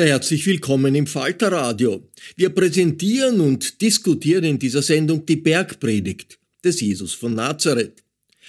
Sehr 0.00 0.08
herzlich 0.08 0.46
willkommen 0.46 0.94
im 0.94 1.06
Falterradio. 1.06 2.08
Wir 2.34 2.48
präsentieren 2.48 3.38
und 3.38 3.82
diskutieren 3.82 4.44
in 4.44 4.58
dieser 4.58 4.80
Sendung 4.80 5.26
die 5.26 5.36
Bergpredigt 5.36 6.38
des 6.64 6.80
Jesus 6.80 7.12
von 7.12 7.34
Nazareth. 7.34 8.02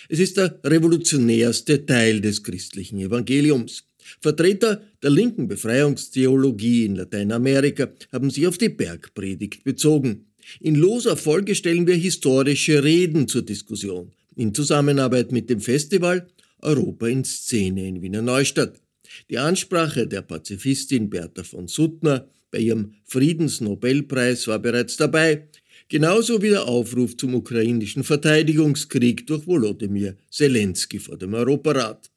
Es 0.08 0.20
ist 0.20 0.38
der 0.38 0.62
revolutionärste 0.64 1.86
Teil 1.86 2.22
des 2.22 2.42
christlichen 2.42 3.00
Evangeliums. 3.00 3.84
Vertreter 4.22 4.82
der 5.04 5.10
linken 5.10 5.50
Befreiungstheologie 5.50 6.86
in 6.86 6.96
Lateinamerika 6.96 7.90
haben 8.14 8.30
sich 8.30 8.48
auf 8.48 8.58
die 8.58 8.70
Bergpredigt 8.70 9.66
bezogen. 9.66 10.28
In 10.62 10.76
loser 10.76 11.18
Folge 11.18 11.54
stellen 11.56 11.86
wir 11.86 11.96
historische 11.96 12.82
Reden 12.82 13.28
zur 13.28 13.42
Diskussion 13.42 14.14
in 14.38 14.54
Zusammenarbeit 14.54 15.34
mit 15.34 15.50
dem 15.50 15.60
Festival 15.60 16.30
Europa 16.62 17.08
in 17.08 17.26
Szene 17.26 17.90
in 17.90 18.02
Wiener 18.02 18.22
Neustadt. 18.22 18.81
Die 19.30 19.38
Ansprache 19.38 20.08
der 20.08 20.22
Pazifistin 20.22 21.10
Bertha 21.10 21.44
von 21.44 21.68
Suttner 21.68 22.28
bei 22.52 22.60
ihrem 22.60 22.94
Friedensnobelpreis 23.06 24.48
war 24.48 24.60
bereits 24.60 24.98
dabei, 24.98 25.48
genauso 25.88 26.42
wie 26.42 26.50
der 26.50 26.68
Aufruf 26.68 27.16
zum 27.18 27.36
ukrainischen 27.36 28.04
Verteidigungskrieg 28.04 29.26
durch 29.28 29.48
Volodymyr 29.48 30.16
Zelensky 30.30 31.00
vor 31.00 31.18
dem 31.18 31.34
Europarat. 31.34 32.10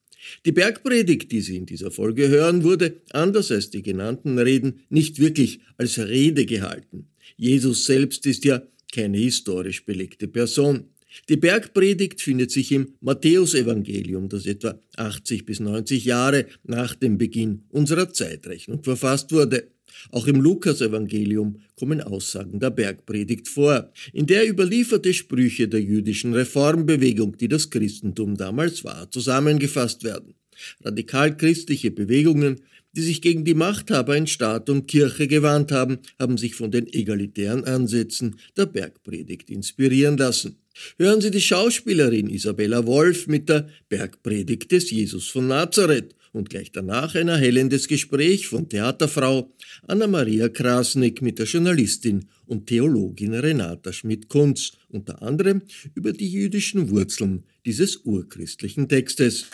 Die 0.45 0.53
Bergpredigt, 0.53 1.31
die 1.33 1.41
Sie 1.41 1.57
in 1.57 1.67
dieser 1.67 1.91
Folge 1.91 2.29
hören, 2.29 2.65
wurde, 2.65 3.01
anders 3.11 3.51
als 3.51 3.71
die 3.71 3.83
genannten 3.83 4.39
Reden, 4.39 4.81
nicht 4.89 5.19
wirklich 5.19 5.61
als 5.77 5.99
Rede 5.99 6.47
gehalten. 6.47 7.09
Jesus 7.37 7.85
selbst 7.85 8.27
ist 8.27 8.45
ja 8.45 8.63
keine 8.93 9.19
historisch 9.19 9.85
belegte 9.85 10.29
Person. 10.29 10.85
Die 11.29 11.37
Bergpredigt 11.37 12.21
findet 12.21 12.51
sich 12.51 12.73
im 12.73 12.95
Matthäusevangelium, 13.01 14.29
das 14.29 14.47
etwa 14.47 14.79
80 14.97 15.47
bis 15.47 15.61
90 15.61 16.05
Jahre 16.05 16.47
nach 16.65 16.95
dem 16.95 17.19
Beginn 17.19 17.63
unserer 17.71 18.13
Zeitrechnung 18.13 18.83
verfasst 18.83 19.33
wurde. 19.33 19.69
Auch 20.11 20.27
im 20.27 20.41
Lukasevangelium 20.41 21.61
kommen 21.77 22.01
Aussagen 22.01 22.59
der 22.59 22.71
Bergpredigt 22.71 23.49
vor, 23.49 23.93
in 24.13 24.27
der 24.27 24.49
überlieferte 24.49 25.15
Sprüche 25.15 25.69
der 25.69 25.81
jüdischen 25.81 26.35
Reformbewegung, 26.35 27.37
die 27.39 27.49
das 27.49 27.71
Christentum 27.71 28.37
damals 28.37 28.85
war, 28.85 29.11
zusammengefasst 29.11 30.05
werden. 30.05 30.35
Radikal 30.83 31.37
christliche 31.37 31.91
Bewegungen, 31.91 32.61
die 32.97 33.03
sich 33.03 33.23
gegen 33.23 33.45
die 33.45 33.55
Machthaber 33.55 34.17
in 34.17 34.27
Staat 34.27 34.71
und 34.71 34.87
Kirche 34.87 35.27
gewandt 35.27 35.73
haben, 35.73 35.99
haben 36.19 36.39
sich 36.39 36.55
von 36.55 36.71
den 36.71 36.87
egalitären 36.93 37.65
Ansätzen 37.65 38.37
der 38.57 38.67
Bergpredigt 38.67 39.51
inspirieren 39.51 40.17
lassen. 40.17 40.59
Hören 40.99 41.21
Sie 41.21 41.31
die 41.31 41.41
Schauspielerin 41.41 42.29
Isabella 42.29 42.87
Wolf 42.87 43.27
mit 43.27 43.49
der 43.49 43.69
Bergpredigt 43.89 44.73
des 44.73 44.91
Jesus 44.91 45.29
von 45.29 45.47
Nazareth 45.47 46.15
und 46.33 46.51
gleich 46.51 46.73
danach 46.73 47.15
ein 47.15 47.29
erhellendes 47.29 47.87
Gespräch 47.87 48.49
von 48.49 48.69
Theaterfrau 48.69 49.53
Anna-Maria 49.87 50.49
Krasnick 50.49 51.23
mit 51.23 51.39
der 51.39 51.47
Journalistin 51.47 52.29
und 52.47 52.67
Theologin 52.67 53.35
Renata 53.35 53.93
Schmidt-Kunz, 53.93 54.73
unter 54.89 55.23
anderem 55.23 55.63
über 55.95 56.13
die 56.13 56.29
jüdischen 56.29 56.91
Wurzeln 56.91 57.45
dieses 57.65 58.05
urchristlichen 58.05 58.89
Textes. 58.89 59.47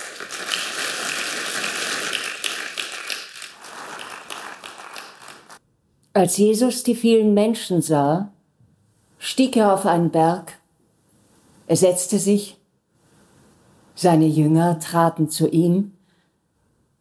Als 6.13 6.39
Jesus 6.39 6.83
die 6.83 6.97
vielen 6.97 7.35
Menschen 7.35 7.83
sah, 7.83 8.33
stieg 9.19 9.57
er 9.57 9.75
auf 9.75 9.87
einen 9.87 10.11
Berg 10.11 10.60
er 11.71 11.77
setzte 11.77 12.19
sich, 12.19 12.59
seine 13.95 14.27
Jünger 14.27 14.81
traten 14.81 15.29
zu 15.29 15.49
ihm, 15.49 15.93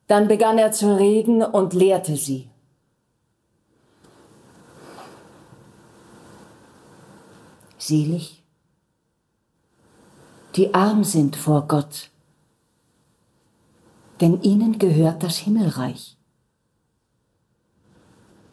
dann 0.06 0.27
begann 0.27 0.60
er 0.60 0.71
zu 0.71 0.95
reden 0.95 1.42
und 1.42 1.74
lehrte 1.74 2.16
sie. 2.16 2.51
Selig, 7.80 8.44
die 10.56 10.72
arm 10.75 11.04
sind 11.04 11.36
vor 11.36 11.68
Gott, 11.68 12.12
denn 14.22 14.39
ihnen 14.44 14.77
gehört 14.77 15.24
das 15.24 15.38
Himmelreich. 15.38 16.15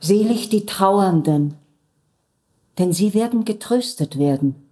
Selig 0.00 0.48
die 0.48 0.64
Trauernden, 0.64 1.58
denn 2.78 2.94
sie 2.94 3.12
werden 3.12 3.44
getröstet 3.44 4.18
werden. 4.18 4.65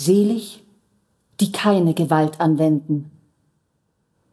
Selig, 0.00 0.64
die 1.40 1.52
keine 1.52 1.92
Gewalt 1.92 2.40
anwenden, 2.40 3.10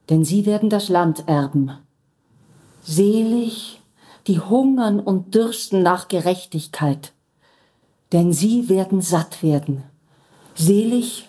denn 0.09 0.23
sie 0.23 0.45
werden 0.45 0.69
das 0.69 0.87
Land 0.87 1.27
erben. 1.27 1.71
Selig, 2.83 3.81
die 4.27 4.39
hungern 4.39 5.01
und 5.01 5.35
dürsten 5.35 5.83
nach 5.83 6.07
Gerechtigkeit, 6.07 7.11
denn 8.13 8.31
sie 8.31 8.69
werden 8.69 9.01
satt 9.01 9.43
werden. 9.43 9.83
Selig, 10.55 11.27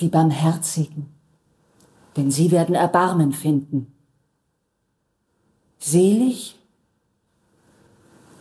die 0.00 0.08
Barmherzigen, 0.08 1.08
denn 2.16 2.30
sie 2.30 2.50
werden 2.50 2.74
Erbarmen 2.74 3.32
finden. 3.32 3.92
Selig, 5.78 6.58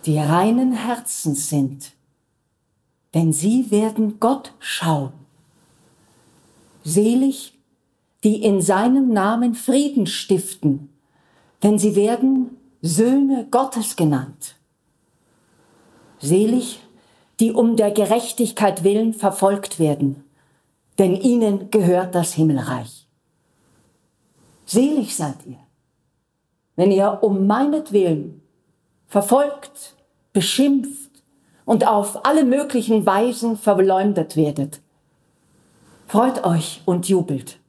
die 0.05 0.17
reinen 0.17 0.71
Herzens 0.71 1.49
sind, 1.49 1.91
denn 3.13 3.33
sie 3.33 3.71
werden 3.71 4.19
Gott 4.19 4.53
schauen. 4.59 5.13
Selig, 6.83 7.57
die 8.23 8.43
in 8.43 8.61
seinem 8.61 9.11
Namen 9.13 9.55
Frieden 9.55 10.07
stiften, 10.07 10.89
denn 11.63 11.77
sie 11.77 11.95
werden 11.95 12.57
Söhne 12.81 13.47
Gottes 13.51 13.95
genannt. 13.95 14.55
Selig, 16.19 16.79
die 17.39 17.51
um 17.51 17.75
der 17.75 17.91
Gerechtigkeit 17.91 18.83
willen 18.83 19.13
verfolgt 19.13 19.79
werden, 19.79 20.23
denn 20.99 21.15
ihnen 21.15 21.71
gehört 21.71 22.15
das 22.15 22.33
Himmelreich. 22.33 23.07
Selig 24.65 25.15
seid 25.15 25.45
ihr, 25.45 25.59
wenn 26.75 26.91
ihr 26.91 27.19
um 27.21 27.47
meinetwillen 27.47 28.41
verfolgt, 29.07 29.95
beschimpft 30.33 31.10
und 31.65 31.87
auf 31.87 32.25
alle 32.25 32.43
möglichen 32.43 33.05
Weisen 33.05 33.57
verleumdet 33.57 34.35
werdet. 34.35 34.81
Freut 36.07 36.43
euch 36.43 36.81
und 36.85 37.07
jubelt, 37.07 37.59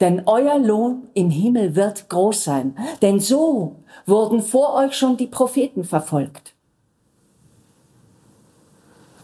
denn 0.00 0.22
euer 0.26 0.58
Lohn 0.58 1.08
im 1.14 1.30
Himmel 1.30 1.74
wird 1.74 2.08
groß 2.08 2.44
sein, 2.44 2.76
denn 3.00 3.18
so 3.18 3.76
wurden 4.04 4.42
vor 4.42 4.74
euch 4.74 4.96
schon 4.96 5.16
die 5.16 5.26
Propheten 5.26 5.84
verfolgt. 5.84 6.54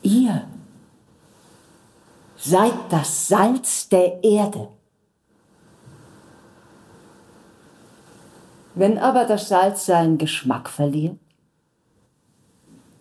Ihr 0.03 0.49
seid 2.37 2.73
das 2.91 3.29
Salz 3.29 3.89
der 3.89 4.25
Erde. 4.25 4.69
Wenn 8.75 8.99
aber 8.99 9.27
das 9.27 9.49
Salz 9.49 9.87
seinen 9.87 10.19
Geschmack 10.19 10.69
verliert, 10.69 11.19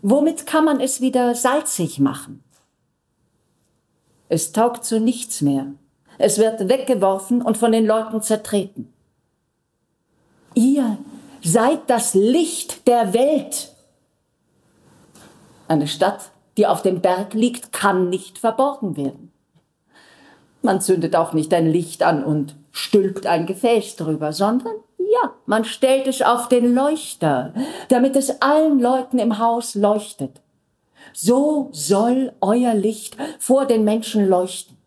womit 0.01 0.45
kann 0.45 0.65
man 0.65 0.79
es 0.79 1.01
wieder 1.01 1.35
salzig 1.35 1.99
machen? 1.99 2.43
Es 4.29 4.51
taugt 4.51 4.85
zu 4.85 4.99
nichts 4.99 5.41
mehr. 5.41 5.67
Es 6.17 6.37
wird 6.37 6.69
weggeworfen 6.69 7.41
und 7.41 7.57
von 7.57 7.71
den 7.71 7.85
Leuten 7.85 8.21
zertreten. 8.21 8.93
Ihr 10.53 10.97
seid 11.43 11.89
das 11.89 12.13
Licht 12.13 12.87
der 12.87 13.13
Welt. 13.13 13.73
Eine 15.67 15.87
Stadt, 15.87 16.31
die 16.57 16.67
auf 16.67 16.81
dem 16.81 17.01
Berg 17.01 17.33
liegt, 17.33 17.71
kann 17.71 18.09
nicht 18.09 18.37
verborgen 18.37 18.97
werden. 18.97 19.31
Man 20.61 20.81
zündet 20.81 21.15
auch 21.15 21.33
nicht 21.33 21.53
ein 21.53 21.67
Licht 21.67 22.03
an 22.03 22.23
und 22.23 22.55
stülpt 22.71 23.25
ein 23.25 23.45
Gefäß 23.45 23.95
drüber, 23.95 24.31
sondern 24.31 24.75
ja, 25.11 25.35
man 25.45 25.65
stellt 25.65 26.07
es 26.07 26.21
auf 26.21 26.47
den 26.47 26.73
Leuchter, 26.73 27.53
damit 27.89 28.15
es 28.15 28.41
allen 28.41 28.79
Leuten 28.79 29.19
im 29.19 29.39
Haus 29.39 29.75
leuchtet. 29.75 30.41
So 31.13 31.69
soll 31.73 32.33
euer 32.39 32.73
Licht 32.73 33.17
vor 33.39 33.65
den 33.65 33.83
Menschen 33.83 34.27
leuchten, 34.27 34.77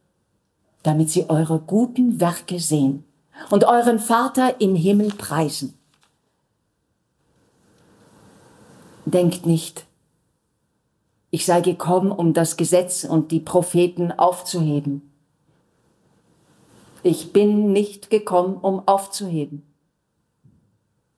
damit 0.82 1.11
sie 1.11 1.29
eure 1.29 1.59
guten 1.59 2.21
Werke 2.21 2.59
sehen 2.59 3.05
und 3.50 3.65
euren 3.65 3.99
Vater 3.99 4.61
im 4.61 4.75
Himmel 4.75 5.11
preisen. 5.11 5.75
Denkt 9.05 9.44
nicht, 9.44 9.85
ich 11.31 11.44
sei 11.44 11.61
gekommen, 11.61 12.11
um 12.12 12.32
das 12.32 12.56
Gesetz 12.56 13.05
und 13.05 13.31
die 13.31 13.41
Propheten 13.41 14.12
aufzuheben. 14.12 15.11
Ich 17.03 17.35
bin 17.35 17.73
nicht 17.73 18.09
gekommen, 18.09 18.56
um 18.56 18.88
aufzuheben, 18.88 19.62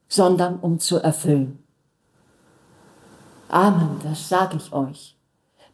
sondern 0.09 0.59
um 0.61 0.79
zu 0.79 0.99
erfüllen. 0.99 1.63
Amen, 3.49 4.01
das 4.03 4.29
sage 4.29 4.57
ich 4.57 4.73
euch. 4.73 5.17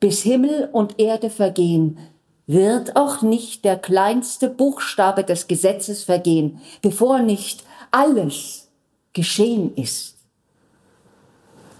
Bis 0.00 0.22
Himmel 0.22 0.68
und 0.72 0.98
Erde 0.98 1.30
vergehen, 1.30 1.98
wird 2.46 2.96
auch 2.96 3.22
nicht 3.22 3.64
der 3.64 3.78
kleinste 3.78 4.48
Buchstabe 4.48 5.24
des 5.24 5.46
Gesetzes 5.46 6.04
vergehen, 6.04 6.60
bevor 6.82 7.20
nicht 7.20 7.64
alles 7.90 8.68
geschehen 9.12 9.74
ist. 9.76 10.18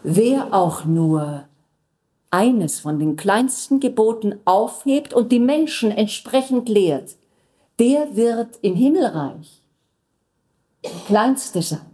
Wer 0.02 0.52
auch 0.52 0.84
nur 0.84 1.44
eines 2.30 2.80
von 2.80 2.98
den 2.98 3.16
kleinsten 3.16 3.80
Geboten 3.80 4.40
aufhebt 4.44 5.12
und 5.12 5.30
die 5.32 5.40
Menschen 5.40 5.90
entsprechend 5.90 6.68
lehrt, 6.68 7.16
der 7.78 8.16
wird 8.16 8.58
im 8.62 8.74
Himmelreich 8.74 9.62
der 10.84 10.90
Kleinste 11.06 11.62
sein. 11.62 11.91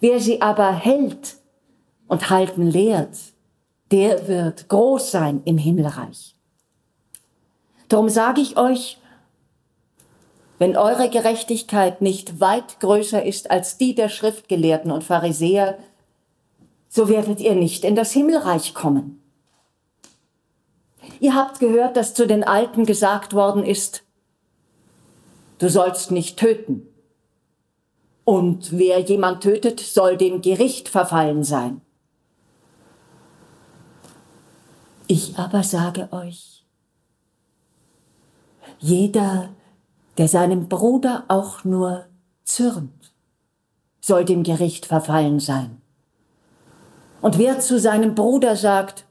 Wer 0.00 0.20
sie 0.20 0.40
aber 0.40 0.72
hält 0.72 1.36
und 2.08 2.30
halten 2.30 2.66
lehrt, 2.66 3.16
der 3.90 4.26
wird 4.28 4.68
groß 4.68 5.10
sein 5.10 5.42
im 5.44 5.58
Himmelreich. 5.58 6.34
Darum 7.88 8.08
sage 8.08 8.40
ich 8.40 8.56
euch, 8.56 8.98
wenn 10.58 10.76
eure 10.76 11.10
Gerechtigkeit 11.10 12.00
nicht 12.00 12.40
weit 12.40 12.80
größer 12.80 13.22
ist 13.24 13.50
als 13.50 13.78
die 13.78 13.94
der 13.94 14.08
Schriftgelehrten 14.08 14.90
und 14.90 15.04
Pharisäer, 15.04 15.76
so 16.88 17.08
werdet 17.08 17.40
ihr 17.40 17.54
nicht 17.54 17.84
in 17.84 17.96
das 17.96 18.12
Himmelreich 18.12 18.72
kommen. 18.72 19.22
Ihr 21.20 21.34
habt 21.34 21.58
gehört, 21.58 21.96
dass 21.96 22.14
zu 22.14 22.26
den 22.26 22.44
Alten 22.44 22.86
gesagt 22.86 23.34
worden 23.34 23.64
ist, 23.64 24.04
du 25.58 25.68
sollst 25.68 26.10
nicht 26.10 26.38
töten. 26.38 26.86
Und 28.24 28.78
wer 28.78 29.00
jemand 29.00 29.42
tötet, 29.42 29.80
soll 29.80 30.16
dem 30.16 30.42
Gericht 30.42 30.88
verfallen 30.88 31.42
sein. 31.42 31.80
Ich 35.08 35.36
aber 35.38 35.62
sage 35.62 36.08
euch, 36.12 36.64
jeder, 38.78 39.50
der 40.18 40.28
seinem 40.28 40.68
Bruder 40.68 41.24
auch 41.28 41.64
nur 41.64 42.06
zürnt, 42.44 43.12
soll 44.00 44.24
dem 44.24 44.42
Gericht 44.42 44.86
verfallen 44.86 45.40
sein. 45.40 45.80
Und 47.20 47.38
wer 47.38 47.60
zu 47.60 47.78
seinem 47.78 48.14
Bruder 48.14 48.56
sagt, 48.56 49.04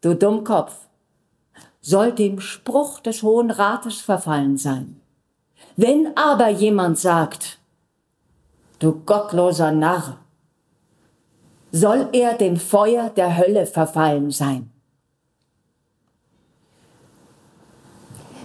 du 0.00 0.14
Dummkopf, 0.14 0.74
soll 1.80 2.12
dem 2.12 2.40
Spruch 2.40 3.00
des 3.00 3.22
Hohen 3.22 3.50
Rates 3.50 4.00
verfallen 4.00 4.58
sein. 4.58 5.00
Wenn 5.76 6.16
aber 6.16 6.48
jemand 6.48 6.98
sagt, 6.98 7.57
du 8.78 8.92
gottloser 9.04 9.72
Narr, 9.72 10.18
soll 11.72 12.08
er 12.12 12.34
dem 12.34 12.56
Feuer 12.56 13.10
der 13.10 13.36
Hölle 13.36 13.66
verfallen 13.66 14.30
sein. 14.30 14.70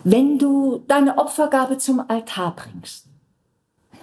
Wenn 0.04 0.38
du 0.38 0.84
deine 0.88 1.18
Opfergabe 1.18 1.78
zum 1.78 2.04
Altar 2.10 2.56
bringst 2.56 3.08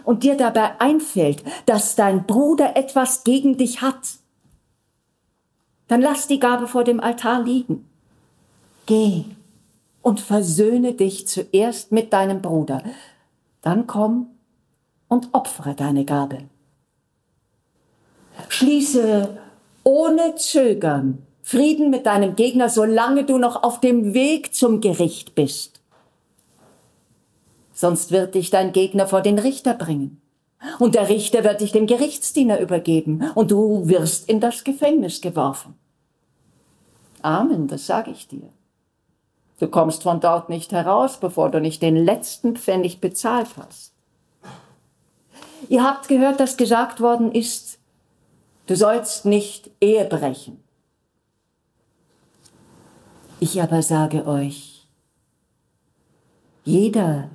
und 0.05 0.23
dir 0.23 0.37
dabei 0.37 0.81
einfällt, 0.81 1.45
dass 1.67 1.95
dein 1.95 2.27
Bruder 2.27 2.75
etwas 2.77 3.23
gegen 3.23 3.59
dich 3.59 3.83
hat, 3.83 4.15
dann 5.89 6.01
lass 6.01 6.27
die 6.27 6.39
Gabe 6.39 6.69
vor 6.69 6.85
dem 6.85 7.01
Altar 7.01 7.43
liegen. 7.43 7.87
Geh 8.87 9.25
und 10.03 10.21
versöhne 10.21 10.95
dich 10.95 11.29
zuerst 11.29 11.93
mit 11.93 12.13
deinem 12.15 12.41
Bruder, 12.41 12.83
dann 13.61 13.87
komm 13.87 14.29
und 15.11 15.29
opfere 15.33 15.75
deine 15.75 16.07
Gabe. 16.07 16.38
Schließe 18.49 19.37
ohne 19.85 20.37
Zögern 20.37 21.26
Frieden 21.43 21.90
mit 21.90 22.07
deinem 22.07 22.37
Gegner, 22.37 22.69
solange 22.69 23.25
du 23.25 23.37
noch 23.37 23.64
auf 23.64 23.81
dem 23.81 24.14
Weg 24.14 24.55
zum 24.55 24.81
Gericht 24.81 25.35
bist. 25.35 25.81
Sonst 27.73 28.12
wird 28.12 28.37
dich 28.37 28.50
dein 28.50 28.73
Gegner 28.73 29.09
vor 29.09 29.21
den 29.21 29.38
Richter 29.38 29.75
bringen. 29.75 30.23
Und 30.79 30.95
der 30.95 31.09
Richter 31.09 31.43
wird 31.43 31.61
dich 31.61 31.73
dem 31.73 31.87
Gerichtsdiener 31.87 32.61
übergeben 32.61 33.31
und 33.35 33.50
du 33.50 33.88
wirst 33.88 34.29
in 34.29 34.38
das 34.38 34.62
Gefängnis 34.62 35.21
geworfen. 35.21 35.75
Amen, 37.23 37.67
das 37.67 37.87
sage 37.87 38.12
ich 38.12 38.29
dir. 38.29 38.50
Du 39.59 39.67
kommst 39.67 40.05
von 40.05 40.21
dort 40.21 40.50
nicht 40.50 40.71
heraus, 40.71 41.19
bevor 41.19 41.50
du 41.50 41.61
nicht 41.61 41.83
den 41.83 41.97
letzten 41.97 42.55
Pfennig 42.55 43.00
bezahlt 43.00 43.49
hast. 43.57 43.90
Ihr 45.71 45.83
habt 45.83 46.09
gehört, 46.09 46.39
dass 46.39 46.59
gesagt 46.59 47.00
worden 47.00 47.33
ist, 47.33 47.79
du 48.67 48.77
sollst 48.77 49.25
nicht 49.25 49.71
Ehe 49.81 50.05
brechen. 50.05 50.62
Ich 53.39 53.62
aber 53.62 53.81
sage 53.81 54.27
euch, 54.27 54.87
jeder, 56.65 57.31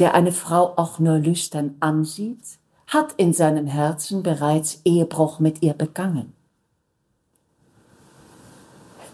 der 0.00 0.14
eine 0.14 0.32
Frau 0.32 0.72
auch 0.76 0.98
nur 0.98 1.18
lüstern 1.18 1.76
ansieht, 1.78 2.58
hat 2.88 3.12
in 3.12 3.32
seinem 3.32 3.68
Herzen 3.68 4.24
bereits 4.24 4.80
Ehebruch 4.84 5.38
mit 5.38 5.62
ihr 5.62 5.74
begangen 5.74 6.34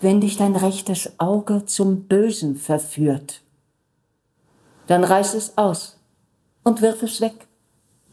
wenn 0.00 0.20
dich 0.20 0.37
dein 0.37 0.56
rechtes 0.56 1.12
Auge 1.18 1.66
zum 1.66 2.04
Bösen 2.04 2.56
verführt, 2.56 3.42
dann 4.87 5.04
reiß 5.04 5.34
es 5.34 5.58
aus 5.58 5.99
und 6.64 6.80
wirf 6.80 7.02
es 7.02 7.20
weg. 7.20 7.46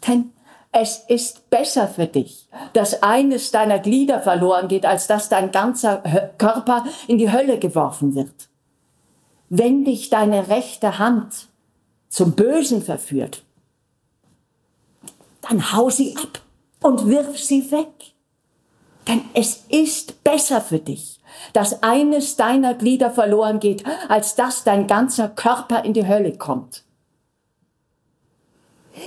Denn 0.05 0.31
es 0.71 0.97
ist 1.07 1.49
besser 1.49 1.87
für 1.87 2.05
dich, 2.05 2.49
dass 2.73 3.01
eines 3.01 3.51
deiner 3.51 3.79
Glieder 3.79 4.21
verloren 4.21 4.67
geht, 4.67 4.85
als 4.85 5.07
dass 5.07 5.29
dein 5.29 5.51
ganzer 5.51 6.03
Körper 6.37 6.85
in 7.07 7.17
die 7.17 7.31
Hölle 7.31 7.57
geworfen 7.57 8.15
wird. 8.15 8.49
Wenn 9.49 9.85
dich 9.85 10.09
deine 10.09 10.49
rechte 10.49 10.99
Hand 10.99 11.47
zum 12.09 12.33
Bösen 12.33 12.81
verführt, 12.81 13.43
dann 15.41 15.71
hau 15.73 15.89
sie 15.89 16.15
ab 16.17 16.41
und 16.81 17.07
wirf 17.07 17.37
sie 17.39 17.71
weg. 17.71 18.13
Denn 19.07 19.21
es 19.33 19.65
ist 19.69 20.23
besser 20.23 20.59
für 20.59 20.79
dich, 20.79 21.21
dass 21.53 21.81
eines 21.81 22.35
deiner 22.35 22.73
Glieder 22.73 23.09
verloren 23.09 23.59
geht, 23.59 23.85
als 24.09 24.35
dass 24.35 24.65
dein 24.65 24.85
ganzer 24.85 25.29
Körper 25.29 25.85
in 25.85 25.93
die 25.93 26.07
Hölle 26.07 26.37
kommt. 26.37 26.83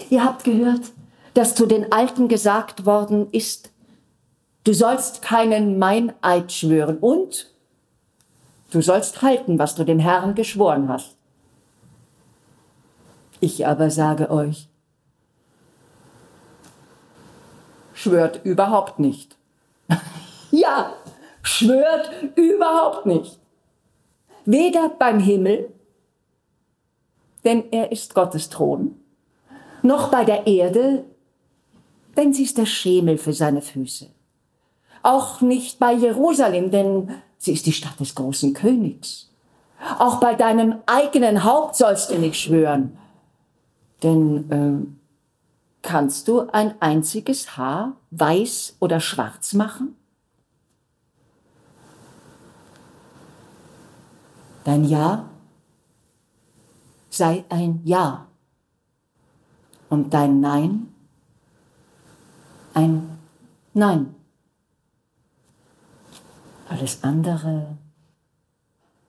Ihr 0.09 0.25
habt 0.25 0.45
gehört, 0.45 0.93
dass 1.35 1.55
zu 1.55 1.67
den 1.67 1.93
Alten 1.93 2.29
gesagt 2.29 2.87
worden 2.87 3.29
ist, 3.33 3.71
du 4.65 4.73
sollst 4.73 5.23
keinen 5.23 5.79
Meineid 5.79 6.53
schwören 6.53 6.99
und 6.99 7.51
du 8.71 8.81
sollst 8.81 9.23
halten, 9.23 9.59
was 9.59 9.75
du 9.75 9.85
dem 9.85 9.99
Herrn 9.99 10.35
geschworen 10.35 10.89
hast. 10.89 11.17
Ich 13.41 13.67
aber 13.67 13.91
sage 13.91 14.31
euch, 14.31 14.69
schwört 17.95 18.45
überhaupt 18.45 18.99
nicht. 18.99 19.37
ja, 20.51 20.93
schwört 21.43 22.11
überhaupt 22.37 23.07
nicht. 23.07 23.39
Weder 24.45 24.91
beim 24.91 25.21
Himmel, 25.21 25.73
denn 27.45 27.71
er 27.73 27.93
ist 27.93 28.15
Gottes 28.15 28.51
Thron, 28.51 29.00
noch 29.83 30.11
bei 30.11 30.25
der 30.25 30.47
Erde, 30.47 31.05
denn 32.17 32.33
sie 32.33 32.45
ist 32.45 32.59
der 32.59 32.67
Schemel 32.67 33.19
für 33.19 33.33
seine 33.33 33.63
Füße. 33.63 34.09
Auch 35.03 35.41
nicht 35.41 35.79
bei 35.79 35.93
Jerusalem, 35.95 36.71
denn 36.71 37.11
sie 37.39 37.53
ist 37.53 37.67
die 37.67 37.73
Stadt 37.73 37.99
des 37.99 38.15
großen 38.15 38.53
Königs. 38.53 39.31
Auch 39.99 40.21
bei 40.21 40.35
deinem 40.35 40.77
eigenen 40.87 41.45
Haupt 41.45 41.77
sollst 41.77 42.11
du 42.11 42.19
nicht 42.19 42.39
schwören, 42.39 42.99
denn 44.03 44.51
äh, 44.51 45.87
kannst 45.87 46.29
du 46.29 46.49
ein 46.51 46.75
einziges 46.81 47.57
Haar 47.57 47.97
weiß 48.11 48.77
oder 48.81 49.01
schwarz 49.01 49.55
machen? 49.55 49.97
Dein 54.65 54.85
Ja 54.85 55.31
sei 57.09 57.45
ein 57.49 57.81
Ja 57.85 58.27
und 59.91 60.15
dein 60.15 60.41
Nein 60.41 60.91
ein 62.75 63.19
Nein. 63.73 64.15
Alles 66.69 67.03
andere 67.03 67.77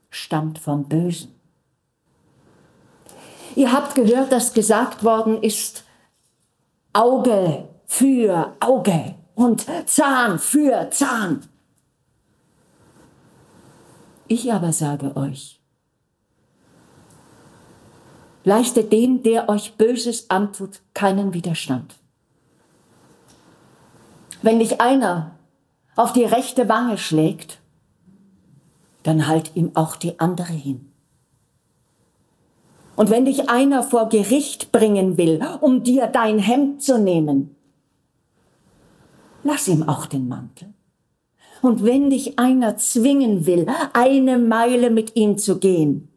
stammt 0.09 0.59
vom 0.59 0.87
Bösen. 0.87 1.33
Ihr 3.55 3.71
habt 3.71 3.95
gehört, 3.95 4.31
dass 4.31 4.53
gesagt 4.53 5.03
worden 5.03 5.41
ist, 5.41 5.83
Auge 6.93 7.67
für 7.85 8.55
Auge 8.59 9.15
und 9.35 9.65
Zahn 9.85 10.39
für 10.39 10.89
Zahn. 10.91 11.47
Ich 14.27 14.51
aber 14.51 14.71
sage 14.71 15.15
euch, 15.15 15.60
leistet 18.43 18.91
dem, 18.91 19.23
der 19.23 19.49
euch 19.49 19.75
Böses 19.75 20.29
antut, 20.29 20.81
keinen 20.93 21.33
Widerstand. 21.33 21.95
Wenn 24.41 24.59
dich 24.59 24.81
einer 24.81 25.31
auf 25.95 26.13
die 26.13 26.23
rechte 26.23 26.67
Wange 26.67 26.97
schlägt, 26.97 27.59
dann 29.03 29.27
halt 29.27 29.55
ihm 29.55 29.71
auch 29.75 29.95
die 29.95 30.19
andere 30.19 30.53
hin. 30.53 30.91
Und 32.95 33.09
wenn 33.09 33.25
dich 33.25 33.49
einer 33.49 33.83
vor 33.83 34.09
Gericht 34.09 34.71
bringen 34.71 35.17
will, 35.17 35.41
um 35.61 35.83
dir 35.83 36.07
dein 36.07 36.39
Hemd 36.39 36.83
zu 36.83 36.99
nehmen, 36.99 37.55
lass 39.43 39.67
ihm 39.67 39.87
auch 39.87 40.05
den 40.05 40.27
Mantel. 40.27 40.73
Und 41.61 41.83
wenn 41.85 42.09
dich 42.09 42.39
einer 42.39 42.77
zwingen 42.77 43.45
will, 43.45 43.67
eine 43.93 44.37
Meile 44.39 44.89
mit 44.89 45.15
ihm 45.15 45.37
zu 45.37 45.59
gehen, 45.59 46.10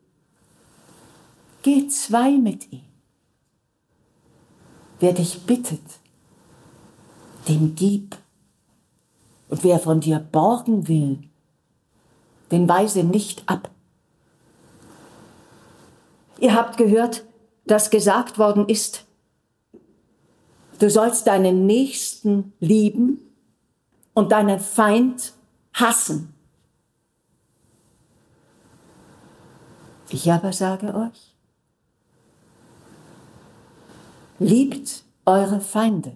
geh 1.65 1.89
zwei 1.89 2.33
mit 2.33 2.71
ihm. 2.71 2.85
Wer 5.01 5.15
dich 5.15 5.45
bittet, 5.45 5.83
dem 7.49 7.75
gib. 7.75 8.17
Und 9.49 9.65
wer 9.65 9.79
von 9.79 10.01
dir 10.01 10.19
borgen 10.19 10.89
will, 10.89 11.29
den 12.51 12.69
weise 12.69 13.03
nicht 13.03 13.49
ab. 13.49 13.71
Ihr 16.39 16.55
habt 16.55 16.77
gehört, 16.77 17.25
dass 17.67 17.91
gesagt 17.91 18.39
worden 18.39 18.69
ist, 18.69 19.05
du 20.79 20.91
sollst 20.91 21.27
deinen 21.27 21.67
Nächsten 21.67 22.53
lieben 22.61 23.21
und 24.13 24.33
deinen 24.33 24.61
Feind 24.61 25.33
hassen. 25.73 26.35
Ich 30.11 30.31
aber 30.31 30.53
sage 30.53 30.95
euch, 30.95 31.34
liebt 34.39 35.05
eure 35.27 35.61
Feinde 35.61 36.13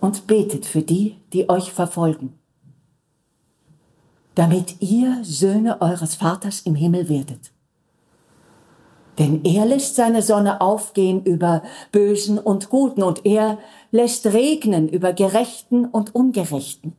und 0.00 0.26
betet 0.26 0.66
für 0.66 0.82
die, 0.82 1.16
die 1.32 1.48
euch 1.48 1.72
verfolgen, 1.72 2.38
damit 4.34 4.80
ihr 4.80 5.20
Söhne 5.22 5.80
eures 5.80 6.14
Vaters 6.16 6.60
im 6.60 6.74
Himmel 6.74 7.08
werdet. 7.08 7.52
Denn 9.18 9.44
er 9.44 9.64
lässt 9.64 9.94
seine 9.94 10.22
Sonne 10.22 10.60
aufgehen 10.60 11.22
über 11.22 11.62
Bösen 11.92 12.38
und 12.38 12.68
Guten 12.68 13.02
und 13.02 13.24
er 13.24 13.58
lässt 13.92 14.26
regnen 14.26 14.88
über 14.88 15.12
Gerechten 15.12 15.86
und 15.86 16.14
Ungerechten. 16.14 16.94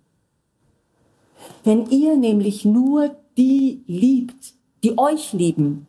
Wenn 1.64 1.90
ihr 1.90 2.16
nämlich 2.16 2.64
nur 2.64 3.16
die 3.38 3.84
liebt, 3.86 4.54
die 4.84 4.98
euch 4.98 5.34
lieben, 5.34 5.88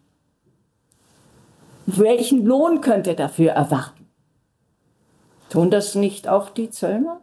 welchen 1.87 2.45
Lohn 2.45 2.81
könnt 2.81 3.07
ihr 3.07 3.17
dafür 3.17 3.53
erwarten? 3.53 4.07
Tun 5.49 5.71
das 5.71 5.95
nicht 5.95 6.29
auch 6.29 6.51
die 6.51 6.71
Zöllner? 6.71 7.21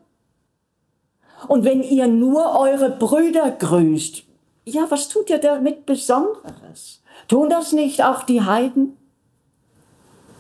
Und 1.48 1.66
wenn 1.66 1.84
ihr 1.84 2.08
nur 2.08 2.58
eure 2.58 2.90
Brüder 2.90 3.52
grüßt, 3.52 4.24
ja, 4.66 4.86
was 4.90 5.10
tut 5.10 5.30
ihr 5.30 5.40
damit 5.40 5.86
Besonderes? 5.86 7.02
Tun 7.28 7.50
das 7.50 7.74
nicht 7.74 8.02
auch 8.04 8.24
die 8.24 8.42
Heiden? 8.42 8.98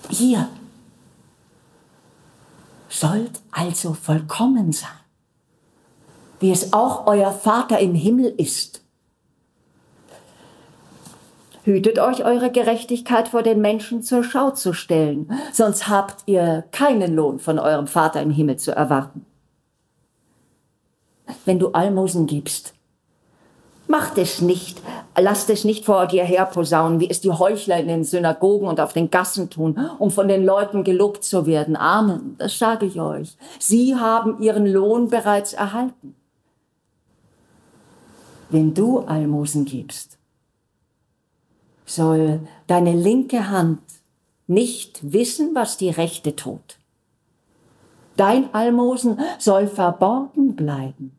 Ihr 0.10 0.48
sollt 2.88 3.42
also 3.52 3.94
vollkommen 3.94 4.72
sein, 4.72 4.90
wie 6.40 6.52
es 6.52 6.72
auch 6.72 7.08
euer 7.08 7.32
Vater 7.32 7.80
im 7.80 7.96
Himmel 7.96 8.34
ist. 8.38 8.83
Hütet 11.64 12.00
euch 12.00 12.26
eure 12.26 12.52
Gerechtigkeit 12.52 13.30
vor 13.30 13.42
den 13.42 13.62
Menschen 13.62 14.04
zur 14.04 14.24
Schau 14.24 14.52
zu 14.52 14.74
stellen, 14.74 15.32
sonst 15.52 15.88
habt 15.88 16.24
ihr 16.26 16.66
keinen 16.72 17.16
Lohn 17.16 17.40
von 17.40 17.58
eurem 17.58 17.88
Vater 17.88 18.22
im 18.22 18.32
Himmel 18.32 18.58
zu 18.58 18.76
erwarten. 18.76 19.26
Wenn 21.46 21.60
du 21.60 21.70
Almosen 21.70 22.28
gibst, 22.28 22.74
Macht 23.88 24.18
es 24.18 24.42
nicht, 24.42 24.82
lasst 25.20 25.50
es 25.50 25.66
nicht 25.66 25.86
vor 25.86 26.08
dir 26.08 26.24
herposaunen, 26.24 27.00
wie 27.02 27.10
es 27.10 27.20
die 27.20 27.32
Heuchler 27.32 27.80
in 27.80 27.90
den 27.90 28.04
Synagogen 28.06 28.68
und 28.68 28.80
auf 28.80 28.94
den 28.94 29.12
Gassen 29.12 29.50
tun, 29.50 29.78
um 30.00 30.10
von 30.10 30.28
den 30.28 30.46
Leuten 30.46 30.84
gelobt 30.84 31.24
zu 31.24 31.46
werden. 31.46 31.76
Amen, 31.76 32.36
das 32.40 32.58
sage 32.58 32.86
ich 32.86 33.00
euch. 33.00 33.36
Sie 33.60 33.96
haben 33.96 34.42
ihren 34.42 34.66
Lohn 34.66 35.10
bereits 35.10 35.54
erhalten. 35.54 36.16
Wenn 38.50 38.74
du 38.74 39.00
Almosen 39.00 39.66
gibst, 39.66 40.18
soll 41.86 42.48
deine 42.68 42.94
linke 42.94 43.50
Hand 43.50 43.82
nicht 44.48 45.00
wissen, 45.12 45.56
was 45.56 45.78
die 45.78 45.90
rechte 45.90 46.36
tut. 46.36 46.78
Dein 48.16 48.54
Almosen 48.54 49.20
soll 49.40 49.68
verborgen 49.68 50.56
bleiben 50.56 51.18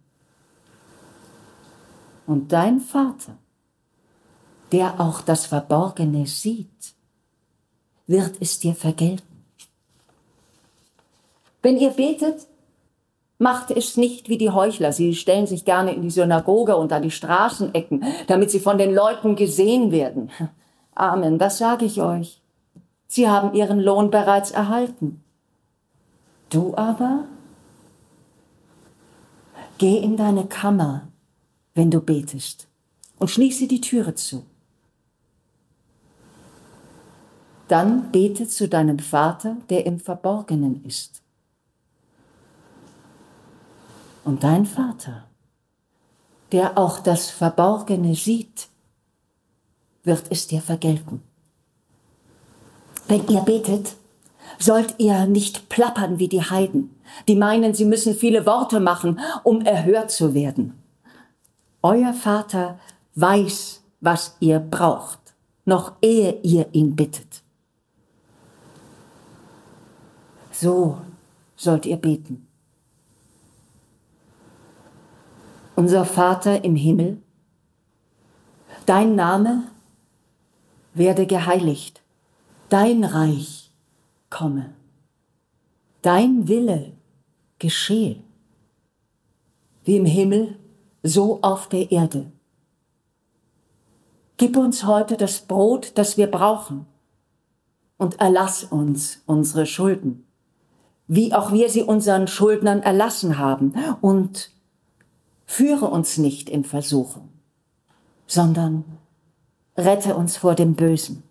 und 2.27 2.53
dein 2.53 2.81
Vater, 2.81 3.37
der 4.73 5.01
auch 5.01 5.21
das 5.21 5.47
Verborgene 5.47 6.27
sieht, 6.27 6.95
wird 8.07 8.37
es 8.41 8.59
dir 8.59 8.75
vergelten. 8.75 9.45
Wenn 11.63 11.79
ihr 11.79 11.91
betet, 11.91 12.47
macht 13.45 13.71
es 13.71 13.99
nicht 13.99 14.31
wie 14.31 14.39
die 14.39 14.51
Heuchler. 14.51 14.91
Sie 14.93 15.15
stellen 15.15 15.47
sich 15.47 15.67
gerne 15.67 15.95
in 15.95 16.01
die 16.01 16.11
Synagoge 16.11 16.77
und 16.77 16.91
an 16.95 17.03
die 17.03 17.11
Straßenecken, 17.11 18.03
damit 18.27 18.51
sie 18.51 18.59
von 18.59 18.79
den 18.79 18.95
Leuten 18.95 19.37
gesehen 19.37 19.93
werden. 19.93 20.31
Amen, 20.95 21.39
das 21.39 21.59
sage 21.59 21.85
ich 21.85 22.01
euch. 22.01 22.41
Sie 23.07 23.29
haben 23.29 23.53
ihren 23.53 23.81
Lohn 23.81 24.11
bereits 24.11 24.51
erhalten. 24.51 25.23
Du 26.49 26.75
aber 26.75 27.25
geh 29.77 29.99
in 29.99 30.17
deine 30.17 30.47
Kammer, 30.47 31.09
wenn 31.75 31.91
du 31.91 32.01
betest, 32.01 32.67
und 33.19 33.29
schließe 33.31 33.69
die 33.69 33.83
Türe 33.83 34.15
zu. 34.15 34.43
Dann 37.69 38.11
bete 38.11 38.49
zu 38.49 38.69
deinem 38.69 39.01
Vater, 39.01 39.59
der 39.69 39.85
im 39.85 40.01
Verborgenen 40.01 40.83
ist. 40.85 41.24
Und 44.25 44.43
dein 44.43 44.65
Vater, 44.65 45.25
der 46.51 46.79
auch 46.79 47.01
das 47.01 47.31
Verborgene 47.31 48.15
sieht, 48.15 48.69
wird 50.03 50.25
es 50.31 50.47
dir 50.47 50.63
vergelten. 50.63 51.23
Wenn 53.07 53.27
ihr 53.29 53.41
betet, 53.41 53.97
sollt 54.59 54.95
ihr 54.99 55.27
nicht 55.27 55.69
plappern 55.69 56.19
wie 56.19 56.29
die 56.29 56.43
Heiden, 56.43 56.99
die 57.29 57.37
meinen, 57.37 57.75
sie 57.75 57.85
müssen 57.85 58.15
viele 58.15 58.47
Worte 58.47 58.81
machen, 58.81 59.21
um 59.43 59.61
erhört 59.63 60.11
zu 60.11 60.35
werden. 60.35 60.81
Euer 61.83 62.15
Vater 62.15 62.79
weiß, 63.15 63.83
was 64.01 64.37
ihr 64.41 64.59
braucht, 64.59 65.19
noch 65.67 65.93
ehe 66.01 66.41
ihr 66.43 66.67
ihn 66.73 66.97
bittet. 66.97 67.43
So 70.51 70.99
sollt 71.57 71.85
ihr 71.85 71.97
beten. 71.97 72.47
Unser 75.77 76.05
Vater 76.05 76.63
im 76.63 76.77
Himmel, 76.77 77.21
dein 78.87 79.17
Name 79.17 79.65
werde 80.93 81.27
geheiligt, 81.27 82.01
dein 82.69 83.03
Reich 83.03 83.73
komme, 84.31 84.73
dein 86.01 86.47
Wille 86.47 86.93
geschehe, 87.59 88.23
wie 89.83 89.97
im 89.97 90.07
Himmel, 90.07 90.61
so 91.03 91.43
auf 91.43 91.69
der 91.69 91.91
Erde. 91.91 92.31
Gib 94.37 94.57
uns 94.57 94.85
heute 94.85 95.17
das 95.17 95.41
Brot, 95.41 95.93
das 95.97 96.17
wir 96.17 96.29
brauchen, 96.29 96.87
und 97.97 98.21
erlass 98.21 98.63
uns 98.63 99.23
unsere 99.27 99.67
Schulden, 99.67 100.25
wie 101.09 101.35
auch 101.35 101.51
wir 101.51 101.69
sie 101.69 101.83
unseren 101.83 102.29
Schuldnern 102.29 102.81
erlassen 102.81 103.39
haben, 103.39 103.75
und 104.01 104.54
führe 105.47 105.87
uns 105.87 106.19
nicht 106.19 106.49
in 106.49 106.65
Versuchung, 106.65 107.29
sondern 108.27 108.85
rette 109.77 110.17
uns 110.17 110.37
vor 110.37 110.55
dem 110.55 110.75
Bösen. 110.75 111.23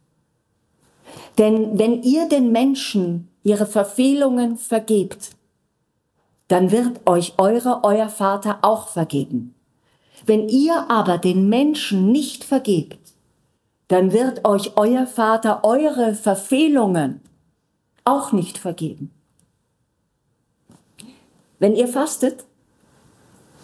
Denn 1.38 1.80
wenn 1.80 2.04
ihr 2.04 2.28
den 2.28 2.52
Menschen 2.52 3.30
ihre 3.44 3.66
Verfehlungen 3.66 4.58
vergebt, 4.58 5.32
dann 6.48 6.72
wird 6.72 7.08
euch 7.08 7.34
eure, 7.38 7.84
euer 7.84 8.10
Vater 8.10 8.60
auch 8.62 8.88
vergeben. 8.88 9.56
Wenn 10.26 10.48
ihr 10.50 10.90
aber 10.90 11.18
den 11.18 11.50
Menschen 11.50 12.12
nicht 12.12 12.44
vergebt, 12.44 13.14
dann 13.88 14.14
wird 14.14 14.46
euch 14.46 14.78
euer 14.78 15.06
Vater 15.08 15.64
eure 15.64 16.16
Verfehlungen 16.16 17.22
auch 18.06 18.32
nicht 18.32 18.58
vergeben. 18.58 19.12
Wenn 21.60 21.76
ihr 21.76 21.88
fastet, 21.88 22.46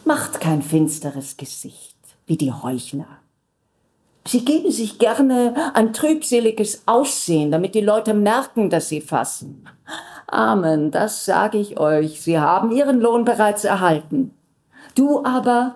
macht 0.09 0.41
kein 0.41 0.63
finsteres 0.63 1.37
Gesicht 1.37 1.95
wie 2.25 2.35
die 2.35 2.51
Heuchler. 2.51 3.19
Sie 4.25 4.43
geben 4.43 4.71
sich 4.71 4.97
gerne 4.97 5.53
ein 5.75 5.93
trübseliges 5.93 6.81
Aussehen, 6.87 7.51
damit 7.51 7.75
die 7.75 7.81
Leute 7.81 8.15
merken, 8.15 8.71
dass 8.71 8.89
sie 8.89 9.01
fassen. 9.01 9.69
Amen, 10.25 10.89
das 10.89 11.25
sage 11.25 11.59
ich 11.59 11.79
euch, 11.79 12.21
sie 12.21 12.39
haben 12.39 12.71
ihren 12.71 12.99
Lohn 12.99 13.23
bereits 13.23 13.65
erhalten. 13.65 14.33
Du 14.95 15.23
aber 15.23 15.75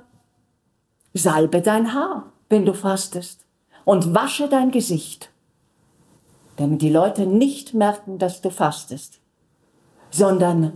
salbe 1.13 1.61
dein 1.61 1.93
Haar, 1.93 2.31
wenn 2.49 2.65
du 2.65 2.73
fastest, 2.73 3.45
und 3.85 4.15
wasche 4.15 4.49
dein 4.49 4.71
Gesicht, 4.71 5.29
damit 6.55 6.81
die 6.81 6.89
Leute 6.89 7.27
nicht 7.27 7.75
merken, 7.75 8.17
dass 8.17 8.41
du 8.41 8.49
fastest, 8.49 9.19
sondern 10.09 10.73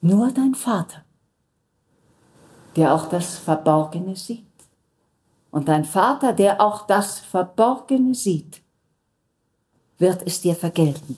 nur 0.00 0.32
dein 0.32 0.56
Vater, 0.56 1.04
der 2.76 2.94
auch 2.94 3.08
das 3.08 3.38
Verborgene 3.38 4.16
sieht. 4.16 4.44
Und 5.50 5.68
dein 5.68 5.84
Vater, 5.84 6.32
der 6.32 6.60
auch 6.60 6.86
das 6.86 7.18
Verborgene 7.18 8.14
sieht, 8.14 8.62
wird 9.98 10.22
es 10.24 10.40
dir 10.40 10.54
vergelten. 10.54 11.16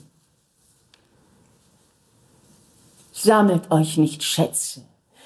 Sammelt 3.11 3.71
euch 3.71 3.97
nicht 3.97 4.23
Schätze 4.23 4.81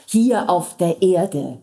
hier 0.10 0.50
auf 0.50 0.78
der 0.78 1.02
Erde, 1.02 1.60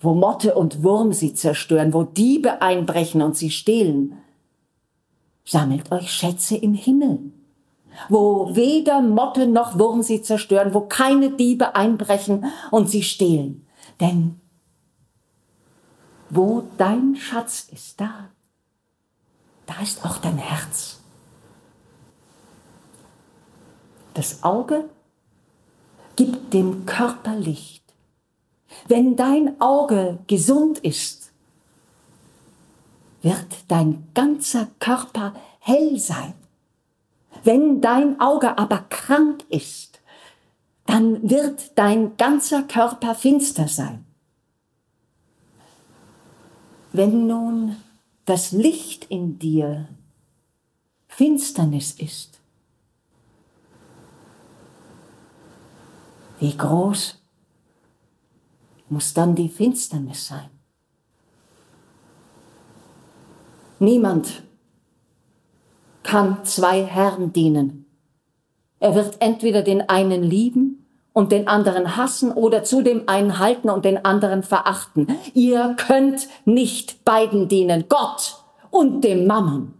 wo 0.00 0.14
Motte 0.14 0.54
und 0.54 0.82
Wurm 0.82 1.12
sie 1.12 1.34
zerstören, 1.34 1.94
wo 1.94 2.02
Diebe 2.02 2.60
einbrechen 2.60 3.22
und 3.22 3.36
sie 3.36 3.50
stehlen. 3.50 4.18
Sammelt 5.44 5.92
euch 5.92 6.10
Schätze 6.10 6.56
im 6.56 6.74
Himmel, 6.74 7.32
wo 8.08 8.54
weder 8.54 9.00
Motte 9.00 9.46
noch 9.46 9.78
Wurm 9.78 10.02
sie 10.02 10.20
zerstören, 10.20 10.74
wo 10.74 10.80
keine 10.80 11.30
Diebe 11.30 11.76
einbrechen 11.76 12.46
und 12.72 12.90
sie 12.90 13.04
stehlen. 13.04 13.65
Denn 14.00 14.40
wo 16.28 16.68
dein 16.76 17.16
Schatz 17.16 17.68
ist, 17.72 18.00
da, 18.00 18.30
da 19.66 19.80
ist 19.80 20.04
auch 20.04 20.18
dein 20.18 20.38
Herz. 20.38 21.00
Das 24.14 24.42
Auge 24.42 24.88
gibt 26.16 26.52
dem 26.52 26.86
Körper 26.86 27.36
Licht. 27.36 27.84
Wenn 28.88 29.16
dein 29.16 29.60
Auge 29.60 30.18
gesund 30.26 30.78
ist, 30.80 31.32
wird 33.22 33.46
dein 33.68 34.08
ganzer 34.14 34.68
Körper 34.78 35.34
hell 35.60 35.98
sein. 35.98 36.34
Wenn 37.44 37.80
dein 37.80 38.20
Auge 38.20 38.56
aber 38.58 38.86
krank 38.88 39.44
ist, 39.48 39.85
dann 40.86 41.28
wird 41.28 41.76
dein 41.76 42.16
ganzer 42.16 42.62
Körper 42.62 43.14
finster 43.14 43.68
sein. 43.68 44.04
Wenn 46.92 47.26
nun 47.26 47.76
das 48.24 48.52
Licht 48.52 49.06
in 49.06 49.38
dir 49.38 49.88
Finsternis 51.08 51.92
ist, 51.92 52.40
wie 56.38 56.56
groß 56.56 57.22
muss 58.88 59.12
dann 59.12 59.34
die 59.34 59.48
Finsternis 59.48 60.28
sein? 60.28 60.50
Niemand 63.78 64.42
kann 66.02 66.44
zwei 66.44 66.84
Herren 66.84 67.32
dienen. 67.32 67.85
Er 68.80 68.94
wird 68.94 69.16
entweder 69.20 69.62
den 69.62 69.88
einen 69.88 70.22
lieben 70.22 70.86
und 71.12 71.32
den 71.32 71.48
anderen 71.48 71.96
hassen 71.96 72.30
oder 72.30 72.62
zu 72.62 72.82
dem 72.82 73.08
einen 73.08 73.38
halten 73.38 73.70
und 73.70 73.84
den 73.84 74.04
anderen 74.04 74.42
verachten. 74.42 75.06
Ihr 75.32 75.74
könnt 75.78 76.28
nicht 76.44 77.04
beiden 77.04 77.48
dienen, 77.48 77.86
Gott 77.88 78.36
und 78.70 79.02
dem 79.02 79.26
Mammon. 79.26 79.72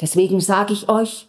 Deswegen 0.00 0.40
sage 0.40 0.72
ich 0.72 0.88
euch, 0.88 1.28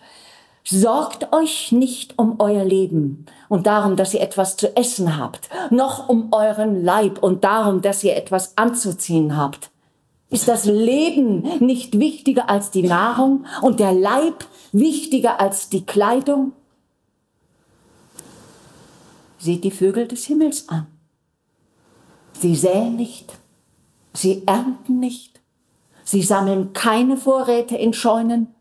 sorgt 0.63 1.33
euch 1.33 1.71
nicht 1.71 2.17
um 2.17 2.39
euer 2.39 2.63
Leben 2.63 3.25
und 3.49 3.67
darum, 3.67 3.95
dass 3.95 4.13
ihr 4.13 4.21
etwas 4.21 4.57
zu 4.57 4.75
essen 4.75 5.17
habt, 5.17 5.49
noch 5.69 6.09
um 6.09 6.29
euren 6.31 6.83
Leib 6.83 7.21
und 7.21 7.43
darum, 7.43 7.81
dass 7.81 8.03
ihr 8.03 8.15
etwas 8.15 8.57
anzuziehen 8.57 9.37
habt. 9.37 9.69
Ist 10.29 10.47
das 10.47 10.65
Leben 10.65 11.43
nicht 11.59 11.99
wichtiger 11.99 12.49
als 12.49 12.71
die 12.71 12.83
Nahrung 12.83 13.45
und 13.61 13.79
der 13.79 13.91
Leib 13.91 14.45
wichtiger 14.71 15.39
als 15.41 15.69
die 15.69 15.85
Kleidung? 15.85 16.53
Seht 19.41 19.63
die 19.63 19.71
Vögel 19.71 20.07
des 20.07 20.25
Himmels 20.25 20.69
an. 20.69 20.85
Sie 22.39 22.55
säen 22.55 22.95
nicht, 22.95 23.39
sie 24.13 24.45
ernten 24.45 24.99
nicht, 24.99 25.39
sie 26.03 26.21
sammeln 26.21 26.73
keine 26.73 27.17
Vorräte 27.17 27.75
in 27.75 27.91
Scheunen. 27.93 28.53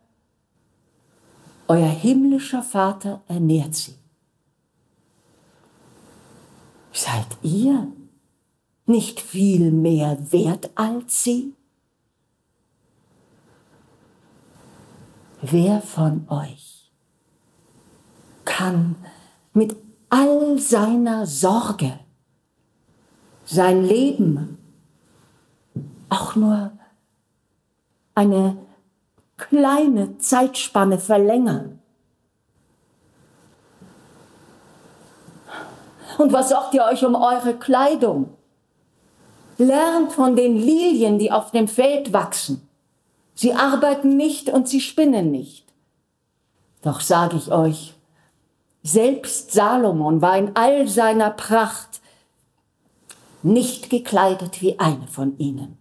Euer 1.68 1.86
himmlischer 1.88 2.62
Vater 2.62 3.20
ernährt 3.28 3.74
sie. 3.74 3.94
Seid 6.94 7.26
ihr 7.42 7.92
nicht 8.86 9.20
viel 9.20 9.70
mehr 9.70 10.32
wert 10.32 10.70
als 10.76 11.22
sie? 11.22 11.52
Wer 15.42 15.82
von 15.82 16.26
euch 16.30 16.90
kann 18.46 18.96
mit 19.52 19.89
all 20.10 20.58
seiner 20.58 21.24
Sorge, 21.24 21.98
sein 23.44 23.84
Leben 23.84 24.58
auch 26.08 26.34
nur 26.34 26.72
eine 28.14 28.58
kleine 29.36 30.18
Zeitspanne 30.18 30.98
verlängern. 30.98 31.80
Und 36.18 36.32
was 36.32 36.50
sorgt 36.50 36.74
ihr 36.74 36.84
euch 36.84 37.04
um 37.04 37.14
eure 37.14 37.54
Kleidung? 37.54 38.34
Lernt 39.56 40.12
von 40.12 40.36
den 40.36 40.56
Lilien, 40.56 41.18
die 41.18 41.32
auf 41.32 41.50
dem 41.50 41.68
Feld 41.68 42.12
wachsen. 42.12 42.68
Sie 43.34 43.54
arbeiten 43.54 44.16
nicht 44.16 44.50
und 44.50 44.68
sie 44.68 44.80
spinnen 44.80 45.30
nicht. 45.30 45.66
Doch 46.82 47.00
sage 47.00 47.36
ich 47.36 47.50
euch, 47.50 47.94
selbst 48.82 49.52
Salomon 49.52 50.22
war 50.22 50.36
in 50.36 50.52
all 50.54 50.88
seiner 50.88 51.30
Pracht 51.30 52.00
nicht 53.42 53.90
gekleidet 53.90 54.60
wie 54.62 54.78
eine 54.78 55.06
von 55.06 55.38
ihnen. 55.38 55.78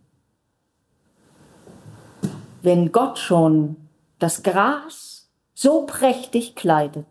Wenn 2.61 2.91
Gott 2.91 3.19
schon 3.19 3.77
das 4.17 4.43
Gras 4.43 5.29
so 5.53 5.85
prächtig 5.85 6.55
kleidet, 6.55 7.05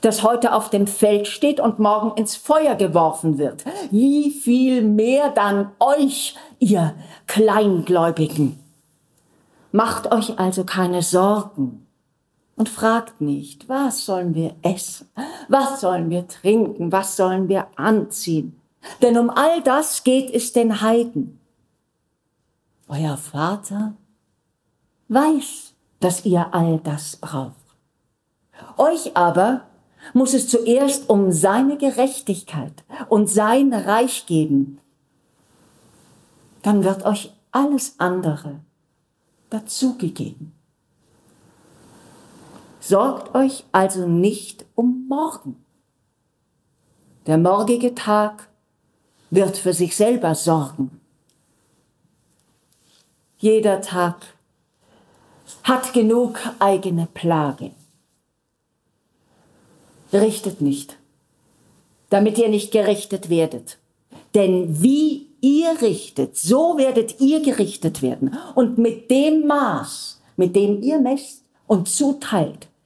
das 0.00 0.24
heute 0.24 0.52
auf 0.52 0.70
dem 0.70 0.88
Feld 0.88 1.28
steht 1.28 1.60
und 1.60 1.78
morgen 1.78 2.16
ins 2.16 2.34
Feuer 2.34 2.74
geworfen 2.74 3.38
wird, 3.38 3.64
wie 3.92 4.32
viel 4.32 4.82
mehr 4.82 5.30
dann 5.30 5.70
euch, 5.78 6.36
ihr 6.58 6.94
Kleingläubigen. 7.28 8.58
Macht 9.70 10.10
euch 10.10 10.40
also 10.40 10.64
keine 10.64 11.02
Sorgen 11.02 11.85
und 12.56 12.68
fragt 12.68 13.20
nicht, 13.20 13.68
was 13.68 14.04
sollen 14.04 14.34
wir 14.34 14.56
essen, 14.62 15.08
was 15.48 15.80
sollen 15.80 16.10
wir 16.10 16.26
trinken, 16.26 16.90
was 16.90 17.16
sollen 17.16 17.48
wir 17.48 17.68
anziehen. 17.76 18.60
Denn 19.02 19.18
um 19.18 19.30
all 19.30 19.62
das 19.62 20.04
geht 20.04 20.30
es 20.30 20.52
den 20.52 20.80
Heiden. 20.80 21.38
Euer 22.88 23.16
Vater 23.16 23.94
weiß, 25.08 25.74
dass 26.00 26.24
ihr 26.24 26.54
all 26.54 26.80
das 26.82 27.16
braucht. 27.16 27.54
Euch 28.76 29.16
aber 29.16 29.62
muss 30.14 30.34
es 30.34 30.48
zuerst 30.48 31.10
um 31.10 31.32
seine 31.32 31.76
Gerechtigkeit 31.76 32.84
und 33.08 33.28
sein 33.28 33.74
Reich 33.74 34.26
geben. 34.26 34.78
Dann 36.62 36.84
wird 36.84 37.04
euch 37.04 37.32
alles 37.50 37.96
andere 37.98 38.60
dazugegeben. 39.50 40.55
Sorgt 42.88 43.34
euch 43.34 43.64
also 43.72 44.06
nicht 44.06 44.64
um 44.76 45.06
morgen. 45.08 45.56
Der 47.26 47.36
morgige 47.36 47.96
Tag 47.96 48.48
wird 49.28 49.56
für 49.56 49.72
sich 49.72 49.96
selber 49.96 50.36
sorgen. 50.36 51.00
Jeder 53.38 53.80
Tag 53.80 54.36
hat 55.64 55.94
genug 55.94 56.38
eigene 56.60 57.08
Plage. 57.12 57.72
Richtet 60.12 60.60
nicht, 60.60 60.96
damit 62.08 62.38
ihr 62.38 62.48
nicht 62.48 62.70
gerichtet 62.70 63.28
werdet. 63.28 63.78
Denn 64.36 64.80
wie 64.80 65.26
ihr 65.40 65.82
richtet, 65.82 66.36
so 66.36 66.78
werdet 66.78 67.18
ihr 67.20 67.42
gerichtet 67.42 68.00
werden. 68.00 68.38
Und 68.54 68.78
mit 68.78 69.10
dem 69.10 69.44
Maß, 69.44 70.20
mit 70.36 70.54
dem 70.54 70.84
ihr 70.84 71.00
messt 71.00 71.42
und 71.66 71.88
zuteilt, 71.88 72.68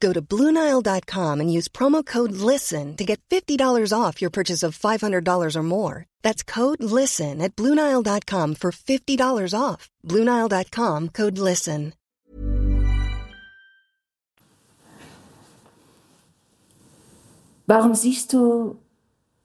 Go 0.00 0.12
to 0.12 0.20
Bluenile.com 0.22 1.40
and 1.40 1.52
use 1.52 1.68
promo 1.68 2.04
code 2.04 2.32
LISTEN 2.32 2.96
to 2.96 3.04
get 3.04 3.20
$50 3.30 3.92
off 3.92 4.20
your 4.20 4.30
purchase 4.30 4.62
of 4.62 4.78
$500 4.78 5.56
or 5.56 5.62
more. 5.62 6.06
That's 6.22 6.42
code 6.42 6.82
LISTEN 6.82 7.40
at 7.40 7.56
Bluenile.com 7.56 8.54
for 8.56 8.72
$50 8.72 9.54
off. 9.58 9.88
Bluenile.com 10.04 11.08
code 11.10 11.38
LISTEN. 11.38 11.94
Warum 17.68 17.94
siehst 17.94 18.32
du 18.32 18.78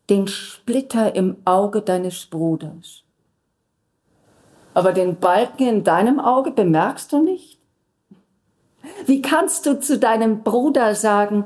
den 0.09 0.27
Splitter 0.27 1.13
im 1.13 1.35
Auge 1.43 1.81
deines 1.81 2.25
Bruders? 2.25 3.03
Aber 4.73 4.93
den 4.93 5.19
Balken 5.19 5.67
in 5.67 5.83
deinem 5.83 6.21
Auge 6.21 6.51
bemerkst 6.51 7.11
du 7.11 7.21
nicht? 7.21 7.62
Wie 9.05 9.21
kannst 9.21 9.65
du 9.65 9.79
zu 9.79 9.97
deinem 9.97 10.43
Bruder 10.43 10.95
sagen, 10.95 11.45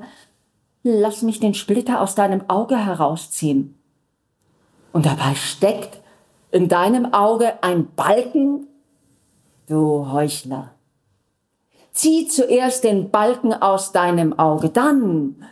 lass 0.84 1.21
mich 1.21 1.39
den 1.39 1.54
Splitter 1.54 2.02
aus 2.02 2.15
deinem 2.15 2.50
Auge 2.50 2.78
herausziehen? 2.78 3.76
Und 4.91 5.06
dabei 5.06 5.36
steckt 5.36 6.00
in 6.52 6.67
deinem 6.67 7.13
Auge 7.13 7.62
ein 7.63 7.88
Balken? 7.95 8.67
Du 9.67 10.12
Heuchler. 10.12 10.71
Zieh 11.91 12.28
zuerst 12.28 12.84
den 12.84 13.10
Balken 13.10 13.54
aus 13.54 13.91
deinem 13.91 14.38
Auge, 14.38 14.69
dann 14.69 15.43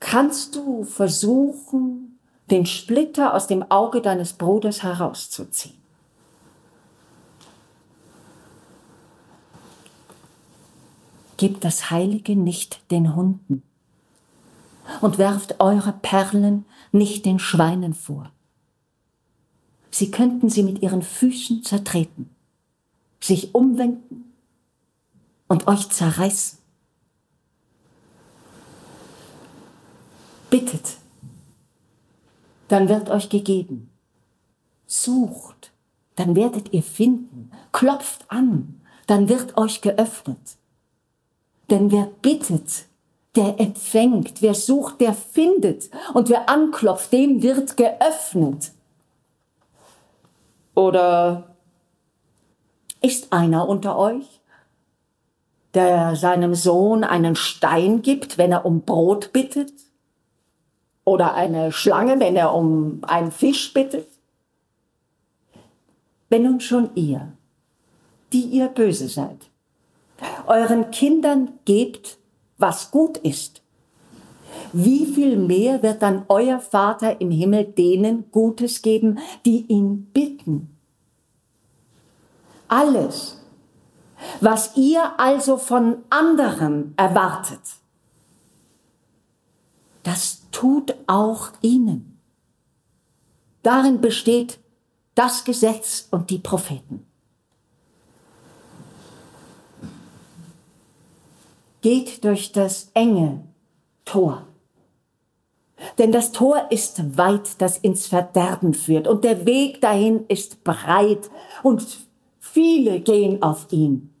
kannst 0.00 0.56
du 0.56 0.84
versuchen, 0.84 2.18
den 2.50 2.66
Splitter 2.66 3.34
aus 3.34 3.46
dem 3.46 3.70
Auge 3.70 4.00
deines 4.00 4.32
Bruders 4.32 4.82
herauszuziehen. 4.82 5.81
Gebt 11.36 11.64
das 11.64 11.90
Heilige 11.90 12.36
nicht 12.36 12.90
den 12.90 13.14
Hunden 13.16 13.62
und 15.00 15.18
werft 15.18 15.60
eure 15.60 15.92
Perlen 15.92 16.64
nicht 16.92 17.24
den 17.24 17.38
Schweinen 17.38 17.94
vor. 17.94 18.30
Sie 19.90 20.10
könnten 20.10 20.48
sie 20.48 20.62
mit 20.62 20.82
ihren 20.82 21.02
Füßen 21.02 21.62
zertreten, 21.64 22.30
sich 23.20 23.54
umwenden 23.54 24.32
und 25.48 25.66
euch 25.68 25.90
zerreißen. 25.90 26.58
Bittet, 30.48 30.96
dann 32.68 32.88
wird 32.88 33.10
euch 33.10 33.28
gegeben. 33.28 33.90
Sucht, 34.86 35.72
dann 36.16 36.36
werdet 36.36 36.72
ihr 36.72 36.82
finden. 36.82 37.50
Klopft 37.72 38.30
an, 38.30 38.80
dann 39.06 39.28
wird 39.28 39.56
euch 39.56 39.80
geöffnet. 39.80 40.56
Denn 41.72 41.90
wer 41.90 42.10
bittet, 42.20 42.84
der 43.34 43.58
empfängt. 43.58 44.42
Wer 44.42 44.52
sucht, 44.52 45.00
der 45.00 45.14
findet. 45.14 45.88
Und 46.12 46.28
wer 46.28 46.50
anklopft, 46.50 47.10
dem 47.14 47.42
wird 47.42 47.78
geöffnet. 47.78 48.72
Oder 50.74 51.56
ist 53.00 53.32
einer 53.32 53.66
unter 53.66 53.96
euch, 53.96 54.42
der 55.72 56.14
seinem 56.14 56.54
Sohn 56.54 57.04
einen 57.04 57.36
Stein 57.36 58.02
gibt, 58.02 58.36
wenn 58.36 58.52
er 58.52 58.66
um 58.66 58.82
Brot 58.82 59.32
bittet? 59.32 59.72
Oder 61.04 61.32
eine 61.32 61.72
Schlange, 61.72 62.20
wenn 62.20 62.36
er 62.36 62.52
um 62.52 63.00
einen 63.06 63.32
Fisch 63.32 63.72
bittet? 63.72 64.08
Wenn 66.28 66.42
nun 66.42 66.60
schon 66.60 66.94
ihr, 66.96 67.32
die 68.34 68.42
ihr 68.42 68.68
böse 68.68 69.08
seid, 69.08 69.48
euren 70.46 70.90
Kindern 70.90 71.52
gebt, 71.64 72.18
was 72.58 72.90
gut 72.90 73.18
ist, 73.18 73.62
wie 74.72 75.06
viel 75.06 75.36
mehr 75.36 75.82
wird 75.82 76.02
dann 76.02 76.24
euer 76.28 76.60
Vater 76.60 77.20
im 77.20 77.30
Himmel 77.30 77.64
denen 77.64 78.30
Gutes 78.30 78.82
geben, 78.82 79.18
die 79.44 79.66
ihn 79.66 80.06
bitten? 80.12 80.76
Alles, 82.68 83.38
was 84.40 84.76
ihr 84.76 85.18
also 85.18 85.56
von 85.56 85.98
anderen 86.10 86.94
erwartet, 86.96 87.60
das 90.02 90.42
tut 90.50 90.94
auch 91.06 91.50
ihnen. 91.60 92.18
Darin 93.62 94.00
besteht 94.00 94.58
das 95.14 95.44
Gesetz 95.44 96.08
und 96.10 96.30
die 96.30 96.38
Propheten. 96.38 97.06
Geht 101.82 102.24
durch 102.24 102.52
das 102.52 102.90
enge 102.94 103.44
Tor. 104.04 104.46
Denn 105.98 106.12
das 106.12 106.32
Tor 106.32 106.68
ist 106.70 107.18
weit, 107.18 107.60
das 107.60 107.76
ins 107.76 108.06
Verderben 108.06 108.72
führt, 108.72 109.08
und 109.08 109.24
der 109.24 109.44
Weg 109.46 109.80
dahin 109.80 110.24
ist 110.28 110.64
breit, 110.64 111.28
und 111.62 111.84
viele 112.38 113.00
gehen 113.00 113.42
auf 113.42 113.66
ihn. 113.72 114.14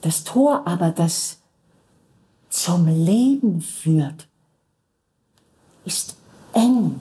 Das 0.00 0.24
Tor 0.24 0.66
aber, 0.66 0.90
das 0.90 1.40
zum 2.50 2.86
Leben 2.86 3.60
führt, 3.60 4.28
ist 5.84 6.16
eng. 6.52 7.00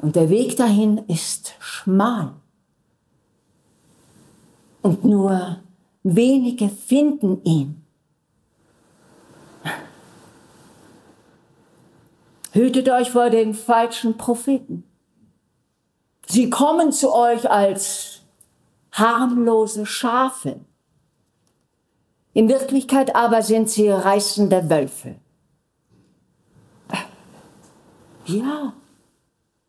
Und 0.00 0.16
der 0.16 0.28
Weg 0.28 0.56
dahin 0.56 0.98
ist 1.06 1.54
schmal. 1.60 2.34
Und 4.82 5.04
nur 5.04 5.60
wenige 6.16 6.68
finden 6.68 7.42
ihn. 7.44 7.84
Hütet 12.52 12.88
euch 12.88 13.10
vor 13.10 13.30
den 13.30 13.54
falschen 13.54 14.16
Propheten. 14.16 14.84
Sie 16.26 16.50
kommen 16.50 16.92
zu 16.92 17.14
euch 17.14 17.50
als 17.50 18.22
harmlose 18.92 19.86
Schafe. 19.86 20.60
In 22.34 22.48
Wirklichkeit 22.48 23.14
aber 23.14 23.42
sind 23.42 23.70
sie 23.70 23.88
reißende 23.88 24.68
Wölfe. 24.68 25.16
Ja, 28.26 28.74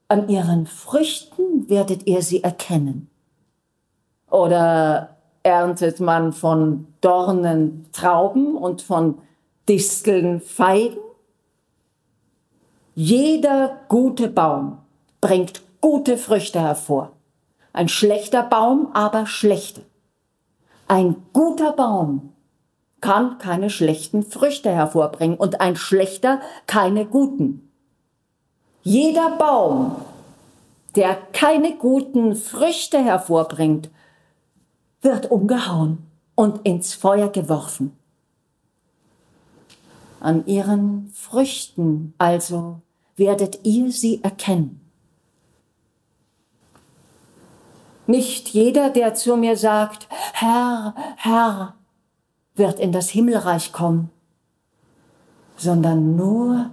an 0.10 0.28
ihren 0.28 0.67
Früchten 0.67 1.69
werdet 1.69 2.08
ihr 2.08 2.21
sie 2.21 2.43
erkennen. 2.43 3.10
Oder 4.30 5.18
erntet 5.43 5.99
man 5.99 6.34
von 6.34 6.88
Dornen 7.02 7.88
Trauben 7.91 8.56
und 8.56 8.82
von 8.82 9.19
Disteln 9.67 10.41
Feigen? 10.41 10.97
Jeder 12.95 13.80
gute 13.88 14.28
Baum 14.28 14.80
bringt 15.21 15.62
gute 15.82 16.17
Früchte 16.17 16.60
hervor. 16.60 17.12
Ein 17.71 17.88
schlechter 17.88 18.43
Baum 18.43 18.89
aber 18.93 19.25
schlechte. 19.25 19.82
Ein 20.88 21.15
guter 21.34 21.71
Baum 21.73 22.34
kann 22.99 23.38
keine 23.38 23.69
schlechten 23.69 24.23
Früchte 24.23 24.69
hervorbringen 24.69 25.38
und 25.38 25.62
ein 25.62 25.75
schlechter 25.75 26.41
keine 26.67 27.06
guten. 27.06 27.71
Jeder 28.82 29.38
Baum, 29.38 29.95
der 30.95 31.15
keine 31.32 31.75
guten 31.75 32.36
Früchte 32.36 32.97
hervorbringt, 32.97 33.89
wird 35.01 35.31
umgehauen 35.31 35.99
und 36.35 36.65
ins 36.65 36.93
Feuer 36.93 37.29
geworfen. 37.29 37.95
An 40.19 40.45
ihren 40.45 41.12
Früchten 41.13 42.13
also 42.17 42.81
werdet 43.15 43.59
ihr 43.63 43.91
sie 43.91 44.23
erkennen. 44.23 44.81
Nicht 48.07 48.49
jeder, 48.49 48.89
der 48.89 49.13
zu 49.13 49.38
mir 49.38 49.55
sagt, 49.55 50.07
Herr, 50.33 50.95
Herr, 51.15 51.75
wird 52.55 52.79
in 52.79 52.91
das 52.91 53.09
Himmelreich 53.09 53.71
kommen, 53.71 54.09
sondern 55.57 56.15
nur, 56.15 56.71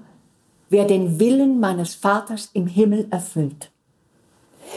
wer 0.71 0.87
den 0.87 1.21
Willen 1.21 1.61
meines 1.61 1.95
Vaters 1.95 2.51
im 2.55 2.67
Himmel 2.67 3.07
erfüllt. 3.11 3.71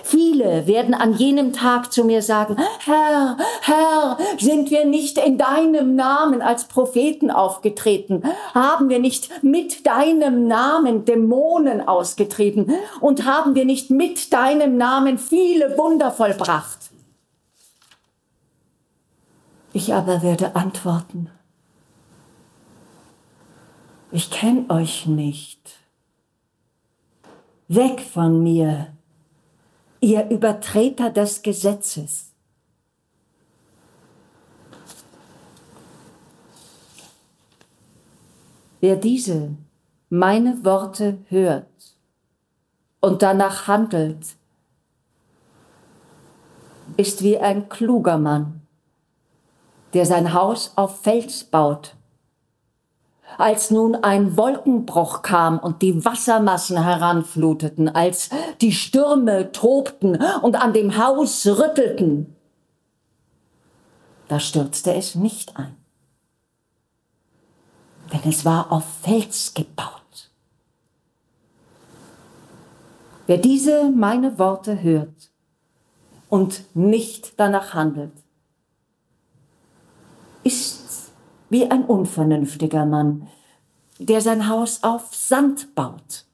Viele 0.04 0.67
werden 0.67 0.93
an 0.93 1.13
jenem 1.13 1.54
Tag 1.54 1.91
zu 1.91 2.04
mir 2.04 2.21
sagen, 2.21 2.58
Herr, 2.80 3.38
Herr, 3.62 4.17
sind 4.39 4.71
wir 4.71 4.86
nicht 4.86 5.17
in 5.17 5.38
deinem 5.38 5.95
Namen 5.95 6.41
als 6.41 6.65
Propheten 6.65 7.32
aufgetreten? 7.32 8.23
Haben 8.54 8.89
wir 8.89 8.99
nicht 8.99 9.43
mit 9.43 9.86
deinem 9.86 10.47
Namen 10.47 11.06
Dämonen 11.06 11.88
ausgetrieben? 11.88 12.71
Und 13.02 13.25
haben 13.25 13.56
wir 13.56 13.65
nicht 13.65 13.89
mit 13.89 14.34
deinem 14.34 14.78
Namen 14.78 15.17
viele 15.17 15.78
Wunder 15.78 16.12
vollbracht? 16.12 16.80
Ich 19.73 19.93
aber 19.93 20.23
werde 20.23 20.56
antworten, 20.56 21.30
ich 24.12 24.32
kenne 24.32 24.65
euch 24.69 25.06
nicht. 25.06 25.78
Weg 27.67 28.02
von 28.02 28.41
mir, 28.41 28.88
ihr 30.01 30.29
Übertreter 30.29 31.09
des 31.09 31.41
Gesetzes. 31.41 32.31
Wer 38.81 38.95
diese, 38.95 39.55
meine 40.09 40.63
Worte 40.63 41.19
hört 41.27 41.97
und 43.01 43.21
danach 43.21 43.67
handelt, 43.67 44.35
ist 46.95 47.21
wie 47.21 47.38
ein 47.38 47.67
kluger 47.67 48.17
Mann, 48.17 48.62
der 49.93 50.05
sein 50.05 50.33
Haus 50.33 50.73
auf 50.75 51.01
Fels 51.01 51.43
baut 51.43 51.98
als 53.38 53.72
nun 53.72 53.96
ein 53.96 54.36
Wolkenbruch 54.38 55.22
kam 55.22 55.60
und 55.60 55.82
die 55.82 56.04
Wassermassen 56.04 56.84
heranfluteten, 56.84 57.89
als 57.89 58.30
die 58.62 58.72
Stürme 58.72 59.52
tobten 59.52 60.22
und 60.42 60.62
an 60.62 60.74
dem 60.74 60.98
Haus 60.98 61.46
rüttelten, 61.46 62.36
da 64.28 64.39
stürzte 64.39 64.94
es 64.94 65.15
nicht 65.15 65.58
ein, 65.58 65.76
denn 68.13 68.22
es 68.30 68.46
war 68.46 68.72
auf 68.72 68.84
Fels 69.02 69.54
gebaut. 69.54 70.00
Wer 73.26 73.38
diese 73.38 73.92
meine 73.92 74.39
Worte 74.39 74.82
hört 74.82 75.30
und 76.30 76.63
nicht 76.76 77.39
danach 77.39 77.74
handelt, 77.74 78.13
ist 80.44 80.88
wie 81.49 81.69
ein 81.69 81.85
unvernünftiger 81.85 82.85
Mann, 82.85 83.27
der 83.97 84.21
sein 84.21 84.47
Haus 84.47 84.83
auf 84.83 85.13
Sand 85.13 85.75
baut. 85.75 86.25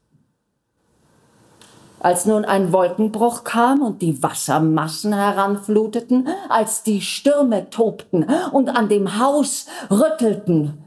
Als 1.98 2.26
nun 2.26 2.44
ein 2.44 2.72
Wolkenbruch 2.72 3.42
kam 3.42 3.80
und 3.82 4.02
die 4.02 4.22
Wassermassen 4.22 5.14
heranfluteten, 5.14 6.28
als 6.48 6.82
die 6.82 7.00
Stürme 7.00 7.70
tobten 7.70 8.24
und 8.52 8.68
an 8.68 8.88
dem 8.88 9.18
Haus 9.18 9.66
rüttelten, 9.90 10.84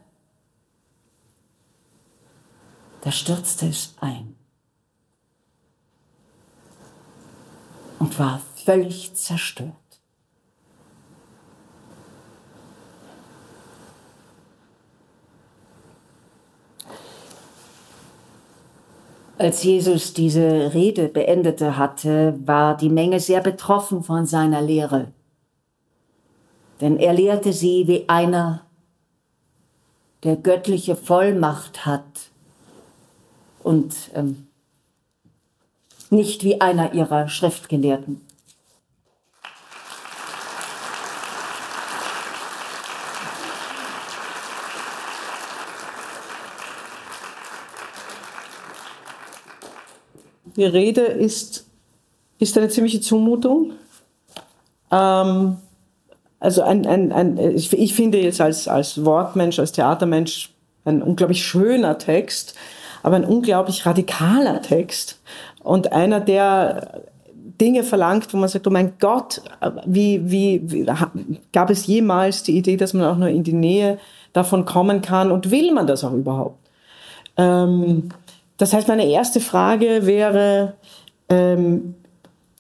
da 3.01 3.11
stürzte 3.11 3.67
es 3.67 3.95
ein 4.01 4.35
und 7.97 8.17
war 8.19 8.41
völlig 8.65 9.15
zerstört. 9.15 9.78
Als 19.39 19.63
Jesus 19.63 20.13
diese 20.13 20.73
Rede 20.73 21.07
beendete 21.07 21.77
hatte, 21.77 22.37
war 22.45 22.75
die 22.75 22.89
Menge 22.89 23.21
sehr 23.21 23.39
betroffen 23.39 24.03
von 24.03 24.25
seiner 24.25 24.61
Lehre. 24.61 25.13
Denn 26.81 26.97
er 26.97 27.13
lehrte 27.13 27.53
sie 27.53 27.87
wie 27.87 28.09
einer, 28.09 28.65
der 30.23 30.35
göttliche 30.35 30.97
Vollmacht 30.97 31.85
hat 31.85 32.03
und 33.63 33.95
ähm, 34.13 34.47
nicht 36.09 36.43
wie 36.43 36.59
einer 36.59 36.93
ihrer 36.93 37.29
Schriftgelehrten. 37.29 38.19
Die 50.59 50.65
Rede 50.65 51.01
ist, 51.01 51.65
ist 52.39 52.57
eine 52.57 52.69
ziemliche 52.69 53.01
Zumutung. 53.01 53.73
Ähm, 54.91 55.57
also 56.39 56.61
ein, 56.61 56.85
ein, 56.85 57.11
ein, 57.11 57.37
ich, 57.55 57.73
ich 57.73 57.93
finde 57.93 58.19
jetzt 58.19 58.39
als, 58.39 58.67
als 58.67 59.03
Wortmensch, 59.03 59.59
als 59.59 59.71
Theatermensch 59.71 60.51
ein 60.85 61.03
unglaublich 61.03 61.43
schöner 61.43 61.97
Text, 61.97 62.55
aber 63.03 63.17
ein 63.17 63.25
unglaublich 63.25 63.85
radikaler 63.85 64.61
Text 64.61 65.19
und 65.63 65.91
einer, 65.91 66.19
der 66.19 67.01
Dinge 67.59 67.83
verlangt, 67.83 68.33
wo 68.33 68.37
man 68.37 68.47
sagt, 68.47 68.67
oh 68.67 68.71
mein 68.71 68.93
Gott, 68.99 69.41
wie, 69.85 70.31
wie, 70.31 70.61
wie 70.63 70.85
gab 71.51 71.69
es 71.69 71.87
jemals 71.87 72.43
die 72.43 72.57
Idee, 72.57 72.77
dass 72.77 72.93
man 72.93 73.05
auch 73.05 73.17
nur 73.17 73.27
in 73.27 73.43
die 73.43 73.53
Nähe 73.53 73.99
davon 74.31 74.65
kommen 74.65 75.01
kann 75.01 75.31
und 75.31 75.51
will 75.51 75.73
man 75.73 75.87
das 75.87 76.03
auch 76.03 76.13
überhaupt? 76.13 76.57
Ähm, 77.35 78.09
das 78.59 78.73
heißt, 78.73 78.89
meine 78.89 79.09
erste 79.09 79.39
Frage 79.39 80.05
wäre, 80.05 80.73
ähm, 81.29 81.95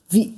wie, 0.09 0.33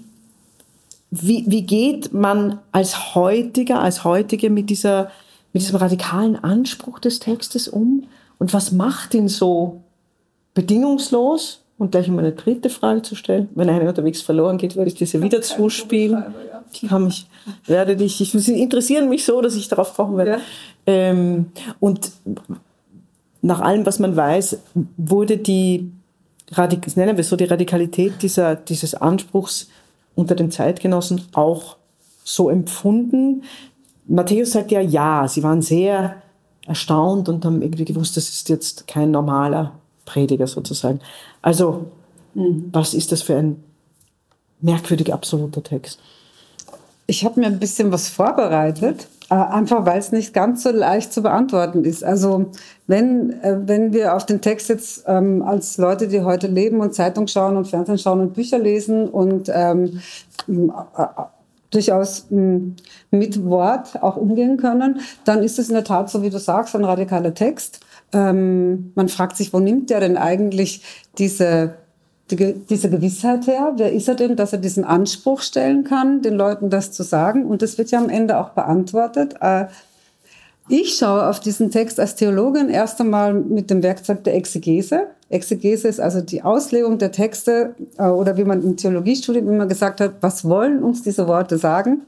wie, 1.12 1.46
wie 1.48 1.62
geht 1.62 2.14
man 2.14 2.60
als 2.72 3.14
heutiger, 3.14 3.80
als 3.80 4.04
heutige 4.04 4.50
mit 4.50 4.72
dieser, 4.72 5.12
mit 5.54 5.62
diesem 5.62 5.76
radikalen 5.76 6.36
Anspruch 6.36 6.98
des 6.98 7.20
Textes 7.20 7.68
um? 7.68 8.08
Und 8.40 8.56
was 8.56 8.72
macht 8.72 9.14
ihn 9.14 9.28
so 9.28 9.84
bedingungslos? 10.56 11.60
Und 11.78 11.92
gleich 11.92 12.10
um 12.10 12.18
eine 12.18 12.32
dritte 12.32 12.70
Frage 12.70 13.04
zu 13.04 13.16
stellen. 13.16 13.50
Wenn 13.54 13.70
einer 13.70 13.88
unterwegs 13.88 14.22
verloren 14.22 14.58
geht, 14.58 14.76
werde 14.76 14.90
ich 14.90 14.96
diese 14.96 15.22
wieder 15.22 15.42
zuspielen. 15.42 16.24
Ich 16.74 16.88
kann 16.88 17.06
mich, 17.06 17.28
werde 17.66 17.96
dich, 17.96 18.20
ich, 18.22 18.32
sie 18.32 18.62
interessieren 18.62 19.10
mich 19.10 19.26
so, 19.26 19.42
dass 19.42 19.56
ich 19.56 19.68
darauf 19.68 19.96
kommen 19.96 20.18
werde. 20.18 20.32
Ja. 20.32 20.40
Ähm, 20.88 21.52
und 21.80 22.12
nach 23.42 23.60
allem, 23.60 23.86
was 23.86 24.00
man 24.00 24.16
weiß, 24.16 24.60
wurde 24.98 25.38
die, 25.38 25.92
nennen 26.96 27.18
wir 27.18 27.24
so, 27.24 27.36
die 27.36 27.46
Radikalität 27.46 28.22
dieser, 28.22 28.56
dieses 28.56 28.94
Anspruchs 28.96 29.68
unter 30.16 30.36
den 30.36 30.52
Zeitgenossen 30.52 31.22
auch 31.34 31.78
so 32.24 32.50
empfunden. 32.50 33.44
Matthäus 34.08 34.52
sagt 34.52 34.72
ja, 34.72 34.82
ja, 34.82 35.28
sie 35.28 35.44
waren 35.44 35.62
sehr 35.62 36.22
erstaunt 36.68 37.30
und 37.30 37.44
haben 37.46 37.62
irgendwie 37.62 37.86
gewusst, 37.86 38.18
das 38.18 38.30
ist 38.30 38.50
jetzt 38.50 38.88
kein 38.88 39.12
normaler 39.12 39.74
Prediger 40.06 40.48
sozusagen. 40.48 41.00
Also, 41.42 41.88
mhm. 42.34 42.70
was 42.72 42.94
ist 42.94 43.12
das 43.12 43.24
für 43.24 43.36
ein 43.36 43.64
merkwürdig 44.60 45.14
absoluter 45.14 45.64
Text? 45.64 46.00
Ich 47.08 47.26
habe 47.26 47.40
mir 47.40 47.48
ein 47.48 47.60
bisschen 47.60 47.92
was 47.92 48.10
vorbereitet, 48.10 49.08
einfach 49.36 49.86
weil 49.86 49.98
es 49.98 50.12
nicht 50.12 50.34
ganz 50.34 50.64
so 50.64 50.72
leicht 50.72 51.14
zu 51.14 51.22
beantworten 51.22 51.86
ist. 51.86 52.04
Also 52.04 52.52
wenn, 52.88 53.42
äh, 53.42 53.60
wenn 53.66 53.94
wir 53.94 54.16
auf 54.16 54.26
den 54.26 54.42
Text 54.42 54.70
jetzt 54.70 55.06
ähm, 55.08 55.42
als 55.42 55.78
Leute, 55.78 56.08
die 56.08 56.22
heute 56.22 56.48
leben 56.48 56.82
und 56.82 56.94
Zeitung 56.94 57.28
schauen 57.28 57.56
und 57.56 57.68
Fernsehen 57.68 57.98
schauen 57.98 58.20
und 58.20 58.34
Bücher 58.34 58.60
lesen 58.60 59.08
und 59.08 59.50
ähm, 59.54 60.02
äh, 60.48 61.06
durchaus 61.70 62.28
mit 62.30 63.46
Wort 63.46 64.04
auch 64.04 64.18
umgehen 64.18 64.58
können, 64.58 65.00
dann 65.24 65.42
ist 65.42 65.58
es 65.58 65.70
in 65.70 65.76
der 65.76 65.86
Tat, 65.86 66.10
so 66.10 66.22
wie 66.22 66.30
du 66.30 66.38
sagst, 66.38 66.76
ein 66.76 66.84
radikaler 66.84 67.34
Text. 67.34 67.80
Ähm, 68.12 68.92
man 68.96 69.08
fragt 69.08 69.38
sich, 69.38 69.54
wo 69.54 69.60
nimmt 69.60 69.90
der 69.90 70.02
denn 70.02 70.18
eigentlich 70.18 70.84
diese 71.18 71.76
die, 72.36 72.54
diese 72.54 72.90
Gewissheit 72.90 73.48
her? 73.48 73.74
Wer 73.78 73.92
ist 73.92 74.08
er 74.08 74.16
denn, 74.16 74.36
dass 74.36 74.54
er 74.54 74.60
diesen 74.60 74.84
Anspruch 74.84 75.42
stellen 75.42 75.84
kann, 75.84 76.22
den 76.22 76.36
Leuten 76.36 76.70
das 76.70 76.92
zu 76.92 77.04
sagen? 77.04 77.46
Und 77.46 77.62
das 77.62 77.78
wird 77.78 77.92
ja 77.92 78.00
am 78.00 78.10
Ende 78.10 78.40
auch 78.40 78.50
beantwortet. 78.50 79.36
Äh, 79.42 79.66
ich 80.70 80.96
schaue 80.96 81.28
auf 81.28 81.40
diesen 81.40 81.70
Text 81.72 82.00
als 82.00 82.16
Theologin 82.16 82.70
erst 82.70 83.02
einmal 83.02 83.34
mit 83.34 83.70
dem 83.70 83.84
Werkzeug 83.84 84.24
der 84.24 84.36
Exegese. 84.36 85.08
Exegese 85.30 85.88
ist 85.88 86.00
also 86.00 86.22
die 86.22 86.44
Auslegung 86.44 86.98
der 86.98 87.12
Texte 87.12 87.76
äh, 87.98 88.04
oder 88.04 88.38
wie 88.38 88.44
man 88.44 88.64
im 88.64 88.78
Theologiestudium 88.78 89.50
immer 89.50 89.66
gesagt 89.66 90.00
hat, 90.02 90.14
was 90.22 90.46
wollen 90.46 90.84
uns 90.84 91.04
diese 91.04 91.28
Worte 91.28 91.58
sagen? 91.58 92.04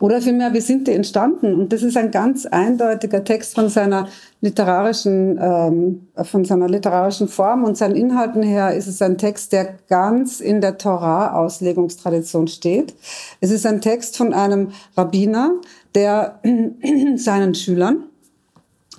Oder 0.00 0.20
vielmehr, 0.20 0.52
wie 0.52 0.60
sind 0.60 0.86
die 0.86 0.92
entstanden? 0.92 1.54
Und 1.54 1.72
das 1.72 1.82
ist 1.82 1.96
ein 1.96 2.10
ganz 2.10 2.46
eindeutiger 2.46 3.24
Text 3.24 3.54
von 3.54 3.68
seiner 3.68 4.08
literarischen, 4.40 5.38
ähm, 5.40 6.08
von 6.22 6.44
seiner 6.44 6.68
literarischen 6.68 7.26
Form 7.26 7.64
und 7.64 7.76
seinen 7.76 7.96
Inhalten 7.96 8.42
her 8.42 8.74
ist 8.74 8.86
es 8.86 9.02
ein 9.02 9.18
Text, 9.18 9.52
der 9.52 9.74
ganz 9.88 10.40
in 10.40 10.60
der 10.60 10.78
Torah-Auslegungstradition 10.78 12.46
steht. 12.46 12.94
Es 13.40 13.50
ist 13.50 13.66
ein 13.66 13.80
Text 13.80 14.16
von 14.16 14.32
einem 14.32 14.68
Rabbiner, 14.96 15.54
der 15.94 16.40
seinen 17.16 17.54
Schülern, 17.54 18.04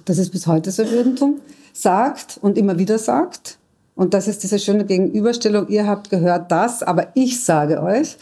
das 0.04 0.18
ist 0.18 0.32
bis 0.32 0.48
heute 0.48 0.72
so 0.72 0.84
Judentum, 0.84 1.40
sagt 1.72 2.40
und 2.42 2.58
immer 2.58 2.78
wieder 2.78 2.98
sagt, 2.98 3.59
und 4.00 4.14
das 4.14 4.30
ist 4.30 4.44
diese 4.44 4.60
schöne 4.60 4.86
Gegenüberstellung. 4.86 5.68
Ihr 5.68 5.86
habt 5.86 6.10
gehört 6.10 6.54
das, 6.54 6.84
aber 6.84 7.08
ich 7.16 7.44
sage 7.44 7.84
euch. 7.84 8.16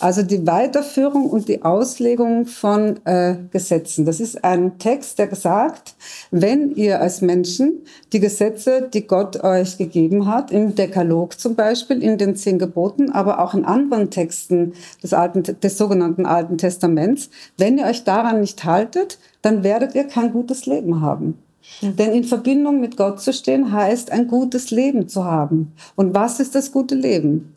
Also 0.00 0.24
die 0.24 0.44
Weiterführung 0.48 1.30
und 1.30 1.46
die 1.46 1.62
Auslegung 1.62 2.46
von 2.46 2.98
äh, 3.06 3.36
Gesetzen. 3.52 4.04
Das 4.04 4.18
ist 4.18 4.42
ein 4.42 4.80
Text, 4.80 5.20
der 5.20 5.28
gesagt, 5.28 5.94
wenn 6.32 6.74
ihr 6.74 7.00
als 7.00 7.20
Menschen 7.20 7.82
die 8.12 8.18
Gesetze, 8.18 8.90
die 8.92 9.06
Gott 9.06 9.44
euch 9.44 9.78
gegeben 9.78 10.26
hat, 10.26 10.50
im 10.50 10.74
Dekalog 10.74 11.38
zum 11.38 11.54
Beispiel, 11.54 12.02
in 12.02 12.18
den 12.18 12.34
zehn 12.34 12.58
Geboten, 12.58 13.12
aber 13.12 13.38
auch 13.38 13.54
in 13.54 13.64
anderen 13.64 14.10
Texten 14.10 14.72
des, 15.04 15.14
Alten, 15.14 15.44
des 15.44 15.78
sogenannten 15.78 16.26
Alten 16.26 16.58
Testaments, 16.58 17.30
wenn 17.56 17.78
ihr 17.78 17.84
euch 17.84 18.02
daran 18.02 18.40
nicht 18.40 18.64
haltet, 18.64 19.20
dann 19.40 19.62
werdet 19.62 19.94
ihr 19.94 20.02
kein 20.02 20.32
gutes 20.32 20.66
Leben 20.66 21.00
haben. 21.00 21.38
Denn 21.80 22.12
in 22.12 22.24
Verbindung 22.24 22.80
mit 22.80 22.96
Gott 22.96 23.20
zu 23.20 23.32
stehen 23.32 23.72
heißt, 23.72 24.10
ein 24.10 24.28
gutes 24.28 24.70
Leben 24.70 25.08
zu 25.08 25.24
haben. 25.24 25.72
Und 25.96 26.14
was 26.14 26.40
ist 26.40 26.54
das 26.54 26.72
gute 26.72 26.94
Leben? 26.94 27.56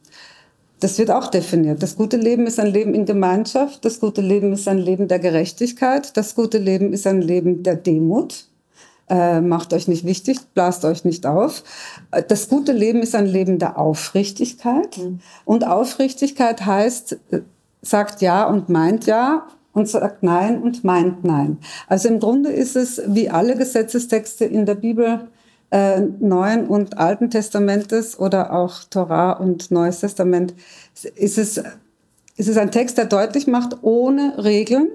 Das 0.80 0.98
wird 0.98 1.10
auch 1.10 1.28
definiert. 1.28 1.82
Das 1.82 1.96
gute 1.96 2.18
Leben 2.18 2.48
ist 2.48 2.60
ein 2.60 2.68
Leben 2.68 2.94
in 2.94 3.06
Gemeinschaft. 3.06 3.86
Das 3.86 4.00
gute 4.00 4.22
Leben 4.22 4.54
ist 4.54 4.68
ein 4.68 4.78
Leben 4.78 5.08
der 5.08 5.20
Gerechtigkeit. 5.20 6.16
Das 6.18 6.36
gute 6.36 6.58
Leben 6.58 6.92
ist 6.94 7.08
ein 7.08 7.22
Leben 7.22 7.64
der 7.64 7.76
Demut. 7.76 8.46
Äh, 9.08 9.40
macht 9.42 9.72
euch 9.74 9.88
nicht 9.88 10.04
wichtig, 10.04 10.40
blast 10.56 10.84
euch 10.84 11.06
nicht 11.06 11.28
auf. 11.28 11.64
Äh, 12.12 12.24
das 12.24 12.50
gute 12.50 12.72
Leben 12.72 13.04
ist 13.04 13.14
ein 13.14 13.28
Leben 13.28 13.60
der 13.60 13.78
Aufrichtigkeit. 13.78 14.98
Mhm. 14.98 15.20
Und 15.46 15.66
Aufrichtigkeit 15.66 16.66
heißt, 16.66 17.20
äh, 17.32 17.42
sagt 17.84 18.22
ja 18.22 18.48
und 18.48 18.68
meint 18.68 19.06
ja 19.06 19.48
und 19.76 19.88
sagt 19.90 20.24
Nein 20.24 20.64
und 20.64 20.84
meint 20.84 21.24
Nein. 21.24 21.60
Also 21.88 22.08
im 22.08 22.20
Grunde 22.20 22.50
ist 22.50 22.76
es 22.76 23.02
wie 23.08 23.30
alle 23.30 23.56
Gesetzestexte 23.56 24.46
in 24.46 24.66
der 24.66 24.76
Bibel 24.76 25.28
äh, 25.70 26.00
Neuen 26.00 26.66
und 26.68 26.98
Alten 26.98 27.30
Testamentes 27.30 28.18
oder 28.18 28.54
auch 28.54 28.86
Torah 28.86 29.34
und 29.34 29.72
Neues 29.72 30.00
Testament, 30.00 30.56
ist 31.16 31.38
es, 31.38 31.58
ist 32.38 32.48
es 32.48 32.58
ein 32.58 32.72
Text, 32.72 32.98
der 32.98 33.06
deutlich 33.06 33.48
macht, 33.48 33.84
ohne 33.84 34.44
Regeln 34.44 34.88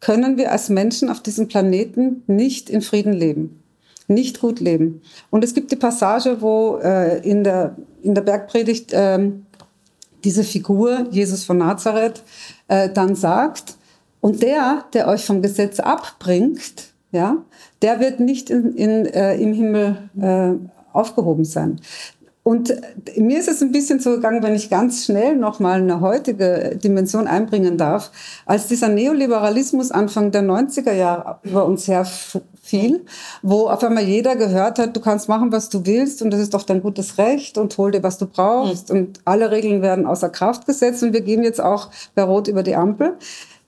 können 0.00 0.38
wir 0.38 0.50
als 0.50 0.70
Menschen 0.70 1.10
auf 1.10 1.20
diesem 1.22 1.48
Planeten 1.48 2.22
nicht 2.26 2.70
in 2.70 2.80
Frieden 2.80 3.12
leben, 3.12 3.62
nicht 4.08 4.40
gut 4.40 4.60
leben. 4.60 5.02
Und 5.28 5.44
es 5.44 5.52
gibt 5.52 5.70
die 5.72 5.76
Passage, 5.76 6.40
wo 6.40 6.78
äh, 6.78 7.18
in, 7.18 7.44
der, 7.44 7.76
in 8.00 8.14
der 8.14 8.22
Bergpredigt 8.22 8.94
äh, 8.94 9.30
diese 10.24 10.44
Figur, 10.44 11.06
Jesus 11.10 11.44
von 11.44 11.58
Nazareth, 11.58 12.22
äh, 12.68 12.88
dann 12.88 13.14
sagt, 13.14 13.76
und 14.20 14.42
der, 14.42 14.84
der 14.92 15.08
euch 15.08 15.24
vom 15.24 15.42
Gesetz 15.42 15.80
abbringt, 15.80 16.92
ja, 17.12 17.38
der 17.82 18.00
wird 18.00 18.20
nicht 18.20 18.50
in, 18.50 18.74
in, 18.74 19.06
äh, 19.06 19.36
im 19.36 19.52
Himmel 19.52 20.10
äh, 20.20 20.54
aufgehoben 20.92 21.44
sein. 21.44 21.80
Und 22.42 22.74
mir 23.16 23.38
ist 23.38 23.48
es 23.48 23.60
ein 23.60 23.70
bisschen 23.70 24.00
so 24.00 24.12
gegangen, 24.12 24.42
wenn 24.42 24.54
ich 24.54 24.70
ganz 24.70 25.04
schnell 25.04 25.36
nochmal 25.36 25.82
eine 25.82 26.00
heutige 26.00 26.78
Dimension 26.82 27.26
einbringen 27.26 27.76
darf, 27.76 28.10
als 28.46 28.66
dieser 28.66 28.88
Neoliberalismus 28.88 29.90
Anfang 29.90 30.30
der 30.30 30.42
90er 30.42 30.92
Jahre 30.92 31.38
über 31.42 31.66
uns 31.66 31.86
herfiel, 31.86 33.04
wo 33.42 33.68
auf 33.68 33.84
einmal 33.84 34.04
jeder 34.04 34.36
gehört 34.36 34.78
hat, 34.78 34.96
du 34.96 35.00
kannst 35.00 35.28
machen, 35.28 35.52
was 35.52 35.68
du 35.68 35.84
willst 35.84 36.22
und 36.22 36.30
das 36.30 36.40
ist 36.40 36.54
doch 36.54 36.62
dein 36.62 36.80
gutes 36.80 37.18
Recht 37.18 37.58
und 37.58 37.76
hol 37.76 37.90
dir, 37.90 38.02
was 38.02 38.16
du 38.16 38.26
brauchst 38.26 38.90
mhm. 38.90 38.98
und 38.98 39.20
alle 39.26 39.50
Regeln 39.50 39.82
werden 39.82 40.06
außer 40.06 40.30
Kraft 40.30 40.66
gesetzt 40.66 41.02
und 41.02 41.12
wir 41.12 41.20
gehen 41.20 41.42
jetzt 41.42 41.60
auch 41.60 41.90
bei 42.14 42.22
Rot 42.22 42.48
über 42.48 42.62
die 42.62 42.74
Ampel 42.74 43.18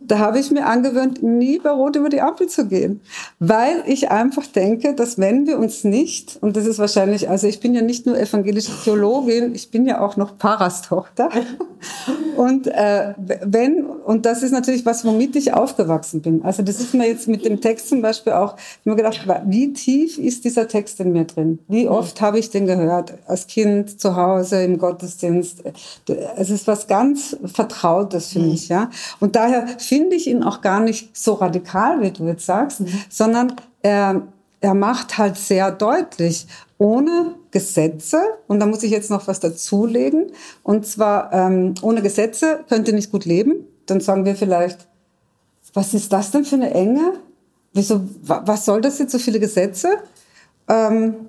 da 0.07 0.19
habe 0.19 0.39
ich 0.39 0.51
mir 0.51 0.67
angewöhnt, 0.67 1.23
nie 1.23 1.59
bei 1.59 1.71
Rot 1.71 1.97
über 1.97 2.09
die 2.09 2.21
Ampel 2.21 2.49
zu 2.49 2.67
gehen, 2.67 3.01
weil 3.39 3.83
ich 3.87 4.11
einfach 4.11 4.47
denke, 4.47 4.95
dass 4.95 5.19
wenn 5.19 5.47
wir 5.47 5.59
uns 5.59 5.85
nicht, 5.85 6.39
und 6.41 6.57
das 6.57 6.67
ist 6.67 6.79
wahrscheinlich, 6.79 7.29
also 7.29 7.47
ich 7.47 7.61
bin 7.61 7.75
ja 7.75 7.83
nicht 7.83 8.07
nur 8.07 8.19
evangelische 8.19 8.73
Theologin, 8.85 9.55
ich 9.55 9.71
bin 9.71 9.87
ja 9.87 10.01
auch 10.01 10.17
noch 10.17 10.37
Pfarrerstochter. 10.37 11.31
Und 12.37 12.67
äh, 12.67 13.15
wenn, 13.43 13.85
und 13.85 14.25
das 14.25 14.43
ist 14.43 14.53
natürlich 14.53 14.87
was, 14.87 15.05
womit 15.05 15.37
ich 15.37 15.53
aufgewachsen 15.53 16.23
bin. 16.23 16.43
Also 16.45 16.63
das 16.63 16.81
ist 16.81 16.95
mir 16.95 17.07
jetzt 17.07 17.29
mit 17.29 17.45
dem 17.45 17.61
Text 17.61 17.89
zum 17.89 18.03
Beispiel 18.03 18.33
auch, 18.33 18.57
ich 18.57 18.87
habe 18.87 18.91
mir 18.91 18.97
gedacht, 18.97 19.27
wie 19.47 19.73
tief 19.73 20.19
ist 20.19 20.45
dieser 20.45 20.67
Text 20.69 21.01
in 21.01 21.13
mir 21.13 21.25
drin? 21.25 21.59
Wie 21.69 21.89
oft 21.89 22.21
habe 22.21 22.39
ich 22.39 22.51
den 22.51 22.67
gehört? 22.67 23.15
Als 23.27 23.47
Kind, 23.47 24.01
zu 24.01 24.17
Hause, 24.17 24.63
im 24.63 24.79
Gottesdienst. 24.79 25.63
Es 26.37 26.51
ist 26.51 26.67
was 26.67 26.87
ganz 26.87 27.37
Vertrautes 27.45 28.33
für 28.33 28.41
mhm. 28.41 28.51
mich, 28.51 28.69
ja. 28.69 28.91
Und 29.21 29.37
daher 29.37 29.67
finde 29.93 30.17
ich 30.17 30.27
ihn 30.27 30.43
auch 30.43 30.63
gar 30.63 30.81
nicht 30.81 31.15
so 31.15 31.35
radikal, 31.35 32.01
wie 32.01 32.11
du 32.11 32.27
jetzt 32.27 32.47
sagst, 32.47 32.81
mhm. 32.81 32.89
sondern 33.11 33.57
er, 33.83 34.23
er 34.63 34.73
macht 34.73 35.19
halt 35.19 35.37
sehr 35.37 35.71
deutlich, 35.71 36.47
ohne 36.79 37.35
Gesetze, 37.51 38.23
und 38.47 38.59
da 38.59 38.65
muss 38.65 38.83
ich 38.83 38.91
jetzt 38.91 39.11
noch 39.11 39.29
was 39.29 39.39
dazulegen, 39.41 40.33
und 40.63 40.87
zwar 40.87 41.31
ähm, 41.35 41.75
ohne 41.83 42.01
Gesetze 42.01 42.61
könnt 42.71 42.89
ihr 42.89 42.95
nicht 42.95 43.13
gut 43.13 43.27
leben. 43.27 43.67
Dann 43.85 44.01
sagen 44.01 44.25
wir 44.25 44.35
vielleicht, 44.35 44.89
was 45.75 45.93
ist 45.93 46.11
das 46.11 46.31
denn 46.31 46.47
für 46.47 46.57
eine 46.57 46.73
Enge? 46.73 47.13
Wieso, 47.75 48.01
was 48.23 48.65
soll 48.65 48.81
das 48.81 48.99
jetzt, 48.99 49.13
so 49.13 49.19
viele 49.19 49.41
Gesetze? 49.41 49.99
Ähm, 50.69 51.29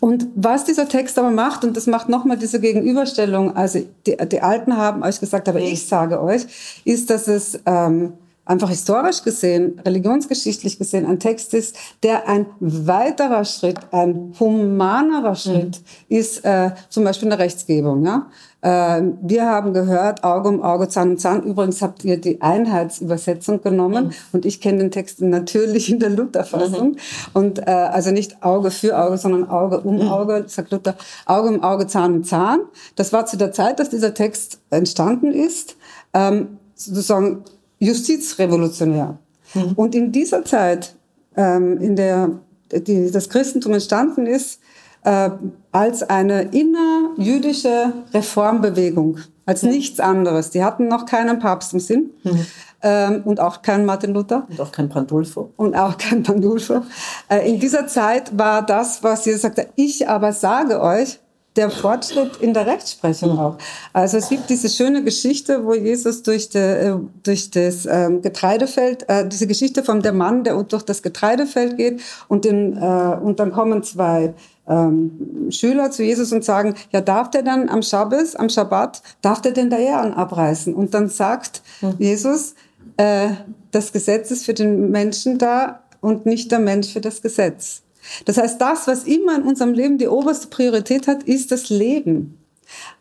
und 0.00 0.26
was 0.34 0.64
dieser 0.64 0.88
Text 0.88 1.18
aber 1.18 1.30
macht, 1.30 1.64
und 1.64 1.76
das 1.76 1.86
macht 1.86 2.08
nochmal 2.08 2.36
diese 2.36 2.60
Gegenüberstellung, 2.60 3.56
also 3.56 3.80
die, 4.06 4.16
die 4.16 4.40
Alten 4.40 4.76
haben 4.76 5.02
euch 5.02 5.20
gesagt, 5.20 5.48
aber 5.48 5.60
ich 5.60 5.86
sage 5.86 6.20
euch, 6.22 6.46
ist, 6.84 7.10
dass 7.10 7.28
es 7.28 7.60
ähm, 7.66 8.14
einfach 8.46 8.68
historisch 8.68 9.22
gesehen, 9.22 9.80
religionsgeschichtlich 9.84 10.78
gesehen 10.78 11.06
ein 11.06 11.18
Text 11.18 11.54
ist, 11.54 11.76
der 12.02 12.28
ein 12.28 12.46
weiterer 12.60 13.44
Schritt, 13.44 13.78
ein 13.90 14.34
humanerer 14.38 15.34
Schritt 15.34 15.80
mhm. 15.80 16.16
ist, 16.16 16.44
äh, 16.44 16.72
zum 16.90 17.04
Beispiel 17.04 17.26
in 17.26 17.30
der 17.30 17.38
Rechtsgebung. 17.38 18.04
Ja? 18.04 18.26
Äh, 18.60 19.02
wir 19.22 19.46
haben 19.46 19.72
gehört, 19.72 20.24
Auge 20.24 20.48
um 20.50 20.62
Auge, 20.62 20.88
Zahn 20.88 21.10
um 21.10 21.18
Zahn. 21.18 21.42
Übrigens 21.42 21.80
habt 21.80 22.04
ihr 22.04 22.18
die 22.18 22.42
Einheitsübersetzung 22.42 23.62
genommen 23.62 24.06
mhm. 24.06 24.12
und 24.32 24.44
ich 24.44 24.60
kenne 24.60 24.78
den 24.78 24.90
Text 24.90 25.22
natürlich 25.22 25.90
in 25.90 25.98
der 25.98 26.10
Lutherfassung. 26.10 26.92
Mhm. 26.92 26.96
Und 27.32 27.58
äh, 27.66 27.70
also 27.70 28.10
nicht 28.10 28.42
Auge 28.42 28.70
für 28.70 28.98
Auge, 28.98 29.16
sondern 29.16 29.48
Auge 29.48 29.80
um 29.80 29.96
mhm. 29.96 30.08
Auge, 30.08 30.44
sagt 30.48 30.70
Luther, 30.70 30.96
Auge 31.24 31.48
um 31.48 31.62
Auge, 31.62 31.86
Zahn 31.86 32.14
um 32.14 32.24
Zahn. 32.24 32.60
Das 32.96 33.12
war 33.12 33.24
zu 33.24 33.38
der 33.38 33.52
Zeit, 33.52 33.78
dass 33.80 33.88
dieser 33.88 34.12
Text 34.12 34.60
entstanden 34.70 35.32
ist. 35.32 35.76
Ähm, 36.12 36.58
sozusagen 36.74 37.44
justizrevolutionär. 37.84 39.18
Mhm. 39.54 39.72
Und 39.76 39.94
in 39.94 40.10
dieser 40.12 40.44
Zeit, 40.44 40.94
ähm, 41.36 41.78
in 41.80 41.96
der 41.96 42.30
die, 42.72 43.10
das 43.10 43.28
Christentum 43.28 43.74
entstanden 43.74 44.26
ist, 44.26 44.58
äh, 45.04 45.30
als 45.70 46.02
eine 46.02 46.42
innerjüdische 46.42 47.92
Reformbewegung. 48.12 49.18
als 49.46 49.62
nichts 49.62 50.00
anderes. 50.00 50.48
Die 50.50 50.64
hatten 50.64 50.88
noch 50.88 51.04
keinen 51.04 51.38
Papst 51.38 51.74
im 51.74 51.78
Sinn 51.80 52.10
Mhm. 52.22 52.46
ähm, 52.82 53.22
und 53.26 53.40
auch 53.40 53.60
keinen 53.60 53.84
Martin 53.84 54.14
Luther 54.14 54.46
Und 54.48 54.58
auch 54.58 54.72
kein 54.72 54.88
Pandulfo. 54.88 55.50
und 55.56 55.76
auch 55.76 55.98
kein 55.98 56.22
Pandulfo. 56.22 56.80
Äh, 57.28 57.46
in 57.50 57.60
dieser 57.60 57.86
Zeit 57.86 58.36
war 58.38 58.64
das, 58.64 59.02
was 59.02 59.26
Jesus 59.26 59.42
sagte, 59.42 59.66
ich 59.76 60.08
aber 60.08 60.32
sage 60.32 60.80
euch, 60.80 61.20
der 61.56 61.70
Fortschritt 61.70 62.38
in 62.38 62.52
der 62.52 62.66
Rechtsprechung 62.66 63.38
auch. 63.38 63.58
Also 63.92 64.18
es 64.18 64.28
gibt 64.28 64.50
diese 64.50 64.68
schöne 64.68 65.04
Geschichte, 65.04 65.64
wo 65.64 65.74
Jesus 65.74 66.22
durch, 66.22 66.48
de, 66.48 66.90
äh, 66.90 66.96
durch 67.22 67.50
das 67.50 67.86
ähm, 67.86 68.22
Getreidefeld, 68.22 69.08
äh, 69.08 69.28
diese 69.28 69.46
Geschichte 69.46 69.84
von 69.84 70.02
der 70.02 70.12
Mann, 70.12 70.42
der 70.42 70.60
durch 70.64 70.82
das 70.82 71.02
Getreidefeld 71.02 71.76
geht 71.76 72.00
und, 72.28 72.44
den, 72.44 72.76
äh, 72.76 73.18
und 73.22 73.38
dann 73.38 73.52
kommen 73.52 73.82
zwei 73.84 74.34
ähm, 74.68 75.48
Schüler 75.50 75.90
zu 75.90 76.02
Jesus 76.02 76.32
und 76.32 76.44
sagen, 76.44 76.74
ja, 76.90 77.00
darf 77.00 77.30
der 77.30 77.42
dann 77.42 77.68
am 77.68 77.82
Schabbes, 77.82 78.34
am 78.34 78.48
Schabbat, 78.48 79.02
darf 79.22 79.40
der 79.40 79.52
denn 79.52 79.70
da 79.70 79.76
Ehren 79.76 80.12
abreißen? 80.12 80.74
Und 80.74 80.94
dann 80.94 81.08
sagt 81.08 81.62
Jesus, 81.98 82.54
äh, 82.96 83.30
das 83.70 83.92
Gesetz 83.92 84.30
ist 84.30 84.44
für 84.44 84.54
den 84.54 84.90
Menschen 84.90 85.38
da 85.38 85.80
und 86.00 86.26
nicht 86.26 86.50
der 86.50 86.58
Mensch 86.58 86.92
für 86.92 87.00
das 87.00 87.22
Gesetz. 87.22 87.83
Das 88.24 88.38
heißt, 88.38 88.60
das, 88.60 88.86
was 88.86 89.04
immer 89.04 89.36
in 89.36 89.42
unserem 89.42 89.72
Leben 89.72 89.98
die 89.98 90.08
oberste 90.08 90.48
Priorität 90.48 91.06
hat, 91.06 91.22
ist 91.24 91.52
das 91.52 91.70
Leben. 91.70 92.38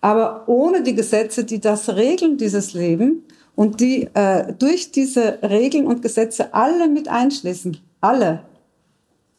Aber 0.01 0.43
ohne 0.47 0.83
die 0.83 0.95
Gesetze, 0.95 1.43
die 1.43 1.59
das 1.59 1.89
regeln, 1.89 2.37
dieses 2.37 2.73
Leben, 2.73 3.23
und 3.55 3.79
die 3.79 4.09
äh, 4.15 4.53
durch 4.57 4.91
diese 4.91 5.37
Regeln 5.43 5.85
und 5.85 6.01
Gesetze 6.01 6.53
alle 6.53 6.87
mit 6.87 7.07
einschließen, 7.07 7.77
alle, 8.01 8.41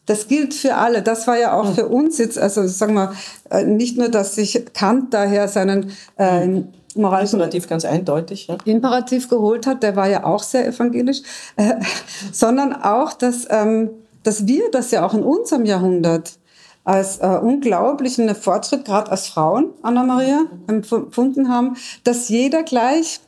das 0.05 0.27
gilt 0.27 0.53
für 0.53 0.75
alle. 0.75 1.01
Das 1.01 1.27
war 1.27 1.37
ja 1.37 1.53
auch 1.53 1.73
für 1.73 1.87
uns 1.87 2.17
jetzt, 2.17 2.37
also 2.37 2.65
sagen 2.67 2.93
wir, 2.93 3.13
äh, 3.49 3.65
nicht 3.65 3.97
nur, 3.97 4.09
dass 4.09 4.35
sich 4.35 4.65
Kant 4.73 5.13
daher 5.13 5.47
seinen 5.47 5.91
äh, 6.17 6.61
moralischen 6.95 7.39
Relativ 7.39 7.67
ganz 7.67 7.85
eindeutig. 7.85 8.47
Ja. 8.47 8.57
Imperativ 8.65 9.29
geholt 9.29 9.67
hat, 9.67 9.83
der 9.83 9.95
war 9.95 10.07
ja 10.07 10.23
auch 10.23 10.43
sehr 10.43 10.67
evangelisch, 10.67 11.21
äh, 11.57 11.75
sondern 12.31 12.73
auch, 12.73 13.13
dass, 13.13 13.47
ähm, 13.49 13.89
dass 14.25 14.47
wir 14.47 14.69
das 14.71 14.91
ja 14.91 15.05
auch 15.05 15.13
in 15.13 15.23
unserem 15.23 15.65
Jahrhundert 15.65 16.37
als 16.83 17.17
äh, 17.17 17.25
unglaublichen 17.41 18.33
Fortschritt, 18.35 18.85
gerade 18.85 19.11
als 19.11 19.27
Frauen, 19.27 19.71
Anna-Maria, 19.81 20.45
empfunden 20.67 21.49
haben, 21.49 21.77
dass 22.03 22.29
jeder 22.29 22.63
gleich, 22.63 23.21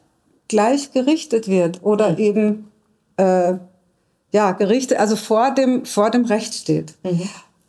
gleich 0.47 0.91
gerichtet 0.91 1.47
wird 1.47 1.83
oder 1.83 2.19
eben 2.19 2.71
äh, 3.17 3.53
ja, 4.31 4.51
gerichtet, 4.51 4.99
also 4.99 5.15
vor 5.15 5.51
dem, 5.51 5.85
vor 5.85 6.11
dem 6.11 6.25
Recht 6.25 6.53
steht. 6.53 6.93
Äh, 7.03 7.15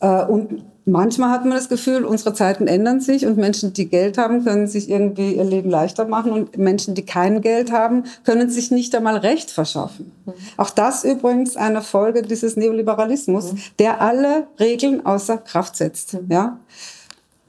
und 0.01 0.65
manchmal 0.85 1.31
hat 1.31 1.45
man 1.45 1.55
das 1.55 1.69
Gefühl, 1.69 2.05
unsere 2.05 2.33
Zeiten 2.35 2.67
ändern 2.67 3.01
sich 3.01 3.27
und 3.27 3.37
Menschen, 3.37 3.73
die 3.73 3.89
Geld 3.89 4.17
haben, 4.19 4.45
können 4.45 4.67
sich 4.67 4.89
irgendwie 4.89 5.35
ihr 5.35 5.45
Leben 5.45 5.71
leichter 5.71 6.07
machen 6.07 6.33
und 6.33 6.57
Menschen, 6.57 6.95
die 6.95 7.05
kein 7.05 7.41
Geld 7.41 7.73
haben, 7.73 8.05
können 8.25 8.49
sich 8.49 8.71
nicht 8.71 8.95
einmal 8.95 9.17
Recht 9.17 9.51
verschaffen. 9.51 10.13
Auch 10.57 10.71
das 10.71 11.05
übrigens 11.05 11.57
eine 11.57 11.83
Folge 11.83 12.23
dieses 12.23 12.57
Neoliberalismus, 12.57 13.55
der 13.79 14.01
alle 14.01 14.47
Regeln 14.59 15.05
außer 15.05 15.39
Kraft 15.39 15.77
setzt. 15.77 16.17
Ja? 16.29 16.59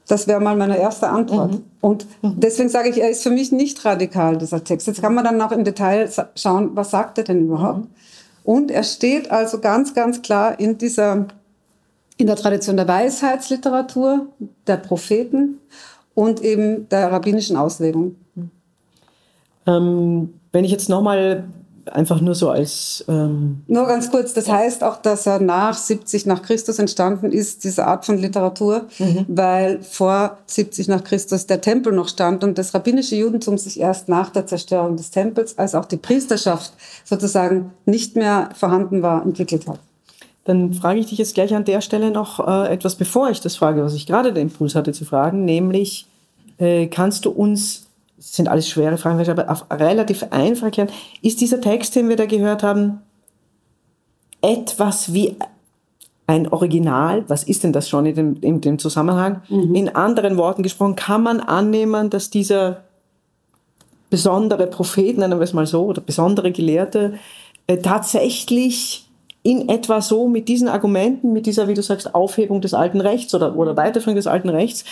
Das 0.06 0.26
wäre 0.26 0.40
mal 0.40 0.56
meine 0.56 0.76
erste 0.76 1.08
Antwort. 1.08 1.60
Und 1.80 2.06
deswegen 2.22 2.68
sage 2.68 2.88
ich, 2.88 3.00
er 3.00 3.10
ist 3.10 3.22
für 3.22 3.30
mich 3.30 3.52
nicht 3.52 3.84
radikal, 3.84 4.38
dieser 4.38 4.64
Text. 4.64 4.88
Jetzt 4.88 5.00
kann 5.00 5.14
man 5.14 5.24
dann 5.24 5.36
noch 5.36 5.52
im 5.52 5.62
Detail 5.62 6.10
schauen, 6.34 6.70
was 6.74 6.90
sagt 6.90 7.18
er 7.18 7.24
denn 7.24 7.46
überhaupt? 7.46 7.86
Und 8.42 8.72
er 8.72 8.82
steht 8.82 9.30
also 9.30 9.60
ganz, 9.60 9.94
ganz 9.94 10.20
klar 10.20 10.58
in 10.58 10.78
dieser, 10.78 11.28
in 12.20 12.26
der 12.26 12.36
Tradition 12.36 12.76
der 12.76 12.88
Weisheitsliteratur, 12.88 14.26
der 14.66 14.76
Propheten 14.76 15.58
und 16.14 16.42
eben 16.42 16.88
der 16.88 17.12
rabbinischen 17.12 17.56
Auslegung. 17.56 18.16
Ähm, 19.66 20.34
wenn 20.52 20.64
ich 20.64 20.70
jetzt 20.70 20.88
nochmal 20.88 21.44
einfach 21.86 22.20
nur 22.20 22.34
so 22.34 22.50
als 22.50 23.04
ähm, 23.08 23.62
Nur 23.66 23.86
ganz 23.86 24.10
kurz, 24.10 24.32
das 24.32 24.48
heißt 24.48 24.84
auch, 24.84 24.96
dass 24.96 25.26
er 25.26 25.40
nach 25.40 25.76
70 25.76 26.26
nach 26.26 26.42
Christus 26.42 26.78
entstanden 26.78 27.32
ist, 27.32 27.64
diese 27.64 27.86
Art 27.86 28.04
von 28.04 28.18
Literatur, 28.18 28.86
weil 29.28 29.82
vor 29.82 30.38
70 30.46 30.88
nach 30.88 31.04
Christus 31.04 31.46
der 31.46 31.60
Tempel 31.60 31.92
noch 31.92 32.08
stand 32.08 32.44
und 32.44 32.58
das 32.58 32.74
rabbinische 32.74 33.16
Judentum 33.16 33.58
sich 33.58 33.80
erst 33.80 34.08
nach 34.08 34.30
der 34.30 34.46
Zerstörung 34.46 34.96
des 34.96 35.10
Tempels, 35.10 35.58
als 35.58 35.74
auch 35.74 35.84
die 35.84 35.96
Priesterschaft 35.96 36.72
sozusagen 37.04 37.72
nicht 37.86 38.16
mehr 38.16 38.50
vorhanden 38.54 39.02
war, 39.02 39.22
entwickelt 39.22 39.66
hat. 39.66 39.80
Dann 40.44 40.72
frage 40.72 41.00
ich 41.00 41.06
dich 41.06 41.18
jetzt 41.18 41.34
gleich 41.34 41.54
an 41.54 41.64
der 41.64 41.80
Stelle 41.80 42.10
noch 42.10 42.46
äh, 42.46 42.72
etwas, 42.72 42.96
bevor 42.96 43.30
ich 43.30 43.40
das 43.40 43.56
frage, 43.56 43.84
was 43.84 43.94
ich 43.94 44.06
gerade 44.06 44.32
den 44.32 44.48
Impuls 44.48 44.74
hatte 44.74 44.92
zu 44.92 45.04
fragen, 45.04 45.44
nämlich 45.44 46.06
äh, 46.58 46.86
kannst 46.86 47.24
du 47.24 47.30
uns, 47.30 47.86
das 48.16 48.36
sind 48.36 48.48
alles 48.48 48.68
schwere 48.68 48.98
Fragen, 48.98 49.28
aber 49.28 49.50
auf 49.50 49.66
relativ 49.70 50.24
einfach 50.30 50.66
erklären, 50.66 50.90
ist 51.22 51.40
dieser 51.40 51.60
Text, 51.60 51.94
den 51.94 52.08
wir 52.08 52.16
da 52.16 52.26
gehört 52.26 52.62
haben, 52.62 53.00
etwas 54.42 55.12
wie 55.12 55.36
ein 56.26 56.48
Original, 56.48 57.24
was 57.28 57.44
ist 57.44 57.64
denn 57.64 57.72
das 57.72 57.88
schon 57.88 58.06
in 58.06 58.14
dem, 58.14 58.36
in 58.40 58.60
dem 58.60 58.78
Zusammenhang? 58.78 59.42
In 59.74 59.88
anderen 59.94 60.36
Worten 60.36 60.62
gesprochen, 60.62 60.96
kann 60.96 61.22
man 61.22 61.40
annehmen, 61.40 62.08
dass 62.08 62.30
dieser 62.30 62.84
besondere 64.10 64.66
Prophet, 64.66 65.18
nennen 65.18 65.38
wir 65.38 65.44
es 65.44 65.52
mal 65.52 65.66
so, 65.66 65.84
oder 65.84 66.00
besondere 66.00 66.52
Gelehrte, 66.52 67.14
äh, 67.66 67.78
tatsächlich 67.78 69.08
in 69.42 69.68
etwa 69.68 70.00
so 70.00 70.28
mit 70.28 70.48
diesen 70.48 70.68
Argumenten, 70.68 71.32
mit 71.32 71.46
dieser, 71.46 71.66
wie 71.66 71.74
du 71.74 71.82
sagst, 71.82 72.14
Aufhebung 72.14 72.60
des 72.60 72.74
alten 72.74 73.00
Rechts 73.00 73.34
oder, 73.34 73.56
oder 73.56 73.76
Weiterführung 73.76 74.16
des 74.16 74.26
alten 74.26 74.50
Rechts 74.50 74.84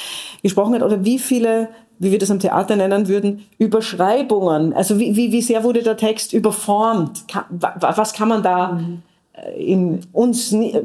gesprochen 0.43 0.75
hat, 0.75 0.83
oder 0.83 1.05
wie 1.05 1.19
viele, 1.19 1.69
wie 1.99 2.13
wir 2.13 2.19
das 2.19 2.31
am 2.31 2.41
Theater 2.41 2.77
nennen 2.77 3.09
würden, 3.09 3.45
Überschreibungen, 3.59 4.73
also 4.73 4.99
wie, 4.99 5.17
wie, 5.17 5.33
wie 5.33 5.43
sehr 5.43 5.65
wurde 5.65 5.83
der 5.83 5.97
Text 5.97 6.33
überformt, 6.33 7.25
was 7.51 8.15
kann 8.15 8.29
man 8.29 8.43
da 8.43 8.81
äh, 9.35 9.63
in 9.63 10.01
uns 10.13 10.53
äh, 10.53 10.83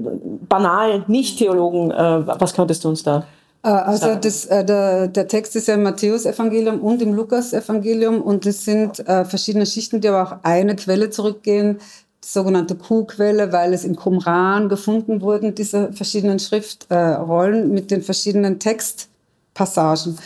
banal 0.50 1.06
Nicht-Theologen, 1.08 1.92
äh, 1.92 2.28
was 2.28 2.54
könntest 2.54 2.84
du 2.84 2.90
uns 2.90 3.04
da 3.04 3.26
Also 3.62 4.16
das, 4.16 4.46
äh, 4.48 4.66
der, 4.66 5.08
der 5.08 5.30
Text 5.30 5.56
ist 5.56 5.70
ja 5.70 5.76
im 5.76 5.84
Matthäus-Evangelium 5.84 6.82
und 6.82 7.02
im 7.02 7.14
Lukas-Evangelium 7.14 8.22
und 8.22 8.46
es 8.46 8.66
sind 8.66 9.00
äh, 9.08 9.24
verschiedene 9.24 9.66
Schichten, 9.66 10.02
die 10.02 10.10
aber 10.10 10.24
auch 10.24 10.36
eine 10.44 10.76
Quelle 10.76 11.10
zurückgehen, 11.12 11.80
sogenannte 12.24 12.76
Q-Quelle, 12.76 13.52
weil 13.52 13.74
es 13.74 13.84
in 13.84 13.96
Qumran 13.96 14.70
gefunden 14.70 15.22
wurden, 15.22 15.56
diese 15.56 15.92
verschiedenen 15.94 16.40
Schriftrollen 16.40 17.74
mit 17.74 17.92
den 17.92 18.02
verschiedenen 18.02 18.60
Textpassagen. 18.60 20.18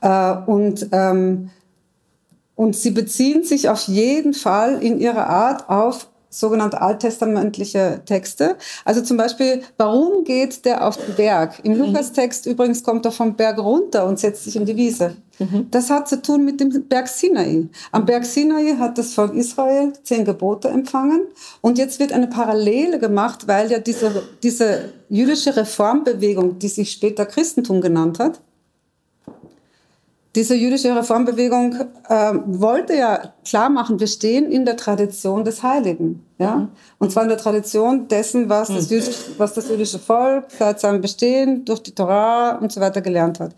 Äh, 0.00 0.36
und 0.46 0.88
ähm, 0.92 1.50
und 2.56 2.76
sie 2.76 2.92
beziehen 2.92 3.42
sich 3.42 3.68
auf 3.68 3.88
jeden 3.88 4.32
Fall 4.32 4.80
in 4.82 5.00
ihrer 5.00 5.26
Art 5.26 5.68
auf 5.68 6.08
sogenannte 6.38 6.80
alttestamentliche 6.80 8.02
Texte. 8.04 8.56
Also 8.84 9.02
zum 9.02 9.16
Beispiel, 9.16 9.62
warum 9.76 10.24
geht 10.24 10.64
der 10.64 10.86
auf 10.86 10.96
den 10.96 11.14
Berg? 11.14 11.60
Im 11.62 11.78
Lukas-Text 11.78 12.46
übrigens 12.46 12.82
kommt 12.82 13.04
er 13.04 13.12
vom 13.12 13.34
Berg 13.34 13.58
runter 13.58 14.06
und 14.06 14.18
setzt 14.18 14.44
sich 14.44 14.56
in 14.56 14.66
die 14.66 14.76
Wiese. 14.76 15.16
Das 15.70 15.90
hat 15.90 16.08
zu 16.08 16.22
tun 16.22 16.44
mit 16.44 16.60
dem 16.60 16.86
Berg 16.88 17.08
Sinai. 17.08 17.68
Am 17.90 18.04
Berg 18.04 18.24
Sinai 18.24 18.76
hat 18.78 18.98
das 18.98 19.14
Volk 19.14 19.34
Israel 19.34 19.92
zehn 20.02 20.24
Gebote 20.24 20.68
empfangen 20.68 21.22
und 21.60 21.76
jetzt 21.76 21.98
wird 21.98 22.12
eine 22.12 22.28
Parallele 22.28 22.98
gemacht, 22.98 23.48
weil 23.48 23.70
ja 23.70 23.78
diese, 23.78 24.22
diese 24.42 24.92
jüdische 25.08 25.56
Reformbewegung, 25.56 26.58
die 26.58 26.68
sich 26.68 26.92
später 26.92 27.26
Christentum 27.26 27.80
genannt 27.80 28.18
hat, 28.20 28.40
diese 30.34 30.54
jüdische 30.54 30.94
Reformbewegung 30.94 31.76
äh, 32.08 32.32
wollte 32.44 32.94
ja 32.94 33.34
klar 33.44 33.70
machen, 33.70 34.00
wir 34.00 34.06
stehen 34.06 34.50
in 34.50 34.64
der 34.64 34.76
Tradition 34.76 35.44
des 35.44 35.62
Heiligen. 35.62 36.24
Ja? 36.38 36.68
Und 36.98 37.12
zwar 37.12 37.22
in 37.22 37.28
der 37.28 37.38
Tradition 37.38 38.08
dessen, 38.08 38.48
was, 38.48 38.68
das 38.68 38.90
jüdische, 38.90 39.12
was 39.38 39.54
das 39.54 39.68
jüdische 39.68 39.98
Volk 39.98 40.46
seit 40.58 40.80
seinem 40.80 41.00
Bestehen 41.00 41.64
durch 41.64 41.82
die 41.82 41.94
Torah 41.94 42.56
und 42.56 42.72
so 42.72 42.80
weiter 42.80 43.00
gelernt 43.00 43.38
hat. 43.38 43.54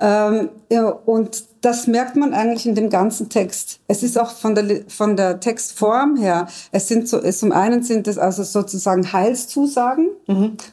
Ähm, 0.00 0.50
ja, 0.70 0.88
und 0.90 1.42
das 1.60 1.88
merkt 1.88 2.14
man 2.14 2.32
eigentlich 2.32 2.66
in 2.66 2.76
dem 2.76 2.88
ganzen 2.88 3.28
Text. 3.28 3.80
Es 3.88 4.04
ist 4.04 4.16
auch 4.16 4.30
von 4.30 4.54
der, 4.54 4.82
von 4.86 5.16
der 5.16 5.40
Textform 5.40 6.16
her, 6.16 6.46
es 6.70 6.86
sind 6.86 7.08
so, 7.08 7.20
es, 7.20 7.40
zum 7.40 7.50
einen 7.50 7.82
sind 7.82 8.06
es 8.06 8.16
also 8.16 8.44
sozusagen 8.44 9.12
Heilszusagen. 9.12 10.10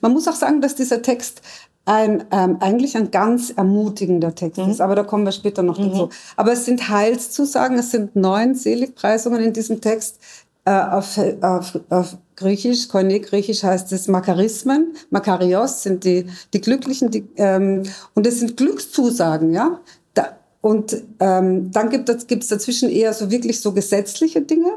Man 0.01 0.13
muss 0.13 0.27
auch 0.27 0.35
sagen, 0.35 0.61
dass 0.61 0.75
dieser 0.75 1.01
Text 1.01 1.41
ein, 1.85 2.25
ähm, 2.31 2.57
eigentlich 2.59 2.97
ein 2.97 3.11
ganz 3.11 3.51
ermutigender 3.51 4.33
Text 4.33 4.59
ist, 4.59 4.81
aber 4.81 4.95
da 4.95 5.03
kommen 5.03 5.23
wir 5.23 5.31
später 5.31 5.61
noch 5.61 5.77
dazu. 5.77 6.09
Aber 6.35 6.53
es 6.53 6.65
sind 6.65 6.89
Heilszusagen, 6.89 7.77
es 7.77 7.91
sind 7.91 8.15
neun 8.15 8.55
Seligpreisungen 8.55 9.41
in 9.41 9.53
diesem 9.53 9.81
Text. 9.81 10.19
Äh, 10.65 10.71
auf, 10.71 11.19
auf, 11.41 11.79
auf 11.89 12.17
Griechisch, 12.35 12.87
Koine-Griechisch 12.87 13.61
heißt 13.63 13.91
es 13.91 14.07
Makarismen. 14.07 14.95
Makarios 15.11 15.83
sind 15.83 16.03
die, 16.03 16.25
die 16.53 16.61
Glücklichen, 16.61 17.11
die, 17.11 17.27
ähm, 17.37 17.83
und 18.15 18.25
es 18.25 18.39
sind 18.39 18.57
Glückszusagen, 18.57 19.53
ja. 19.53 19.79
Da, 20.15 20.37
und 20.61 21.03
ähm, 21.19 21.71
dann 21.71 21.91
gibt 21.91 22.09
es 22.09 22.47
dazwischen 22.47 22.89
eher 22.89 23.13
so 23.13 23.29
wirklich 23.29 23.61
so 23.61 23.73
gesetzliche 23.73 24.41
Dinge. 24.41 24.71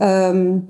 Ähm, 0.00 0.68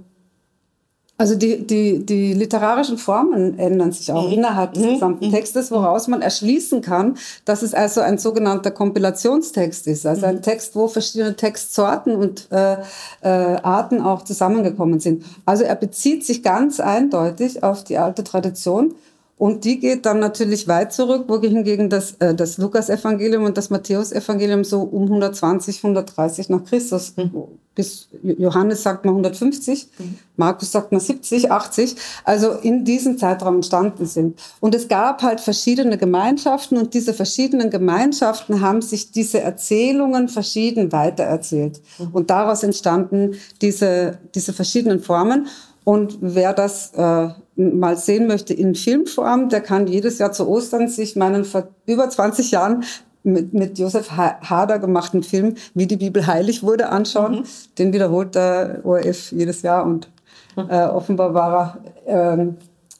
Also 1.18 1.34
die, 1.34 1.66
die, 1.66 2.04
die 2.04 2.34
literarischen 2.34 2.98
Formen 2.98 3.58
ändern 3.58 3.90
sich 3.90 4.12
auch 4.12 4.26
mhm. 4.26 4.34
innerhalb 4.34 4.74
des 4.74 4.84
mhm. 4.84 4.92
gesamten 4.94 5.26
mhm. 5.28 5.32
Textes, 5.32 5.70
woraus 5.70 6.08
man 6.08 6.20
erschließen 6.20 6.82
kann, 6.82 7.16
dass 7.46 7.62
es 7.62 7.72
also 7.72 8.02
ein 8.02 8.18
sogenannter 8.18 8.70
Kompilationstext 8.70 9.86
ist. 9.86 10.04
Also 10.04 10.26
ein 10.26 10.36
mhm. 10.36 10.42
Text, 10.42 10.76
wo 10.76 10.88
verschiedene 10.88 11.34
Textsorten 11.34 12.16
und 12.16 12.48
äh, 12.52 12.76
äh, 13.22 13.28
Arten 13.62 14.02
auch 14.02 14.24
zusammengekommen 14.24 15.00
sind. 15.00 15.24
Also 15.46 15.64
er 15.64 15.76
bezieht 15.76 16.26
sich 16.26 16.42
ganz 16.42 16.80
eindeutig 16.80 17.62
auf 17.62 17.82
die 17.82 17.96
alte 17.96 18.22
Tradition 18.22 18.94
und 19.38 19.64
die 19.64 19.78
geht 19.78 20.06
dann 20.06 20.18
natürlich 20.18 20.66
weit 20.66 20.94
zurück, 20.94 21.24
wohingegen 21.28 21.90
das, 21.90 22.12
äh, 22.20 22.34
das 22.34 22.56
Lukas-Evangelium 22.56 23.44
und 23.44 23.58
das 23.58 23.68
Matthäus-Evangelium 23.68 24.64
so 24.64 24.80
um 24.80 25.02
120, 25.02 25.84
130 25.84 26.48
nach 26.48 26.64
Christus, 26.64 27.12
mhm. 27.16 27.42
bis 27.74 28.08
Johannes 28.22 28.82
sagt 28.82 29.04
man 29.04 29.12
150, 29.12 29.88
mhm. 29.98 30.18
Markus 30.36 30.72
sagt 30.72 30.90
man 30.90 31.02
70, 31.02 31.50
80, 31.50 31.96
also 32.24 32.52
in 32.52 32.86
diesem 32.86 33.18
Zeitraum 33.18 33.56
entstanden 33.56 34.06
sind. 34.06 34.40
Und 34.60 34.74
es 34.74 34.88
gab 34.88 35.20
halt 35.22 35.42
verschiedene 35.42 35.98
Gemeinschaften 35.98 36.78
und 36.78 36.94
diese 36.94 37.12
verschiedenen 37.12 37.68
Gemeinschaften 37.68 38.62
haben 38.62 38.80
sich 38.80 39.10
diese 39.10 39.40
Erzählungen 39.40 40.28
verschieden 40.28 40.92
weitererzählt. 40.92 41.82
Mhm. 41.98 42.08
Und 42.12 42.30
daraus 42.30 42.62
entstanden 42.62 43.34
diese, 43.60 44.18
diese 44.34 44.54
verschiedenen 44.54 45.00
Formen. 45.00 45.48
Und 45.84 46.16
wer 46.22 46.54
das 46.54 46.92
äh, 46.94 47.28
mal 47.56 47.96
sehen 47.96 48.26
möchte 48.26 48.54
in 48.54 48.74
Filmform, 48.74 49.48
der 49.48 49.60
kann 49.60 49.86
jedes 49.86 50.18
Jahr 50.18 50.32
zu 50.32 50.46
Ostern 50.48 50.88
sich 50.88 51.16
meinen 51.16 51.44
vor 51.44 51.68
über 51.86 52.08
20 52.08 52.50
Jahren 52.50 52.84
mit, 53.22 53.52
mit 53.52 53.78
Josef 53.78 54.10
Hader 54.12 54.78
gemachten 54.78 55.22
Film, 55.22 55.54
wie 55.74 55.86
die 55.86 55.96
Bibel 55.96 56.26
heilig 56.26 56.62
wurde, 56.62 56.88
anschauen. 56.90 57.40
Mhm. 57.40 57.44
Den 57.78 57.92
wiederholt 57.92 58.34
der 58.34 58.80
ORF 58.84 59.32
jedes 59.32 59.62
Jahr 59.62 59.84
und 59.84 60.08
mhm. 60.56 60.70
äh, 60.70 60.84
offenbar 60.84 61.34
war 61.34 61.78
er 62.04 62.38
äh, 62.38 62.46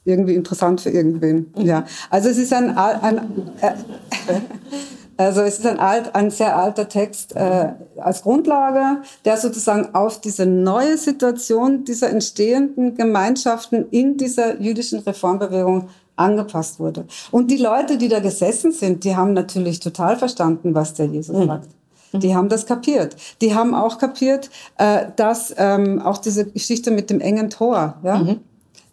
irgendwie 0.03 0.35
interessant 0.35 0.81
für 0.81 0.89
irgendwen. 0.89 1.51
Mhm. 1.55 1.65
Ja, 1.65 1.85
also 2.09 2.29
es 2.29 2.37
ist 2.37 2.53
ein, 2.53 2.77
ein 2.77 3.17
äh, 3.61 3.71
Also 5.17 5.41
es 5.41 5.59
ist 5.59 5.65
ein, 5.65 5.79
alt, 5.79 6.13
ein 6.15 6.29
sehr 6.29 6.55
alter 6.55 6.87
Text 6.87 7.35
äh, 7.35 7.73
als 7.97 8.21
Grundlage, 8.21 9.01
der 9.25 9.37
sozusagen 9.37 9.93
auf 9.95 10.21
diese 10.21 10.45
neue 10.45 10.97
Situation 10.97 11.83
dieser 11.85 12.09
entstehenden 12.09 12.95
Gemeinschaften 12.95 13.87
in 13.89 14.17
dieser 14.17 14.61
jüdischen 14.61 14.99
Reformbewegung 14.99 15.89
angepasst 16.15 16.79
wurde. 16.79 17.05
Und 17.31 17.51
die 17.51 17.57
Leute, 17.57 17.97
die 17.97 18.07
da 18.07 18.19
gesessen 18.19 18.71
sind, 18.71 19.03
die 19.03 19.15
haben 19.15 19.33
natürlich 19.33 19.79
total 19.79 20.17
verstanden, 20.17 20.75
was 20.75 20.93
der 20.93 21.07
Jesus 21.07 21.35
mhm. 21.35 21.47
sagt. 21.47 21.69
Die 22.13 22.35
haben 22.35 22.49
das 22.49 22.65
kapiert. 22.65 23.15
Die 23.41 23.53
haben 23.53 23.75
auch 23.75 23.97
kapiert, 23.97 24.49
äh, 24.77 25.07
dass 25.15 25.53
ähm, 25.57 26.01
auch 26.01 26.17
diese 26.17 26.45
Geschichte 26.45 26.89
mit 26.91 27.09
dem 27.09 27.19
engen 27.19 27.49
Tor, 27.49 27.95
ja, 28.03 28.17
mhm. 28.19 28.39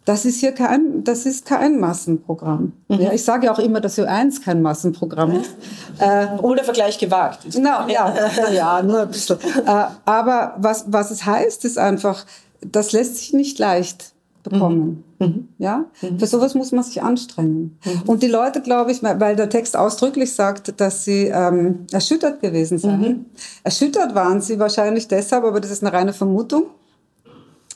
Das 0.05 0.23
ist 0.23 0.39
hier 0.39 0.51
kein, 0.51 1.03
das 1.03 1.25
ist 1.25 1.47
kein 1.47 1.79
Massenprogramm. 1.79 2.73
Mhm. 2.89 2.99
Ja, 2.99 3.11
ich 3.11 3.23
sage 3.23 3.47
ja 3.47 3.51
auch 3.51 3.59
immer, 3.59 3.81
dass 3.81 3.97
Ö1 3.97 4.43
kein 4.43 4.61
Massenprogramm 4.61 5.31
ist. 5.41 5.49
Äh, 5.97 6.27
Obwohl 6.37 6.55
der 6.55 6.63
Vergleich 6.63 6.99
gewagt. 6.99 7.39
Na, 7.57 7.89
ja, 7.89 8.13
ja, 8.53 8.83
nur 8.83 9.01
ein 9.01 9.07
bisschen. 9.07 9.39
Äh, 9.65 9.85
aber 10.05 10.55
was, 10.57 10.85
was 10.87 11.09
es 11.09 11.25
heißt, 11.25 11.65
ist 11.65 11.79
einfach, 11.79 12.25
das 12.61 12.91
lässt 12.91 13.17
sich 13.17 13.33
nicht 13.33 13.57
leicht 13.57 14.13
bekommen. 14.43 15.03
Mhm. 15.17 15.25
mhm. 15.25 15.49
Ja? 15.57 15.85
Mhm. 16.01 16.19
Für 16.19 16.27
sowas 16.27 16.53
muss 16.53 16.71
man 16.71 16.83
sich 16.83 17.01
anstrengen. 17.01 17.79
Mhm. 17.83 18.01
Und 18.05 18.21
die 18.21 18.27
Leute, 18.27 18.61
glaube 18.61 18.91
ich, 18.91 19.01
weil 19.01 19.35
der 19.35 19.49
Text 19.49 19.75
ausdrücklich 19.75 20.35
sagt, 20.35 20.79
dass 20.79 21.03
sie 21.03 21.31
ähm, 21.33 21.87
erschüttert 21.91 22.41
gewesen 22.41 22.77
seien. 22.77 22.99
Mhm. 22.99 23.25
Erschüttert 23.63 24.13
waren 24.13 24.39
sie 24.39 24.59
wahrscheinlich 24.59 25.07
deshalb, 25.07 25.43
aber 25.43 25.59
das 25.59 25.71
ist 25.71 25.83
eine 25.83 25.93
reine 25.93 26.13
Vermutung 26.13 26.65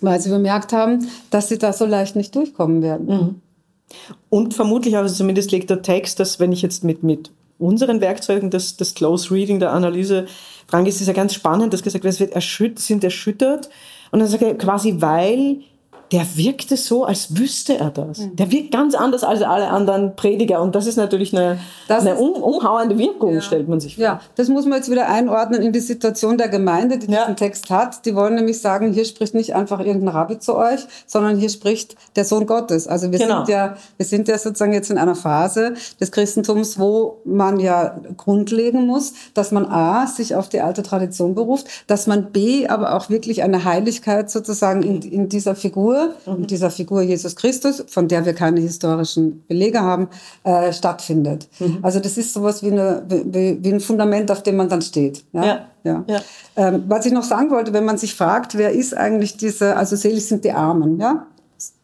weil 0.01 0.19
sie 0.19 0.29
bemerkt 0.29 0.73
haben, 0.73 1.07
dass 1.29 1.49
sie 1.49 1.57
da 1.57 1.73
so 1.73 1.85
leicht 1.85 2.15
nicht 2.15 2.35
durchkommen 2.35 2.81
werden. 2.81 3.07
Mhm. 3.07 3.41
Und 4.29 4.53
vermutlich, 4.53 4.95
also 4.97 5.13
zumindest 5.13 5.51
legt 5.51 5.69
der 5.69 5.81
Text, 5.81 6.19
dass 6.19 6.39
wenn 6.39 6.51
ich 6.51 6.61
jetzt 6.61 6.83
mit, 6.83 7.03
mit 7.03 7.31
unseren 7.57 8.01
Werkzeugen 8.01 8.49
des, 8.49 8.77
des 8.77 8.93
Close 8.95 9.33
Reading, 9.33 9.59
der 9.59 9.71
Analyse 9.73 10.27
dran 10.67 10.83
gehe, 10.83 10.93
ist 10.93 11.01
es 11.01 11.07
ja 11.07 11.13
ganz 11.13 11.33
spannend, 11.33 11.73
dass 11.73 11.83
gesagt 11.83 12.03
wird, 12.03 12.13
es 12.13 12.19
wird 12.19 12.33
erschüttert, 12.33 12.79
sind 12.79 13.03
erschüttert. 13.03 13.69
Und 14.11 14.19
dann 14.19 14.27
sagt 14.27 14.43
er 14.43 14.55
quasi, 14.55 14.95
weil 14.99 15.61
der 16.11 16.25
wirkte 16.35 16.75
so, 16.75 17.05
als 17.05 17.37
wüsste 17.37 17.77
er 17.77 17.91
das. 17.91 18.19
Mhm. 18.19 18.35
Der 18.35 18.51
wirkt 18.51 18.71
ganz 18.71 18.95
anders 18.95 19.23
als 19.23 19.43
alle 19.43 19.67
anderen 19.67 20.15
Prediger. 20.15 20.61
Und 20.61 20.73
das 20.73 20.87
ist 20.87 20.95
natürlich 20.95 21.37
eine, 21.37 21.59
eine 21.87 22.15
um, 22.15 22.41
umhauende 22.41 22.97
Wirkung, 22.97 23.35
ja. 23.35 23.41
stellt 23.41 23.69
man 23.69 23.79
sich 23.79 23.95
vor. 23.95 24.03
Ja, 24.03 24.21
das 24.35 24.49
muss 24.49 24.65
man 24.65 24.79
jetzt 24.79 24.89
wieder 24.89 25.07
einordnen 25.07 25.61
in 25.61 25.71
die 25.71 25.79
Situation 25.79 26.39
der 26.39 26.49
Gemeinde, 26.49 26.97
die 26.97 27.11
ja. 27.11 27.21
diesen 27.21 27.35
Text 27.35 27.69
hat. 27.69 28.05
Die 28.05 28.15
wollen 28.15 28.35
nämlich 28.35 28.59
sagen, 28.59 28.91
hier 28.91 29.05
spricht 29.05 29.35
nicht 29.35 29.53
einfach 29.53 29.79
irgendein 29.81 30.09
Rabbi 30.09 30.39
zu 30.39 30.55
euch, 30.55 30.81
sondern 31.05 31.37
hier 31.37 31.49
spricht 31.49 31.95
der 32.15 32.25
Sohn 32.25 32.47
Gottes. 32.47 32.87
Also 32.87 33.11
wir, 33.11 33.19
genau. 33.19 33.45
sind, 33.45 33.49
ja, 33.49 33.75
wir 33.97 34.05
sind 34.05 34.27
ja 34.27 34.39
sozusagen 34.39 34.73
jetzt 34.73 34.89
in 34.89 34.97
einer 34.97 35.15
Phase 35.15 35.75
des 35.99 36.11
Christentums, 36.11 36.79
wo 36.79 37.17
man 37.23 37.59
ja 37.59 37.99
grundlegen 38.17 38.87
muss, 38.87 39.13
dass 39.35 39.51
man 39.51 39.65
A, 39.67 40.07
sich 40.07 40.35
auf 40.35 40.49
die 40.49 40.61
alte 40.61 40.81
Tradition 40.81 41.35
beruft, 41.35 41.67
dass 41.85 42.07
man 42.07 42.31
B, 42.31 42.67
aber 42.67 42.95
auch 42.95 43.11
wirklich 43.11 43.43
eine 43.43 43.63
Heiligkeit 43.63 44.31
sozusagen 44.31 44.81
in, 44.81 45.01
in 45.03 45.29
dieser 45.29 45.53
Figur 45.55 45.98
Figur, 45.99 46.37
mhm. 46.37 46.47
dieser 46.47 46.71
Figur 46.71 47.01
Jesus 47.01 47.35
Christus, 47.35 47.83
von 47.87 48.07
der 48.07 48.25
wir 48.25 48.33
keine 48.33 48.59
historischen 48.61 49.43
Belege 49.47 49.81
haben, 49.81 50.07
äh, 50.43 50.71
stattfindet. 50.73 51.47
Mhm. 51.59 51.79
Also 51.81 51.99
das 51.99 52.17
ist 52.17 52.33
sowas 52.33 52.63
wie, 52.63 52.71
eine, 52.71 53.03
wie, 53.07 53.63
wie, 53.63 53.73
ein 53.73 53.79
Fundament, 53.79 54.31
auf 54.31 54.43
dem 54.43 54.55
man 54.55 54.69
dann 54.69 54.81
steht. 54.81 55.23
Ja. 55.33 55.45
ja. 55.45 55.65
ja. 55.83 56.05
ja. 56.07 56.21
Ähm, 56.55 56.83
was 56.87 57.05
ich 57.05 57.11
noch 57.11 57.23
sagen 57.23 57.49
wollte, 57.51 57.73
wenn 57.73 57.85
man 57.85 57.97
sich 57.97 58.15
fragt, 58.15 58.57
wer 58.57 58.71
ist 58.71 58.95
eigentlich 58.95 59.37
diese, 59.37 59.75
also 59.75 59.95
selig 59.95 60.27
sind 60.27 60.43
die 60.43 60.51
Armen, 60.51 60.99
ja? 60.99 61.27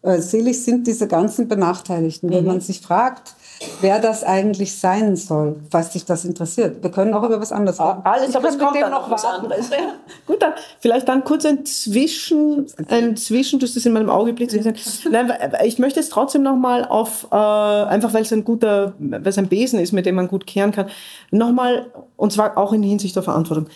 Äh, 0.01 0.22
selig 0.22 0.63
sind 0.63 0.88
diese 0.88 1.07
ganzen 1.07 1.47
Benachteiligten. 1.47 2.30
Mhm. 2.30 2.34
Wenn 2.34 2.45
man 2.45 2.61
sich 2.61 2.82
fragt, 2.82 3.36
wer 3.82 3.99
das 3.99 4.24
eigentlich 4.24 4.78
sein 4.78 5.16
soll, 5.16 5.56
falls 5.70 5.91
dich 5.91 6.06
das 6.06 6.26
interessiert. 6.26 6.82
Wir 6.84 6.91
können 6.91 7.14
auch 7.14 7.24
über 7.24 7.39
was 7.39 7.51
anderes 7.51 7.80
reden. 7.80 8.01
Alles, 8.03 8.36
aber 8.36 8.49
es 8.49 8.58
kommt 8.58 8.76
dann 8.82 8.91
noch 8.91 9.10
was 9.10 9.26
anderes. 9.26 9.70
Ja. 9.70 9.78
Gut, 10.26 10.41
dann 10.41 10.53
vielleicht 10.80 11.08
dann 11.08 11.24
kurz 11.24 11.45
ein 11.45 11.66
Zwischen, 11.66 12.68
ein 12.89 13.18
Zwischen, 13.18 13.60
du 13.60 13.66
hast 13.66 13.76
das 13.76 13.86
in 13.86 13.93
meinem 13.93 14.10
Auge 14.10 14.34
blickt. 14.34 14.53
Nein, 15.10 15.34
ich 15.64 15.80
möchte 15.80 15.99
es 15.99 16.10
trotzdem 16.10 16.43
noch 16.43 16.56
mal 16.56 16.86
auf, 16.86 17.28
äh, 17.32 17.36
einfach 17.36 18.14
weil 18.14 18.24
es 18.24 18.34
ein 18.34 18.43
guter, 18.43 18.93
weil 18.99 19.28
es 19.28 19.38
ein 19.38 19.47
Besen 19.47 19.80
ist, 19.80 19.91
mit 19.91 20.06
dem 20.06 20.16
man 20.16 20.28
gut 20.28 20.45
kehren 20.47 20.72
kann, 20.72 20.88
noch 21.32 21.51
mal, 21.51 21.88
und 22.18 22.34
zwar 22.34 22.58
auch 22.58 22.74
in 22.74 22.84
Hinsicht 22.84 23.16
der 23.16 23.24
Verantwortung. 23.24 23.68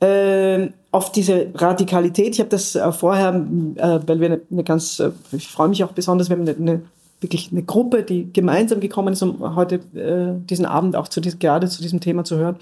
Äh, 0.00 0.70
auf 0.90 1.10
diese 1.12 1.48
Radikalität. 1.54 2.34
Ich 2.34 2.40
habe 2.40 2.50
das 2.50 2.74
äh, 2.74 2.92
vorher, 2.92 3.34
äh, 3.76 4.00
weil 4.06 4.20
wir 4.20 4.40
eine, 4.50 4.64
ganz, 4.64 5.00
äh, 5.00 5.10
ich 5.32 5.48
freue 5.48 5.68
mich 5.68 5.82
auch 5.82 5.92
besonders, 5.92 6.28
wir 6.28 6.36
haben 6.36 6.46
eine 6.46 6.82
wirklich 7.20 7.50
eine 7.52 7.62
Gruppe, 7.62 8.02
die 8.02 8.32
gemeinsam 8.32 8.80
gekommen 8.80 9.12
ist, 9.12 9.22
um 9.22 9.56
heute 9.56 9.76
äh, 9.94 10.38
diesen 10.48 10.66
Abend 10.66 10.96
auch 10.96 11.08
zu 11.08 11.20
gerade 11.20 11.68
zu 11.68 11.82
diesem 11.82 12.00
Thema 12.00 12.24
zu 12.24 12.36
hören. 12.36 12.56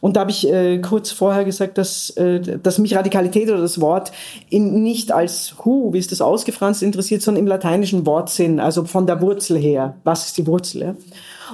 Und 0.00 0.16
da 0.16 0.20
habe 0.20 0.30
ich 0.30 0.48
äh, 0.50 0.78
kurz 0.78 1.10
vorher 1.10 1.44
gesagt, 1.44 1.76
dass, 1.76 2.10
äh, 2.10 2.40
dass 2.40 2.78
mich 2.78 2.96
Radikalität 2.96 3.50
oder 3.50 3.60
das 3.60 3.80
Wort 3.80 4.12
in, 4.48 4.82
nicht 4.82 5.12
als 5.12 5.56
Hu, 5.64 5.92
wie 5.92 5.98
ist 5.98 6.10
das 6.10 6.22
ausgefranst, 6.22 6.82
interessiert, 6.82 7.20
sondern 7.20 7.44
im 7.44 7.46
lateinischen 7.46 8.06
Wortsinn, 8.06 8.60
also 8.60 8.84
von 8.84 9.06
der 9.06 9.20
Wurzel 9.20 9.58
her. 9.58 9.96
Was 10.04 10.26
ist 10.26 10.38
die 10.38 10.46
Wurzel? 10.46 10.82
Ja? 10.82 10.96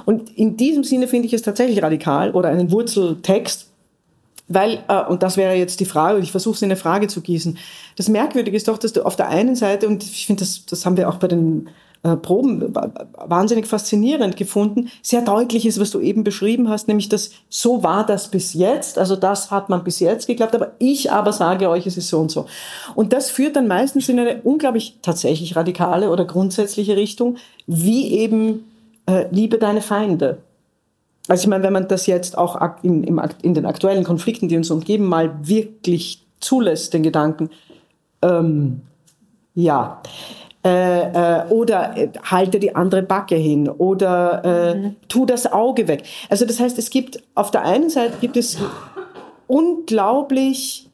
Und 0.05 0.29
in 0.37 0.55
diesem 0.55 0.85
Sinne 0.85 1.07
finde 1.07 1.27
ich 1.27 1.33
es 1.33 1.41
tatsächlich 1.41 1.83
radikal 1.83 2.31
oder 2.31 2.47
einen 2.49 2.71
Wurzeltext, 2.71 3.67
weil, 4.47 4.79
äh, 4.87 5.03
und 5.03 5.23
das 5.23 5.35
wäre 5.35 5.55
jetzt 5.55 5.81
die 5.81 5.85
Frage, 5.85 6.19
ich 6.19 6.31
versuche 6.31 6.55
es 6.55 6.61
in 6.61 6.67
eine 6.67 6.77
Frage 6.77 7.09
zu 7.09 7.19
gießen. 7.19 7.57
Das 7.97 8.07
Merkwürdige 8.07 8.55
ist 8.55 8.69
doch, 8.69 8.77
dass 8.77 8.93
du 8.93 9.03
auf 9.03 9.17
der 9.17 9.27
einen 9.27 9.55
Seite, 9.55 9.89
und 9.89 10.03
ich 10.03 10.25
finde, 10.25 10.41
das, 10.41 10.65
das 10.65 10.85
haben 10.85 10.95
wir 10.95 11.09
auch 11.09 11.17
bei 11.17 11.27
den 11.27 11.67
äh, 12.03 12.15
Proben 12.15 12.73
wahnsinnig 13.25 13.67
faszinierend 13.67 14.37
gefunden, 14.37 14.89
sehr 15.01 15.21
deutlich 15.21 15.65
ist, 15.65 15.79
was 15.79 15.91
du 15.91 15.99
eben 15.99 16.23
beschrieben 16.23 16.69
hast, 16.69 16.87
nämlich 16.87 17.09
dass 17.09 17.31
so 17.49 17.83
war 17.83 18.05
das 18.05 18.29
bis 18.29 18.53
jetzt, 18.53 18.97
also 18.97 19.15
das 19.15 19.51
hat 19.51 19.69
man 19.69 19.83
bis 19.83 19.99
jetzt 19.99 20.27
geglaubt, 20.27 20.55
aber 20.55 20.71
ich 20.79 21.11
aber 21.11 21.33
sage 21.33 21.69
euch, 21.69 21.87
es 21.87 21.97
ist 21.97 22.09
so 22.09 22.19
und 22.19 22.31
so. 22.31 22.45
Und 22.95 23.13
das 23.13 23.29
führt 23.29 23.55
dann 23.55 23.67
meistens 23.67 24.09
in 24.09 24.19
eine 24.19 24.41
unglaublich 24.43 24.97
tatsächlich 25.01 25.55
radikale 25.55 26.09
oder 26.09 26.25
grundsätzliche 26.25 26.95
Richtung, 26.95 27.37
wie 27.65 28.11
eben 28.13 28.65
äh, 29.07 29.25
liebe 29.31 29.57
deine 29.57 29.81
Feinde. 29.81 30.37
Also 31.27 31.43
ich 31.43 31.47
meine, 31.47 31.63
wenn 31.63 31.73
man 31.73 31.87
das 31.87 32.07
jetzt 32.07 32.37
auch 32.37 32.59
in, 32.83 33.03
in 33.41 33.53
den 33.53 33.65
aktuellen 33.65 34.03
Konflikten, 34.03 34.47
die 34.47 34.57
uns 34.57 34.71
umgeben, 34.71 35.05
mal 35.05 35.31
wirklich 35.41 36.23
zulässt, 36.39 36.93
den 36.93 37.03
Gedanken, 37.03 37.49
ähm, 38.21 38.81
ja, 39.55 40.01
äh, 40.67 41.39
äh, 41.39 41.47
oder 41.47 41.95
äh, 41.95 42.09
halte 42.23 42.59
die 42.59 42.75
andere 42.75 43.01
Backe 43.01 43.35
hin 43.35 43.69
oder 43.69 44.41
äh, 44.43 44.75
mhm. 44.75 44.95
tu 45.07 45.25
das 45.25 45.49
Auge 45.51 45.87
weg. 45.87 46.03
Also 46.29 46.45
das 46.45 46.59
heißt, 46.59 46.77
es 46.77 46.89
gibt 46.89 47.23
auf 47.35 47.51
der 47.51 47.63
einen 47.63 47.89
Seite 47.89 48.17
gibt 48.19 48.35
es 48.35 48.57
unglaublich 49.47 50.86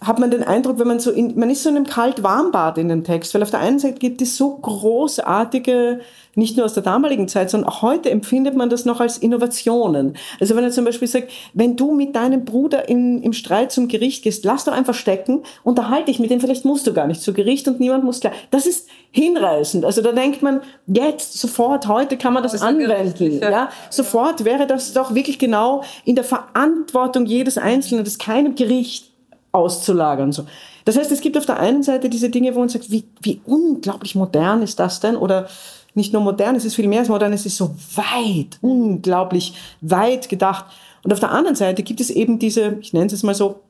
hat 0.00 0.20
man 0.20 0.30
den 0.30 0.44
Eindruck, 0.44 0.78
wenn 0.78 0.86
man 0.86 1.00
so 1.00 1.10
in, 1.10 1.36
man 1.38 1.50
ist 1.50 1.64
so 1.64 1.70
in 1.70 1.76
einem 1.76 1.86
kalt-warm-Bad 1.86 2.78
in 2.78 2.88
dem 2.88 3.02
Text, 3.02 3.34
weil 3.34 3.42
auf 3.42 3.50
der 3.50 3.60
einen 3.60 3.80
Seite 3.80 3.98
gibt 3.98 4.22
es 4.22 4.36
so 4.36 4.56
großartige, 4.56 6.00
nicht 6.36 6.56
nur 6.56 6.66
aus 6.66 6.74
der 6.74 6.84
damaligen 6.84 7.26
Zeit, 7.26 7.50
sondern 7.50 7.68
auch 7.68 7.82
heute 7.82 8.08
empfindet 8.08 8.54
man 8.54 8.70
das 8.70 8.84
noch 8.84 9.00
als 9.00 9.18
Innovationen. 9.18 10.16
Also 10.38 10.54
wenn 10.54 10.62
er 10.62 10.70
zum 10.70 10.84
Beispiel 10.84 11.08
sagt, 11.08 11.32
wenn 11.52 11.76
du 11.76 11.92
mit 11.92 12.14
deinem 12.14 12.44
Bruder 12.44 12.88
in, 12.88 13.22
im 13.22 13.32
Streit 13.32 13.72
zum 13.72 13.88
Gericht 13.88 14.22
gehst, 14.22 14.44
lass 14.44 14.64
doch 14.64 14.72
einfach 14.72 14.94
stecken, 14.94 15.42
unterhalte 15.64 16.06
dich 16.06 16.20
mit 16.20 16.30
dem, 16.30 16.40
vielleicht 16.40 16.64
musst 16.64 16.86
du 16.86 16.92
gar 16.92 17.08
nicht 17.08 17.20
zu 17.20 17.32
Gericht 17.32 17.66
und 17.66 17.80
niemand 17.80 18.04
muss 18.04 18.20
klar. 18.20 18.32
Das 18.52 18.66
ist 18.66 18.88
hinreißend. 19.10 19.84
Also 19.84 20.00
da 20.00 20.12
denkt 20.12 20.42
man, 20.42 20.60
jetzt, 20.86 21.40
sofort, 21.40 21.88
heute 21.88 22.16
kann 22.16 22.34
man 22.34 22.44
das, 22.44 22.52
das 22.52 22.62
anwenden. 22.62 23.40
Ja. 23.40 23.50
ja. 23.50 23.68
Sofort 23.90 24.44
wäre 24.44 24.68
das 24.68 24.92
doch 24.92 25.12
wirklich 25.12 25.40
genau 25.40 25.82
in 26.04 26.14
der 26.14 26.24
Verantwortung 26.24 27.26
jedes 27.26 27.58
Einzelnen, 27.58 28.04
das 28.04 28.18
keinem 28.18 28.54
Gericht 28.54 29.07
auszulagern. 29.52 30.32
So. 30.32 30.44
Das 30.84 30.96
heißt, 30.96 31.10
es 31.12 31.20
gibt 31.20 31.36
auf 31.36 31.46
der 31.46 31.60
einen 31.60 31.82
Seite 31.82 32.08
diese 32.08 32.30
Dinge, 32.30 32.54
wo 32.54 32.60
man 32.60 32.68
sagt, 32.68 32.90
wie, 32.90 33.04
wie 33.20 33.40
unglaublich 33.44 34.14
modern 34.14 34.62
ist 34.62 34.78
das 34.78 35.00
denn? 35.00 35.16
Oder 35.16 35.48
nicht 35.94 36.12
nur 36.12 36.22
modern, 36.22 36.56
es 36.56 36.64
ist 36.64 36.76
viel 36.76 36.88
mehr 36.88 37.00
als 37.00 37.08
modern, 37.08 37.32
es 37.32 37.46
ist 37.46 37.56
so 37.56 37.74
weit, 37.94 38.58
unglaublich 38.60 39.54
weit 39.80 40.28
gedacht. 40.28 40.66
Und 41.02 41.12
auf 41.12 41.20
der 41.20 41.32
anderen 41.32 41.56
Seite 41.56 41.82
gibt 41.82 42.00
es 42.00 42.10
eben 42.10 42.38
diese, 42.38 42.76
ich 42.80 42.92
nenne 42.92 43.06
es 43.06 43.22
mal 43.22 43.34
so, 43.34 43.60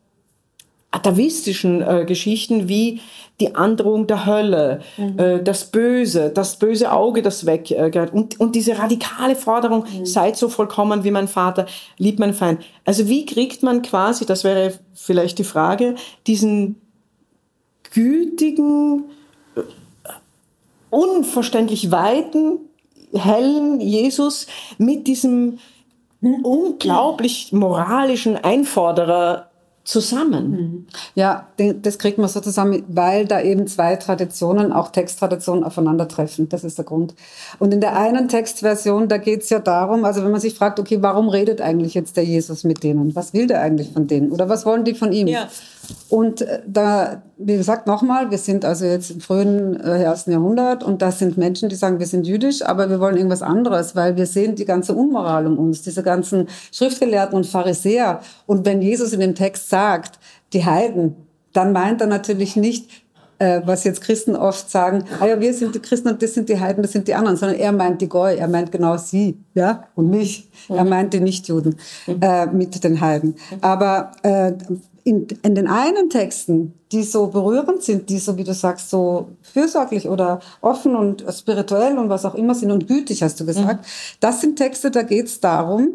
atavistischen 0.91 1.83
äh, 1.83 2.05
Geschichten 2.07 2.69
wie 2.69 3.01
die 3.41 3.55
Androhung 3.55 4.07
der 4.07 4.27
Hölle, 4.27 4.81
mhm. 4.97 5.19
äh, 5.19 5.43
das 5.43 5.67
Böse, 5.67 6.31
das 6.31 6.57
böse 6.57 6.91
Auge, 6.93 7.23
das 7.23 7.47
weggeht 7.47 7.95
äh, 7.95 8.09
und, 8.11 8.41
und 8.41 8.55
diese 8.55 8.79
radikale 8.79 9.37
Forderung, 9.37 9.85
mhm. 9.85 10.07
seid 10.07 10.37
so 10.37 10.49
vollkommen 10.49 11.05
wie 11.05 11.11
mein 11.11 11.29
Vater, 11.29 11.67
liebt 11.99 12.19
mein 12.19 12.35
Feind. 12.35 12.63
Also 12.85 13.09
wie 13.09 13.27
kriegt 13.27 13.63
man 13.63 13.83
quasi, 13.83 14.27
das 14.27 14.45
wäre 14.45 14.79
vielleicht 14.95 15.39
die 15.39 15.45
Frage, 15.45 15.95
diesen 16.27 16.81
gütigen, 17.93 19.05
äh, 19.57 19.61
unverständlich 20.91 21.91
weiten, 21.91 22.61
hellen 23.13 23.81
Jesus 23.81 24.47
mit 24.79 25.07
diesem 25.07 25.59
mhm. 26.23 26.45
unglaublich 26.45 27.53
moralischen 27.53 28.37
Einforderer 28.37 29.48
zusammen. 29.89 30.51
Mhm. 30.51 30.87
Ja, 31.15 31.49
das 31.57 31.99
kriegt 31.99 32.19
man 32.19 32.29
so 32.29 32.41
zusammen, 32.41 32.85
weil 32.89 33.25
da 33.25 33.41
eben 33.41 33.67
zwei 33.67 33.97
Traditionen, 33.97 34.71
auch 34.71 34.91
Texttraditionen, 34.91 35.65
aufeinandertreffen. 35.65 36.51
Das 36.51 36.63
ist 36.63 36.77
der 36.77 36.85
Grund. 36.85 37.15
Und 37.59 37.73
in 37.73 37.81
der 37.81 37.97
einen 37.97 38.29
Textversion, 38.29 39.09
da 39.09 39.17
geht 39.17 39.45
es 39.45 39.49
ja 39.49 39.61
darum, 39.61 40.05
also 40.05 40.23
wenn 40.23 40.31
man 40.31 40.43
sich 40.43 40.55
fragt, 40.55 40.79
okay, 40.79 40.99
warum 41.01 41.31
redet 41.31 41.63
eigentlich 41.63 41.95
jetzt 41.95 42.19
der 42.19 42.25
Jesus 42.25 42.65
mit 42.65 42.83
denen? 42.83 43.17
Was 43.17 43.33
will 43.33 43.47
der 43.47 43.63
eigentlich 43.63 43.91
von 43.91 44.07
denen? 44.07 44.31
Oder 44.31 44.51
was 44.51 44.67
wollen 44.67 44.85
die 44.85 44.93
von 44.93 45.11
ihm? 45.11 45.27
Ja. 45.27 45.49
Und 46.11 46.43
äh, 46.43 46.61
da, 46.67 47.23
wie 47.39 47.57
gesagt, 47.57 47.87
nochmal, 47.87 48.31
wir 48.31 48.37
sind 48.37 48.67
also 48.67 48.85
jetzt 48.85 49.11
im 49.11 49.21
frühen 49.21 49.81
äh, 49.81 50.03
ersten 50.03 50.33
Jahrhundert 50.33 50.85
und 50.85 51.01
da 51.01 51.11
sind 51.11 51.39
Menschen, 51.39 51.71
die 51.71 51.77
sagen, 51.77 51.99
wir 51.99 52.07
sind 52.07 52.27
jüdisch, 52.27 52.61
aber 52.61 52.91
wir 52.91 53.01
wollen 53.01 53.17
irgendwas 53.17 53.41
anderes, 53.41 53.97
weil 53.97 54.17
wir 54.17 54.27
sehen 54.27 54.55
die 54.55 54.67
ganze 54.67 54.93
Unmoral 54.93 55.47
um 55.47 55.59
uns, 55.59 55.81
diese 55.81 56.03
ganzen 56.03 56.47
Schriftgelehrten 56.73 57.35
und 57.35 57.47
Pharisäer. 57.47 58.21
Und 58.45 58.67
wenn 58.67 58.83
Jesus 58.83 59.15
in 59.15 59.21
dem 59.21 59.35
Text 59.35 59.71
sagt, 59.71 59.78
die 60.53 60.65
Heiden, 60.65 61.17
dann 61.53 61.73
meint 61.73 62.01
er 62.01 62.07
natürlich 62.07 62.57
nicht, 62.57 62.91
äh, 63.39 63.61
was 63.65 63.85
jetzt 63.85 64.01
Christen 64.01 64.37
oft 64.37 64.71
sagen, 64.71 65.05
ah 65.21 65.27
ja, 65.27 65.41
wir 65.41 65.55
sind 65.55 65.75
die 65.75 65.81
Christen 65.81 66.09
und 66.09 66.23
das 66.23 66.35
sind 66.35 66.49
die 66.49 66.59
Heiden, 66.59 66.83
das 66.83 66.93
sind 66.93 67.09
die 67.09 67.15
anderen, 67.15 67.37
sondern 67.37 67.59
er 67.59 67.73
meint 67.73 68.01
die 68.01 68.09
Goy, 68.09 68.37
er 68.37 68.49
meint 68.49 68.73
genau 68.73 68.97
sie, 68.97 69.39
ja, 69.55 69.85
und 69.95 70.11
mich. 70.11 70.51
Er 70.69 70.85
meint 70.85 71.15
die 71.15 71.21
Nichtjuden 71.21 71.77
äh, 72.21 72.47
mit 72.47 72.83
den 72.83 73.01
Heiden. 73.01 73.37
Aber 73.61 74.13
äh, 74.23 74.53
in, 75.05 75.27
in 75.43 75.55
den 75.55 75.69
einen 75.69 76.11
Texten, 76.11 76.75
die 76.93 77.03
so 77.03 77.29
berührend 77.29 77.83
sind, 77.83 78.11
die 78.11 78.19
so, 78.19 78.37
wie 78.37 78.45
du 78.45 78.53
sagst, 78.53 78.91
so 78.91 79.29
fürsorglich 79.41 80.09
oder 80.09 80.41
offen 80.61 80.97
und 80.97 81.25
spirituell 81.33 81.97
und 81.97 82.09
was 82.09 82.25
auch 82.25 82.35
immer 82.35 82.55
sind 82.55 82.73
und 82.73 82.87
gütig, 82.89 83.23
hast 83.23 83.41
du 83.41 83.47
gesagt, 83.47 83.81
mhm. 83.81 84.19
das 84.21 84.41
sind 84.41 84.57
Texte, 84.57 84.91
da 84.91 85.03
geht 85.03 85.27
es 85.27 85.41
darum, 85.41 85.93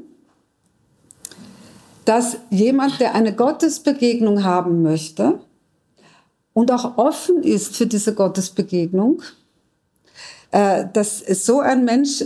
dass 2.06 2.38
jemand, 2.49 2.99
der 2.99 3.16
eine 3.16 3.34
Gottesbegegnung 3.34 4.43
haben 4.43 4.82
möchte 4.82 5.39
und 6.54 6.72
auch 6.72 6.97
offen 6.97 7.43
ist 7.43 7.76
für 7.76 7.88
diese 7.88 8.14
Gottesbegegnung, 8.14 9.22
äh, 10.51 10.86
dass 10.93 11.20
so 11.20 11.60
ein 11.60 11.86
Mensch 11.86 12.26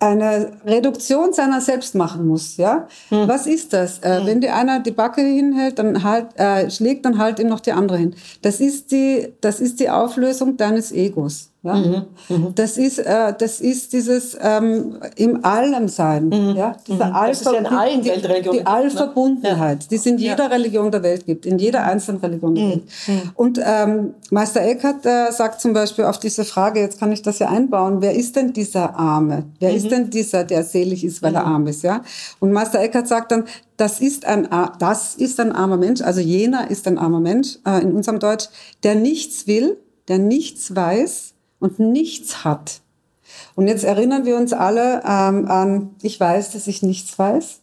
eine 0.00 0.52
Reduktion 0.64 1.32
seiner 1.32 1.60
selbst 1.60 1.94
machen 1.94 2.26
muss, 2.26 2.56
ja? 2.56 2.86
Hm. 3.08 3.26
Was 3.26 3.46
ist 3.46 3.72
das? 3.72 3.98
Äh, 3.98 4.20
hm. 4.20 4.26
Wenn 4.26 4.40
dir 4.40 4.54
einer 4.54 4.80
die 4.80 4.92
Backe 4.92 5.22
hinhält, 5.22 5.78
dann 5.78 6.04
halt, 6.04 6.28
äh, 6.36 6.70
schlägt, 6.70 7.04
dann 7.04 7.18
halt 7.18 7.40
ihm 7.40 7.48
noch 7.48 7.60
die 7.60 7.72
andere 7.72 7.98
hin. 7.98 8.14
Das 8.42 8.60
ist 8.60 8.92
die, 8.92 9.32
das 9.40 9.60
ist 9.60 9.80
die 9.80 9.90
Auflösung 9.90 10.56
deines 10.56 10.92
Egos. 10.92 11.50
Ja? 11.62 11.74
Mhm. 11.74 12.02
Mhm. 12.28 12.54
Das, 12.54 12.78
ist, 12.78 12.98
äh, 12.98 13.34
das 13.36 13.60
ist 13.60 13.92
dieses 13.92 14.36
ähm, 14.40 14.98
im 15.16 15.44
Allem 15.44 15.88
sein. 15.88 16.26
Mhm. 16.26 16.54
Ja? 16.56 16.76
Diese 16.86 17.04
mhm. 17.04 17.12
All 17.12 17.28
das 17.28 17.40
ist 17.40 17.52
ja 17.52 17.58
in 17.58 17.66
allen 17.66 18.02
die, 18.02 18.10
Weltreligionen. 18.10 18.60
Die 18.60 18.66
Allverbundenheit, 18.66 19.82
ja. 19.82 19.88
die 19.90 19.96
es 19.96 20.06
in 20.06 20.18
jeder 20.18 20.44
ja. 20.44 20.46
Religion 20.46 20.90
der 20.92 21.02
Welt 21.02 21.26
gibt, 21.26 21.46
in 21.46 21.58
jeder 21.58 21.82
einzelnen 21.82 22.20
Religion 22.20 22.54
der 22.54 22.64
mhm. 22.64 22.70
Welt. 22.70 22.82
Mhm. 23.08 23.22
Und 23.34 23.60
ähm, 23.64 24.14
Meister 24.30 24.62
Eckhart 24.62 25.04
äh, 25.04 25.32
sagt 25.32 25.60
zum 25.60 25.72
Beispiel 25.72 26.04
auf 26.04 26.18
diese 26.18 26.44
Frage, 26.44 26.80
jetzt 26.80 27.00
kann 27.00 27.10
ich 27.10 27.22
das 27.22 27.40
ja 27.40 27.48
einbauen, 27.48 28.00
wer 28.02 28.14
ist 28.14 28.36
denn 28.36 28.52
dieser 28.52 28.96
Arme? 28.96 29.44
Wer 29.58 29.74
ist 29.74 29.90
denn 29.90 30.10
dieser, 30.10 30.44
der 30.44 30.62
selig 30.62 31.04
ist, 31.04 31.22
weil 31.22 31.34
er 31.34 31.44
arm 31.44 31.66
ist? 31.66 31.82
Ja? 31.82 32.02
Und 32.38 32.52
Meister 32.52 32.80
Eckhart 32.80 33.08
sagt 33.08 33.32
dann, 33.32 33.44
das 33.76 34.00
ist 34.00 34.26
ein, 34.26 34.48
das 34.78 35.14
ist 35.16 35.38
ein 35.40 35.52
armer 35.52 35.76
Mensch, 35.76 36.02
also 36.02 36.20
jener 36.20 36.70
ist 36.70 36.86
ein 36.86 36.98
armer 36.98 37.20
Mensch, 37.20 37.58
äh, 37.64 37.80
in 37.82 37.92
unserem 37.92 38.18
Deutsch, 38.20 38.48
der 38.84 38.94
nichts 38.94 39.46
will, 39.46 39.76
der 40.08 40.18
nichts 40.18 40.74
weiß, 40.74 41.34
und 41.60 41.78
nichts 41.78 42.44
hat. 42.44 42.80
Und 43.54 43.68
jetzt 43.68 43.84
erinnern 43.84 44.24
wir 44.24 44.36
uns 44.36 44.52
alle 44.52 45.02
ähm, 45.04 45.48
an, 45.48 45.94
ich 46.02 46.18
weiß, 46.18 46.52
dass 46.52 46.66
ich 46.66 46.82
nichts 46.82 47.18
weiß. 47.18 47.60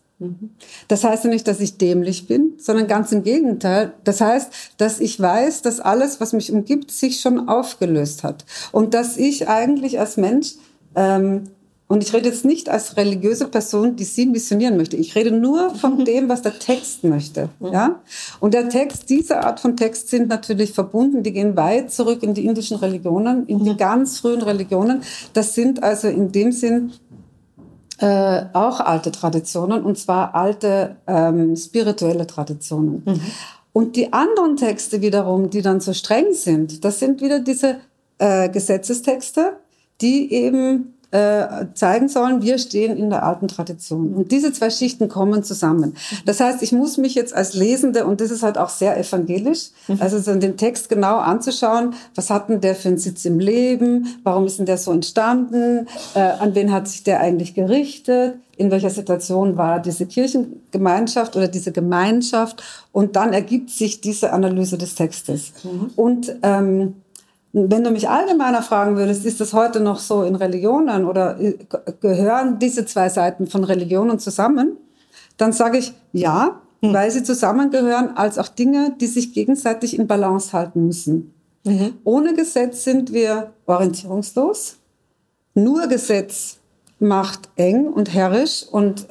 Das 0.88 1.04
heißt 1.04 1.26
ja 1.26 1.30
nicht, 1.30 1.48
dass 1.48 1.60
ich 1.60 1.78
dämlich 1.78 2.28
bin, 2.28 2.54
sondern 2.58 2.88
ganz 2.88 3.12
im 3.12 3.24
Gegenteil. 3.24 3.94
Das 4.06 4.22
heißt, 4.22 4.50
dass 4.78 5.02
ich 5.02 5.20
weiß, 5.20 5.62
dass 5.62 5.82
alles, 5.82 6.22
was 6.22 6.32
mich 6.32 6.52
umgibt, 6.52 6.90
sich 6.92 7.20
schon 7.20 7.50
aufgelöst 7.50 8.24
hat. 8.24 8.46
Und 8.72 8.94
dass 8.94 9.18
ich 9.18 9.50
eigentlich 9.50 10.00
als 10.00 10.16
Mensch 10.16 10.54
ähm, 10.96 11.50
und 11.88 12.02
ich 12.02 12.14
rede 12.14 12.30
jetzt 12.30 12.46
nicht 12.46 12.68
als 12.68 12.98
religiöse 12.98 13.48
Person, 13.48 13.96
die 13.96 14.06
sie 14.06 14.26
missionieren 14.26 14.76
möchte. 14.76 14.98
Ich 14.98 15.14
rede 15.14 15.32
nur 15.32 15.70
von 15.76 16.04
dem, 16.04 16.28
was 16.30 16.42
der 16.42 16.58
Text 16.58 17.04
möchte. 17.04 17.50
Ja? 17.60 18.02
Und 18.40 18.56
der 18.56 18.70
Text, 18.70 19.08
diese 19.10 19.44
Art 19.44 19.60
von 19.60 19.78
Text 19.78 20.10
sind 20.10 20.28
natürlich 20.28 20.74
verbunden. 20.74 21.22
Die 21.22 21.32
gehen 21.32 21.56
weit 21.56 21.92
zurück 21.92 22.24
in 22.24 22.34
die 22.34 22.46
indischen 22.46 22.78
Religionen, 22.78 23.46
in 23.46 23.64
die 23.64 23.72
mhm. 23.72 23.78
ganz 23.78 24.20
frühen 24.20 24.42
Religionen. 24.42 25.04
Das 25.34 25.54
sind 25.54 25.84
also 25.84 26.08
in 26.08 26.32
dem 26.32 26.52
Sinn 26.52 26.94
äh, 28.00 28.46
auch 28.54 28.80
alte 28.80 29.12
Traditionen, 29.12 29.84
und 29.84 29.98
zwar 30.00 30.34
alte 30.34 30.96
ähm, 31.06 31.56
spirituelle 31.56 32.26
Traditionen. 32.26 33.04
Mhm. 33.06 33.22
Und 33.74 33.96
die 33.96 34.12
anderen 34.12 34.58
Texte 34.58 35.02
wiederum, 35.02 35.52
die 35.52 35.62
dann 35.62 35.82
so 35.82 35.94
streng 35.94 36.34
sind, 36.34 36.84
das 36.84 37.00
sind 37.00 37.22
wieder 37.22 37.40
diese 37.42 37.78
äh, 38.18 38.50
Gesetzestexte, 38.50 39.58
die 40.02 40.34
eben 40.34 40.95
äh, 41.16 41.68
zeigen 41.74 42.10
sollen, 42.10 42.42
wir 42.42 42.58
stehen 42.58 42.98
in 42.98 43.10
der 43.10 43.24
alten 43.24 43.48
Tradition. 43.48 44.14
Und 44.14 44.32
diese 44.34 44.52
zwei 44.52 44.70
Schichten 44.70 45.08
kommen 45.08 45.44
zusammen. 45.44 45.96
Das 46.26 46.42
heißt, 46.42 46.62
ich 46.62 46.74
muss 46.74 46.98
mich 46.98 47.16
jetzt 47.16 47.34
als 47.34 47.54
Lesende, 47.54 48.06
und 48.06 48.20
das 48.20 48.32
ist 48.32 48.44
halt 48.44 48.58
auch 48.58 48.68
sehr 48.68 48.98
evangelisch, 48.98 49.70
mhm. 49.88 50.02
also 50.02 50.20
so 50.20 50.36
den 50.36 50.58
Text 50.58 50.90
genau 50.90 51.18
anzuschauen, 51.18 51.94
was 52.16 52.30
hat 52.30 52.50
denn 52.50 52.60
der 52.60 52.76
für 52.76 52.90
einen 52.90 52.98
Sitz 52.98 53.24
im 53.24 53.40
Leben, 53.40 54.08
warum 54.24 54.46
ist 54.46 54.60
denn 54.60 54.66
der 54.66 54.78
so 54.78 54.92
entstanden, 54.92 55.88
äh, 56.16 56.20
an 56.20 56.54
wen 56.54 56.74
hat 56.74 56.90
sich 56.90 57.04
der 57.04 57.22
eigentlich 57.22 57.54
gerichtet, 57.54 58.36
in 58.58 58.72
welcher 58.72 58.90
Situation 58.90 59.58
war 59.58 59.80
diese 59.80 60.06
Kirchengemeinschaft 60.06 61.36
oder 61.36 61.48
diese 61.48 61.72
Gemeinschaft 61.72 62.62
und 62.92 63.16
dann 63.16 63.32
ergibt 63.32 63.70
sich 63.70 64.02
diese 64.02 64.34
Analyse 64.34 64.78
des 64.78 64.96
Textes. 64.96 65.54
Mhm. 65.64 65.92
Und 65.96 66.36
ähm, 66.44 66.96
wenn 67.58 67.86
du 67.86 67.92
mich 67.92 68.10
allgemeiner 68.10 68.62
fragen 68.62 68.98
würdest, 68.98 69.26
ist 69.26 69.40
das 69.40 69.54
heute 69.54 69.80
noch 69.80 70.00
so 70.00 70.24
in 70.24 70.36
Religionen 70.36 71.06
oder 71.06 71.40
äh, 71.40 71.54
gehören 72.02 72.60
diese 72.60 72.86
zwei 72.86 73.08
Seiten 73.08 73.48
von 73.48 73.64
Religionen 73.64 74.20
zusammen? 74.20 74.76
Dann 75.38 75.54
sage 75.54 75.78
ich 75.78 75.94
ja, 76.12 76.60
mhm. 76.82 76.94
weil 76.94 77.10
sie 77.12 77.24
zusammengehören 77.24 78.18
als 78.18 78.38
auch 78.38 78.50
Dinge, 78.50 78.94
die 79.00 79.08
sich 79.08 79.34
gegenseitig 79.34 79.98
in 79.98 80.06
Balance 80.06 80.52
halten 80.52 80.88
müssen. 80.88 81.34
Mhm. 81.64 81.94
Ohne 82.04 82.34
Gesetz 82.34 82.84
sind 82.84 83.14
wir 83.14 83.54
orientierungslos. 83.68 84.76
Nur 85.54 85.88
Gesetz 85.88 86.58
macht 87.00 87.48
eng 87.56 87.88
und 87.88 88.14
herrisch 88.14 88.66
und 88.70 89.08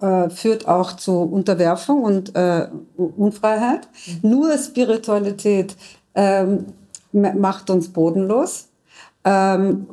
äh, 0.00 0.30
führt 0.30 0.68
auch 0.68 0.92
zu 0.92 1.22
Unterwerfung 1.22 2.04
und 2.04 2.36
äh, 2.36 2.68
Unfreiheit. 2.96 3.88
Mhm. 4.22 4.30
Nur 4.30 4.56
Spiritualität 4.56 5.74
ähm, 6.14 6.66
macht 7.12 7.70
uns 7.70 7.88
bodenlos. 7.88 8.68
Ähm, 9.24 9.86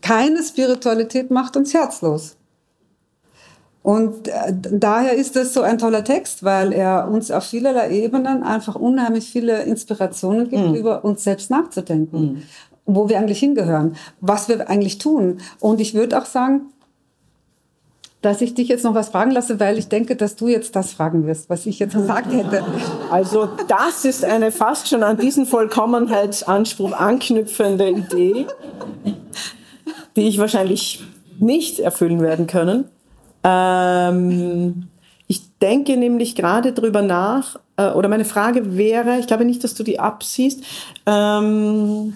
keine 0.00 0.42
Spiritualität 0.42 1.30
macht 1.30 1.56
uns 1.56 1.72
herzlos. 1.74 2.36
Und 3.82 4.28
äh, 4.28 4.52
daher 4.52 5.14
ist 5.14 5.34
das 5.34 5.54
so 5.54 5.62
ein 5.62 5.78
toller 5.78 6.04
Text, 6.04 6.44
weil 6.44 6.72
er 6.72 7.08
uns 7.08 7.30
auf 7.30 7.44
vielerlei 7.44 7.90
Ebenen 7.90 8.42
einfach 8.42 8.76
unheimlich 8.76 9.28
viele 9.28 9.62
Inspirationen 9.62 10.48
gibt, 10.48 10.68
mhm. 10.68 10.74
über 10.74 11.04
uns 11.04 11.24
selbst 11.24 11.50
nachzudenken. 11.50 12.20
Mhm. 12.20 12.42
Wo 12.84 13.08
wir 13.08 13.18
eigentlich 13.18 13.38
hingehören, 13.38 13.96
was 14.20 14.48
wir 14.48 14.68
eigentlich 14.68 14.98
tun. 14.98 15.38
Und 15.60 15.80
ich 15.80 15.94
würde 15.94 16.18
auch 16.18 16.26
sagen, 16.26 16.72
dass 18.22 18.40
ich 18.40 18.54
dich 18.54 18.68
jetzt 18.68 18.84
noch 18.84 18.94
was 18.94 19.08
fragen 19.08 19.32
lasse, 19.32 19.58
weil 19.58 19.78
ich 19.78 19.88
denke, 19.88 20.14
dass 20.14 20.36
du 20.36 20.46
jetzt 20.46 20.76
das 20.76 20.92
fragen 20.92 21.26
wirst, 21.26 21.50
was 21.50 21.66
ich 21.66 21.80
jetzt 21.80 21.94
gesagt 21.94 22.32
hätte. 22.32 22.64
Also 23.10 23.48
das 23.66 24.04
ist 24.04 24.24
eine 24.24 24.52
fast 24.52 24.88
schon 24.88 25.02
an 25.02 25.18
diesen 25.18 25.44
Vollkommenheitsanspruch 25.44 26.92
anknüpfende 26.92 27.90
Idee, 27.90 28.46
die 30.14 30.28
ich 30.28 30.38
wahrscheinlich 30.38 31.02
nicht 31.40 31.80
erfüllen 31.80 32.20
werden 32.20 32.46
können. 32.46 32.84
Ähm, 33.42 34.88
ich 35.26 35.58
denke 35.58 35.96
nämlich 35.96 36.36
gerade 36.36 36.72
drüber 36.72 37.02
nach, 37.02 37.58
äh, 37.76 37.90
oder 37.90 38.08
meine 38.08 38.24
Frage 38.24 38.76
wäre, 38.76 39.18
ich 39.18 39.26
glaube 39.26 39.44
nicht, 39.44 39.64
dass 39.64 39.74
du 39.74 39.82
die 39.82 39.98
absiehst, 39.98 40.62
ähm, 41.06 42.14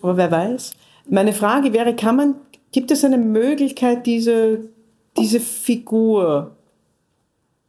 aber 0.00 0.16
wer 0.16 0.32
weiß. 0.32 0.72
Meine 1.08 1.32
Frage 1.32 1.72
wäre, 1.72 1.94
kann 1.94 2.16
man, 2.16 2.34
gibt 2.72 2.90
es 2.90 3.04
eine 3.04 3.18
Möglichkeit, 3.18 4.04
diese, 4.06 4.60
diese 5.16 5.40
Figur, 5.40 6.56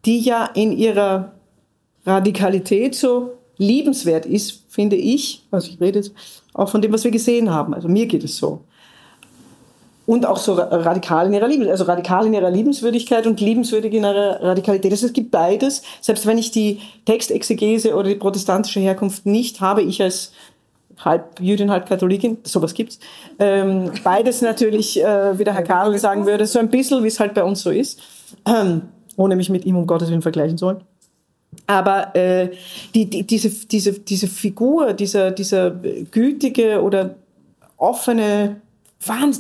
die 0.06 0.20
ja 0.20 0.46
in 0.54 0.72
ihrer 0.72 1.34
Radikalität 2.06 2.96
so 2.96 3.34
liebenswert 3.58 4.26
ist, 4.26 4.64
finde 4.70 4.96
ich, 4.96 5.44
also 5.52 5.70
ich 5.70 5.80
rede 5.80 6.00
jetzt 6.00 6.14
auch 6.54 6.70
von 6.70 6.82
dem, 6.82 6.92
was 6.92 7.04
wir 7.04 7.12
gesehen 7.12 7.52
haben, 7.52 7.74
also 7.74 7.88
mir 7.88 8.06
geht 8.06 8.24
es 8.24 8.38
so, 8.38 8.62
und 10.06 10.26
auch 10.26 10.38
so 10.38 10.54
radikal 10.54 11.28
in 11.28 11.34
ihrer 11.34 11.48
Liebe, 11.48 11.70
also 11.70 11.86
radikal 11.86 12.26
in 12.26 12.34
ihrer 12.34 12.52
Liebenswürdigkeit 12.52 13.26
und 13.26 13.40
liebenswürdig 13.40 13.94
in 13.94 14.04
ihrer 14.04 14.42
Radikalität. 14.42 14.92
Also 14.92 15.08
es 15.08 15.14
gibt 15.14 15.32
beides. 15.32 15.82
Selbst 16.02 16.26
wenn 16.26 16.38
ich 16.38 16.52
die 16.52 16.82
Textexegese 17.06 17.96
oder 17.96 18.10
die 18.10 18.16
protestantische 18.16 18.82
Herkunft 18.82 19.26
nicht 19.26 19.62
habe, 19.62 19.82
ich 19.82 20.02
als 20.02 20.34
halb 21.00 21.40
Jüdin, 21.40 21.72
halb 21.72 21.88
Katholikin, 21.88 22.38
sowas 22.44 22.74
gibt's. 22.74 23.00
Ähm, 23.40 23.92
beides 24.04 24.42
natürlich, 24.42 25.02
äh, 25.02 25.38
wie 25.38 25.44
der 25.44 25.54
Herr 25.54 25.64
Karl 25.64 25.98
sagen 25.98 26.26
würde, 26.26 26.46
so 26.46 26.60
ein 26.60 26.70
bisschen, 26.70 27.04
wie 27.04 27.08
es 27.08 27.20
halt 27.20 27.34
bei 27.34 27.44
uns 27.44 27.62
so 27.62 27.70
ist, 27.70 28.02
ähm, 28.46 28.84
ohne 29.16 29.36
mich 29.36 29.50
mit 29.50 29.66
ihm 29.66 29.76
um 29.76 29.88
Gottes 29.88 30.10
Willen 30.10 30.22
vergleichen 30.22 30.58
zu 30.58 30.68
wollen. 30.68 30.82
Aber 31.68 32.16
äh, 32.16 32.50
die, 32.96 33.10
die, 33.10 33.24
diese, 33.24 33.50
diese, 33.50 33.94
diese 33.94 34.28
Figur, 34.28 34.94
dieser, 34.94 35.32
dieser 35.32 35.72
gütige 35.72 36.82
oder 36.82 37.16
offene 37.78 38.58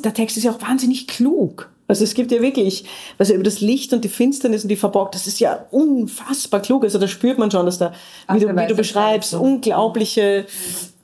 der 0.04 0.14
Text 0.14 0.36
ist 0.38 0.44
ja 0.44 0.52
auch 0.52 0.62
wahnsinnig 0.62 1.08
klug. 1.08 1.70
Also 1.88 2.04
es 2.06 2.14
gibt 2.14 2.32
ja 2.32 2.42
wirklich, 2.42 2.86
also 3.18 3.34
über 3.34 3.44
das 3.44 3.62
Licht 3.62 3.94
und 3.94 4.04
die 4.04 4.10
Finsternis 4.10 4.64
und 4.64 4.70
die 4.70 4.76
Verborgenheit, 4.76 5.16
das 5.16 5.28
ist 5.28 5.40
ja 5.40 5.66
unfassbar 5.72 6.62
klug. 6.62 6.84
Also 6.84 6.98
da 6.98 7.08
spürt 7.08 7.38
man 7.38 7.52
schon, 7.52 7.66
dass 7.66 7.78
da, 7.78 7.94
wie, 8.32 8.40
du, 8.40 8.56
wie 8.56 8.68
du 8.68 8.76
beschreibst, 8.76 9.34
unglaubliche, 9.34 10.46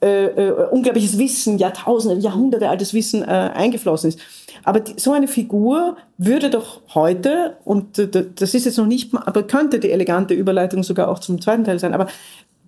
äh, 0.02 0.24
äh, 0.26 0.68
unglaubliches 0.70 1.18
Wissen, 1.18 1.58
Jahrtausende, 1.58 2.22
Jahrhunderte 2.22 2.68
altes 2.68 2.94
Wissen 2.94 3.22
äh, 3.22 3.26
eingeflossen 3.26 4.08
ist. 4.08 4.18
Aber 4.64 4.80
die, 4.80 4.94
so 4.96 5.12
eine 5.12 5.28
Figur 5.28 5.96
würde 6.16 6.48
doch 6.48 6.80
heute, 6.94 7.58
und 7.64 7.98
das 7.98 8.54
ist 8.54 8.64
jetzt 8.64 8.78
noch 8.78 8.86
nicht, 8.86 9.12
aber 9.14 9.42
könnte 9.42 9.78
die 9.78 9.90
elegante 9.90 10.34
Überleitung 10.34 10.82
sogar 10.82 11.08
auch 11.08 11.18
zum 11.18 11.40
zweiten 11.40 11.64
Teil 11.64 11.78
sein, 11.78 11.92
aber 11.92 12.06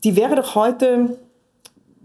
die 0.05 0.17
wäre 0.17 0.37
doch 0.37 0.55
heute 0.55 1.17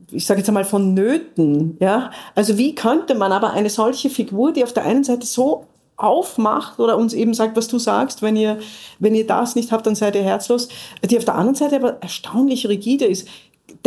ich 0.09 0.25
sage 0.25 0.39
jetzt 0.39 0.47
einmal 0.47 0.63
von 0.63 0.93
Nöten. 0.93 1.75
Ja? 1.81 2.11
Also 2.33 2.57
wie 2.57 2.75
könnte 2.75 3.13
man 3.13 3.33
aber 3.33 3.51
eine 3.51 3.69
solche 3.69 4.09
Figur, 4.09 4.53
die 4.53 4.63
auf 4.63 4.71
der 4.71 4.85
einen 4.85 5.03
Seite 5.03 5.25
so 5.25 5.65
aufmacht 5.97 6.79
oder 6.79 6.97
uns 6.97 7.13
eben 7.13 7.33
sagt, 7.33 7.57
was 7.57 7.67
du 7.67 7.79
sagst, 7.79 8.21
wenn 8.21 8.35
ihr, 8.35 8.59
wenn 8.99 9.15
ihr 9.15 9.25
das 9.25 9.55
nicht 9.55 9.71
habt, 9.71 9.85
dann 9.87 9.95
seid 9.95 10.15
ihr 10.15 10.21
herzlos, 10.21 10.69
die 11.03 11.17
auf 11.17 11.25
der 11.25 11.35
anderen 11.35 11.55
Seite 11.55 11.75
aber 11.77 11.97
erstaunlich 12.01 12.67
rigide 12.69 13.05
ist. 13.05 13.27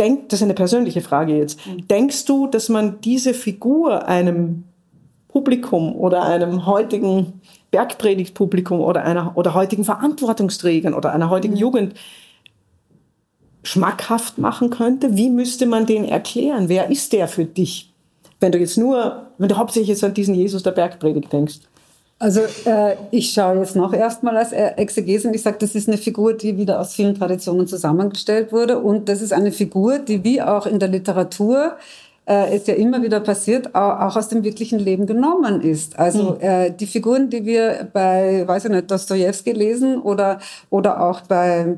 Denk, 0.01 0.29
das 0.29 0.39
ist 0.39 0.43
eine 0.43 0.55
persönliche 0.55 1.01
Frage 1.01 1.37
jetzt. 1.37 1.65
Mhm. 1.67 1.87
Denkst 1.87 2.25
du, 2.25 2.47
dass 2.47 2.69
man 2.69 2.99
diese 3.01 3.35
Figur 3.35 4.07
einem 4.07 4.63
Publikum 5.27 5.95
oder 5.95 6.23
einem 6.23 6.65
heutigen 6.65 7.39
Bergpredigtpublikum 7.69 8.79
oder 8.81 9.03
einer 9.03 9.33
oder 9.35 9.53
heutigen 9.53 9.85
Verantwortungsträgern 9.85 10.95
oder 10.95 11.13
einer 11.13 11.29
heutigen 11.29 11.53
mhm. 11.53 11.59
Jugend 11.59 11.93
schmackhaft 13.61 14.39
machen 14.39 14.71
könnte? 14.71 15.15
Wie 15.15 15.29
müsste 15.29 15.67
man 15.67 15.85
den 15.85 16.03
erklären? 16.03 16.67
Wer 16.67 16.89
ist 16.89 17.13
der 17.13 17.27
für 17.27 17.45
dich? 17.45 17.93
Wenn 18.39 18.51
du 18.51 18.57
jetzt 18.57 18.79
nur, 18.79 19.27
wenn 19.37 19.49
du 19.49 19.57
hauptsächlich 19.57 19.89
jetzt 19.89 20.03
an 20.03 20.15
diesen 20.15 20.33
Jesus 20.33 20.63
der 20.63 20.71
Bergpredigt 20.71 21.31
denkst. 21.31 21.59
Also 22.21 22.41
äh, 22.65 22.97
ich 23.09 23.33
schaue 23.33 23.57
jetzt 23.57 23.75
noch 23.75 23.93
erstmal 23.93 24.37
als 24.37 24.51
Exegese 24.51 25.27
und 25.27 25.33
ich 25.33 25.41
sage, 25.41 25.57
das 25.59 25.73
ist 25.73 25.87
eine 25.87 25.97
Figur, 25.97 26.33
die 26.33 26.55
wieder 26.55 26.79
aus 26.79 26.93
vielen 26.93 27.15
Traditionen 27.15 27.65
zusammengestellt 27.65 28.51
wurde 28.51 28.77
und 28.77 29.09
das 29.09 29.23
ist 29.23 29.33
eine 29.33 29.51
Figur, 29.51 29.97
die 29.97 30.23
wie 30.23 30.39
auch 30.39 30.67
in 30.67 30.77
der 30.77 30.89
Literatur 30.89 31.77
äh, 32.27 32.55
es 32.55 32.67
ja 32.67 32.75
immer 32.75 33.01
wieder 33.01 33.21
passiert, 33.21 33.73
auch 33.73 34.15
aus 34.15 34.27
dem 34.27 34.43
wirklichen 34.43 34.77
Leben 34.77 35.07
genommen 35.07 35.61
ist. 35.61 35.97
Also 35.97 36.33
mhm. 36.33 36.41
äh, 36.41 36.69
die 36.69 36.85
Figuren, 36.85 37.31
die 37.31 37.43
wir 37.43 37.87
bei, 37.91 38.47
weiß 38.47 38.65
ich 38.65 38.71
nicht, 38.71 38.91
Dostoevsky 38.91 39.53
lesen 39.53 39.99
oder, 39.99 40.37
oder 40.69 41.01
auch 41.01 41.21
bei 41.21 41.75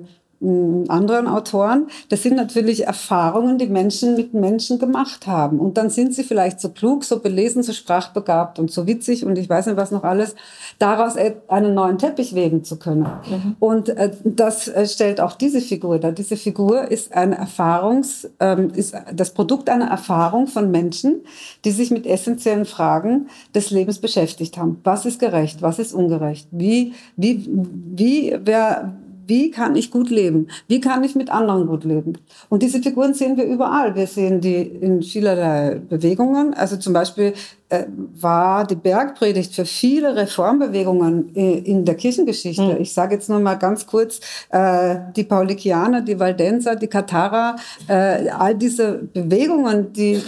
anderen 0.89 1.28
Autoren, 1.28 1.88
das 2.10 2.24
sind 2.24 2.36
natürlich 2.36 2.86
Erfahrungen, 2.86 3.58
die 3.58 3.68
Menschen 3.68 4.16
mit 4.16 4.34
Menschen 4.34 4.80
gemacht 4.80 5.28
haben. 5.28 5.60
Und 5.60 5.78
dann 5.78 5.89
sind 5.89 6.14
sie 6.14 6.24
vielleicht 6.24 6.60
so 6.60 6.70
klug, 6.70 7.04
so 7.04 7.20
belesen, 7.20 7.64
so 7.64 7.74
sprachbegabt 7.74 8.60
und 8.60 8.72
so 8.72 8.88
witzig 8.88 9.26
und 9.26 9.38
ich 9.38 9.50
weiß 9.50 9.68
nicht 9.68 9.78
was 9.78 9.91
noch 9.91 10.04
alles, 10.04 10.36
daraus 10.80 11.16
einen 11.48 11.74
neuen 11.74 11.98
Teppich 11.98 12.36
weben 12.36 12.64
zu 12.64 12.78
können. 12.78 13.04
Mhm. 13.04 13.56
Und 13.60 13.89
äh, 13.89 14.12
das 14.24 14.68
äh, 14.68 14.86
stellt 14.86 15.22
auch 15.22 15.34
diese 15.34 15.62
Figur 15.62 16.00
dar. 16.00 16.12
Diese 16.12 16.38
Figur 16.38 16.91
ist 16.91 17.14
eine 17.14 17.38
Erfahrungs, 17.38 18.30
ähm, 18.39 18.72
ist 18.76 18.96
das 19.14 19.34
Produkt 19.34 19.70
einer 19.70 19.88
Erfahrung 19.88 20.48
von 20.48 20.72
Menschen, 20.72 21.22
die 21.66 21.72
sich 21.72 21.91
mit 21.91 22.06
essentiellen 22.06 22.66
Fragen 22.66 23.28
des 23.56 23.72
Lebens 23.72 24.00
beschäftigt 24.00 24.58
haben. 24.58 24.80
Was 24.84 25.06
ist 25.06 25.20
gerecht? 25.20 25.62
Was 25.62 25.80
ist 25.80 25.94
ungerecht? 25.94 26.48
Wie, 26.52 26.94
wie, 27.16 27.48
wie, 27.48 28.38
wer, 28.44 28.94
wie 29.26 29.51
kann 29.51 29.76
ich 29.76 29.91
gut 29.91 30.09
leben? 30.09 30.47
Wie 30.67 30.82
kann 30.82 31.03
ich 31.03 31.15
mit 31.15 31.30
anderen 31.30 31.67
gut 31.67 31.84
leben? 31.84 32.17
Und 32.49 32.63
diese 32.63 32.82
Figuren 32.82 33.13
sehen 33.13 33.38
wir 33.38 33.45
überall. 33.45 33.95
Wir 33.95 34.07
sehen 34.07 34.41
die 34.41 34.61
in 34.61 35.01
vielerlei 35.01 35.76
Bewegungen. 35.76 36.53
Also 36.53 36.78
zum 36.78 36.93
Beispiel 36.93 37.34
äh, 37.69 37.86
war 38.19 38.65
die 38.65 38.76
Bergpredigt 38.76 39.55
für 39.55 39.65
viele 39.65 40.15
Reformbewegungen 40.15 41.36
äh, 41.36 41.59
in 41.59 41.86
der 41.86 41.95
Kirchengeschichte. 41.95 42.76
Mhm. 42.76 42.82
Ich 42.82 42.93
sage 42.93 43.15
jetzt 43.15 43.30
nur 43.30 43.39
mal 43.39 43.55
ganz 43.55 43.88
kurz, 43.88 44.19
äh, 44.49 44.97
die 45.15 45.24
Paulikianer, 45.24 46.01
die 46.01 46.19
Waldenser, 46.19 46.76
die 46.76 46.88
Katharer, 46.88 47.55
äh, 47.88 48.30
all 48.30 48.55
diese 48.55 49.09
Bewegungen, 49.13 49.93
die 49.93 50.21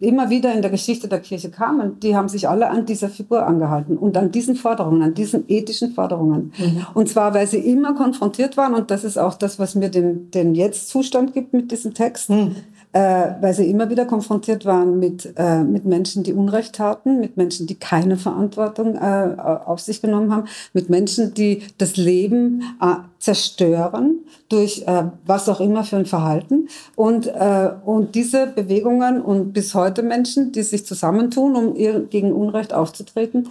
immer 0.00 0.30
wieder 0.30 0.52
in 0.54 0.62
der 0.62 0.70
Geschichte 0.70 1.08
der 1.08 1.20
Kirche 1.20 1.50
kamen, 1.50 2.00
die 2.00 2.16
haben 2.16 2.28
sich 2.28 2.48
alle 2.48 2.70
an 2.70 2.86
dieser 2.86 3.08
Figur 3.08 3.46
angehalten 3.46 3.98
und 3.98 4.16
an 4.16 4.32
diesen 4.32 4.56
Forderungen, 4.56 5.02
an 5.02 5.14
diesen 5.14 5.44
ethischen 5.48 5.92
Forderungen. 5.92 6.52
Mhm. 6.58 6.86
Und 6.94 7.08
zwar, 7.08 7.34
weil 7.34 7.46
sie 7.46 7.58
immer 7.58 7.94
konfrontiert 7.94 8.56
waren, 8.56 8.74
und 8.74 8.90
das 8.90 9.04
ist 9.04 9.18
auch 9.18 9.34
das, 9.34 9.58
was 9.58 9.74
mir 9.74 9.90
den, 9.90 10.30
den 10.30 10.54
Jetzt-Zustand 10.54 11.34
gibt 11.34 11.52
mit 11.52 11.70
diesem 11.70 11.94
Text, 11.94 12.30
mhm 12.30 12.56
äh, 12.92 13.34
weil 13.40 13.54
sie 13.54 13.70
immer 13.70 13.88
wieder 13.88 14.04
konfrontiert 14.04 14.64
waren 14.64 14.98
mit, 14.98 15.32
äh, 15.36 15.62
mit 15.62 15.84
Menschen, 15.84 16.24
die 16.24 16.32
Unrecht 16.32 16.74
taten, 16.74 17.20
mit 17.20 17.36
Menschen, 17.36 17.66
die 17.66 17.76
keine 17.76 18.16
Verantwortung 18.16 18.96
äh, 18.96 19.36
auf 19.38 19.80
sich 19.80 20.02
genommen 20.02 20.34
haben, 20.34 20.48
mit 20.72 20.90
Menschen, 20.90 21.32
die 21.34 21.62
das 21.78 21.96
Leben 21.96 22.62
äh, 22.80 22.96
zerstören 23.20 24.20
durch 24.48 24.84
äh, 24.88 25.04
was 25.24 25.48
auch 25.48 25.60
immer 25.60 25.84
für 25.84 25.98
ein 25.98 26.06
Verhalten. 26.06 26.68
Und, 26.96 27.28
äh, 27.28 27.70
und 27.84 28.16
diese 28.16 28.48
Bewegungen 28.48 29.20
und 29.20 29.52
bis 29.52 29.74
heute 29.74 30.02
Menschen, 30.02 30.50
die 30.50 30.62
sich 30.62 30.84
zusammentun, 30.84 31.54
um 31.54 31.76
ihr, 31.76 32.00
gegen 32.00 32.32
Unrecht 32.32 32.72
aufzutreten, 32.72 33.48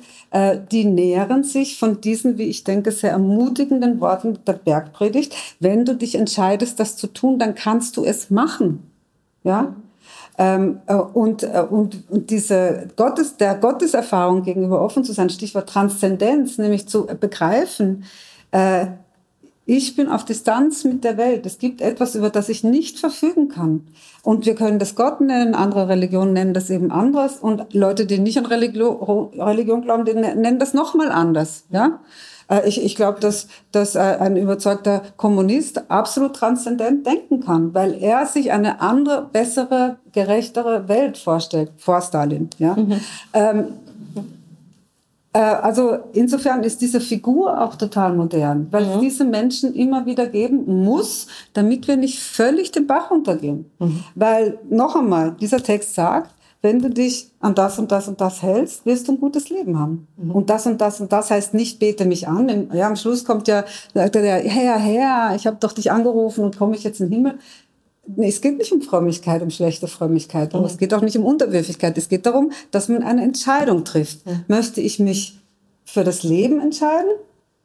die 0.71 0.85
nähren 0.85 1.43
sich 1.43 1.79
von 1.79 2.01
diesen, 2.01 2.37
wie 2.37 2.43
ich 2.43 2.63
denke, 2.63 2.91
sehr 2.91 3.11
ermutigenden 3.11 3.99
Worten 3.99 4.37
der 4.45 4.53
Bergpredigt. 4.53 5.35
Wenn 5.59 5.85
du 5.85 5.95
dich 5.95 6.15
entscheidest, 6.15 6.79
das 6.79 6.97
zu 6.97 7.07
tun, 7.07 7.39
dann 7.39 7.55
kannst 7.55 7.97
du 7.97 8.03
es 8.03 8.29
machen. 8.29 8.88
Ja? 9.43 9.75
Ähm, 10.37 10.79
äh, 10.87 10.95
und, 10.95 11.43
äh, 11.43 11.65
und, 11.69 12.09
und 12.09 12.29
diese 12.29 12.87
Gottes, 12.95 13.37
der 13.37 13.55
Gotteserfahrung 13.55 14.43
gegenüber 14.43 14.81
offen 14.81 15.03
zu 15.03 15.13
sein, 15.13 15.29
Stichwort 15.29 15.69
Transzendenz, 15.69 16.57
nämlich 16.57 16.87
zu 16.87 17.05
begreifen, 17.07 18.05
äh, 18.51 18.87
ich 19.71 19.95
bin 19.95 20.07
auf 20.07 20.25
Distanz 20.25 20.83
mit 20.83 21.03
der 21.03 21.17
Welt. 21.17 21.45
Es 21.45 21.59
gibt 21.59 21.81
etwas, 21.81 22.15
über 22.15 22.31
das 22.31 22.49
ich 22.49 22.63
nicht 22.63 22.97
verfügen 22.97 23.49
kann. 23.49 23.85
Und 24.23 24.47
wir 24.47 24.55
können 24.55 24.79
das 24.79 24.95
Gott 24.95 25.21
nennen, 25.21 25.53
andere 25.53 25.87
Religionen 25.87 26.33
nennen 26.33 26.55
das 26.55 26.71
eben 26.71 26.89
anders. 26.89 27.37
Und 27.37 27.71
Leute, 27.75 28.07
die 28.07 28.17
nicht 28.17 28.39
an 28.39 28.47
Religion, 28.47 29.29
Religion 29.39 29.83
glauben, 29.83 30.05
die 30.05 30.15
nennen 30.15 30.57
das 30.57 30.73
nochmal 30.73 31.11
anders. 31.11 31.65
Ja? 31.69 31.99
Äh, 32.49 32.67
ich, 32.67 32.83
ich 32.83 32.95
glaube, 32.95 33.19
dass, 33.19 33.47
dass 33.71 33.95
äh, 33.95 33.99
ein 33.99 34.35
überzeugter 34.35 35.01
Kommunist 35.17 35.89
absolut 35.89 36.35
transzendent 36.35 37.05
denken 37.05 37.39
kann, 37.41 37.73
weil 37.73 37.93
er 38.01 38.25
sich 38.25 38.51
eine 38.51 38.81
andere, 38.81 39.29
bessere, 39.31 39.97
gerechtere 40.11 40.87
Welt 40.87 41.17
vorstellt, 41.17 41.71
vor 41.77 42.01
Stalin. 42.01 42.49
Ja? 42.57 42.75
Mhm. 42.75 42.99
Ähm, 43.33 43.65
Äh, 45.31 45.39
also 45.39 45.99
insofern 46.13 46.63
ist 46.63 46.81
diese 46.81 46.99
Figur 46.99 47.61
auch 47.61 47.75
total 47.75 48.15
modern, 48.15 48.67
weil 48.71 48.85
mhm. 48.85 48.93
es 48.93 48.99
diese 48.99 49.25
Menschen 49.25 49.75
immer 49.75 50.05
wieder 50.05 50.25
geben 50.25 50.83
muss, 50.83 51.27
damit 51.53 51.87
wir 51.87 51.97
nicht 51.97 52.19
völlig 52.19 52.71
den 52.71 52.87
Bach 52.87 53.11
runtergehen. 53.11 53.69
Mhm. 53.77 54.03
Weil 54.15 54.57
noch 54.69 54.95
einmal, 54.95 55.35
dieser 55.39 55.61
Text 55.61 55.93
sagt, 55.93 56.33
wenn 56.61 56.81
du 56.81 56.89
dich 56.89 57.31
an 57.39 57.55
das 57.55 57.79
und 57.79 57.91
das 57.91 58.07
und 58.07 58.19
das 58.19 58.41
hältst, 58.41 58.85
wirst 58.85 59.07
du 59.07 59.13
ein 59.13 59.19
gutes 59.19 59.49
Leben 59.49 59.79
haben. 59.79 60.07
Mhm. 60.17 60.31
Und 60.31 60.49
das 60.49 60.65
und 60.65 60.81
das 60.81 60.99
und 60.99 61.11
das 61.11 61.31
heißt 61.31 61.53
nicht, 61.53 61.79
bete 61.79 62.05
mich 62.05 62.27
an. 62.27 62.69
Ja, 62.73 62.87
am 62.87 62.97
Schluss 62.97 63.23
kommt 63.23 63.47
ja, 63.47 63.63
sagt 63.93 64.15
er, 64.17 64.39
Herr, 64.39 64.77
Herr, 64.77 65.35
ich 65.35 65.47
habe 65.47 65.57
doch 65.59 65.71
dich 65.71 65.91
angerufen 65.91 66.43
und 66.43 66.57
komme 66.57 66.75
ich 66.75 66.83
jetzt 66.83 66.99
in 66.99 67.07
den 67.07 67.15
Himmel. 67.15 67.39
Nee, 68.07 68.27
es 68.27 68.41
geht 68.41 68.57
nicht 68.57 68.71
um 68.71 68.81
Frömmigkeit, 68.81 69.41
um 69.41 69.51
schlechte 69.51 69.87
Frömmigkeit. 69.87 70.53
Mhm. 70.53 70.65
Es 70.65 70.77
geht 70.77 70.93
auch 70.93 71.01
nicht 71.01 71.17
um 71.17 71.25
Unterwürfigkeit. 71.25 71.97
Es 71.97 72.09
geht 72.09 72.25
darum, 72.25 72.51
dass 72.71 72.89
man 72.89 73.03
eine 73.03 73.23
Entscheidung 73.23 73.85
trifft. 73.85 74.25
Mhm. 74.25 74.43
Möchte 74.47 74.81
ich 74.81 74.99
mich 74.99 75.39
für 75.85 76.03
das 76.03 76.23
Leben 76.23 76.59
entscheiden 76.59 77.11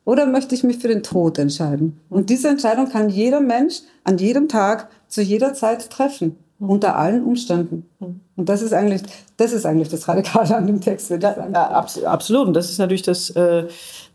oder 0.05 0.26
möchte 0.26 0.55
ich 0.55 0.62
mich 0.62 0.78
für 0.78 0.88
den 0.88 1.03
Tod 1.03 1.38
entscheiden? 1.38 1.99
Und 2.11 2.30
diese 2.30 2.49
Entscheidung 2.49 2.88
kann 2.90 3.09
jeder 3.09 3.40
Mensch 3.40 3.80
an 4.05 4.18
jedem 4.18 4.49
Tag 4.49 4.88
zu 5.09 5.20
jeder 5.20 5.55
Zeit 5.55 5.90
treffen 5.90 6.36
unter 6.68 6.96
allen 6.96 7.24
Umständen. 7.24 7.88
Und 8.36 8.48
das 8.48 8.62
ist 8.62 8.72
eigentlich, 8.72 9.02
das 9.36 9.52
ist 9.52 9.64
eigentlich 9.64 9.88
das 9.88 10.08
Radikale 10.08 10.56
an 10.56 10.66
dem 10.66 10.80
Text. 10.80 11.10
Ja, 11.10 11.84
absolut. 12.06 12.48
Und 12.48 12.54
das 12.54 12.70
ist 12.70 12.78
natürlich 12.78 13.02
das, 13.02 13.30
äh, 13.30 13.68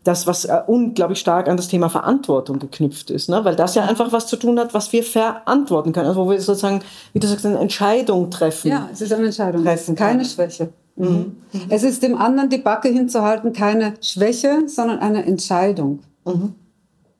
das, 0.04 0.26
was 0.26 0.44
äh, 0.44 0.60
unglaublich 0.66 1.18
stark 1.18 1.48
an 1.48 1.56
das 1.56 1.68
Thema 1.68 1.88
Verantwortung 1.88 2.58
geknüpft 2.58 3.10
ist, 3.10 3.28
ne? 3.28 3.44
weil 3.44 3.56
das 3.56 3.74
ja 3.74 3.84
einfach 3.84 4.12
was 4.12 4.26
zu 4.26 4.36
tun 4.36 4.58
hat, 4.58 4.74
was 4.74 4.92
wir 4.92 5.02
verantworten 5.02 5.92
können. 5.92 6.08
Also 6.08 6.24
wo 6.24 6.30
wir 6.30 6.40
sozusagen, 6.40 6.80
wie 7.12 7.20
du 7.20 7.26
sagst, 7.26 7.46
eine 7.46 7.58
Entscheidung 7.58 8.30
treffen. 8.30 8.70
Ja, 8.70 8.88
es 8.92 9.00
ist 9.00 9.12
eine 9.12 9.26
Entscheidung. 9.26 9.64
Treffen 9.64 9.96
keine 9.96 10.24
Schwäche. 10.24 10.70
Mhm. 10.96 11.06
Mhm. 11.06 11.36
Es 11.68 11.82
ist 11.82 12.02
dem 12.02 12.16
anderen 12.16 12.50
die 12.50 12.58
Backe 12.58 12.88
hinzuhalten 12.88 13.52
keine 13.52 13.94
Schwäche, 14.00 14.62
sondern 14.66 14.98
eine 14.98 15.24
Entscheidung. 15.24 16.00
Mhm. 16.24 16.54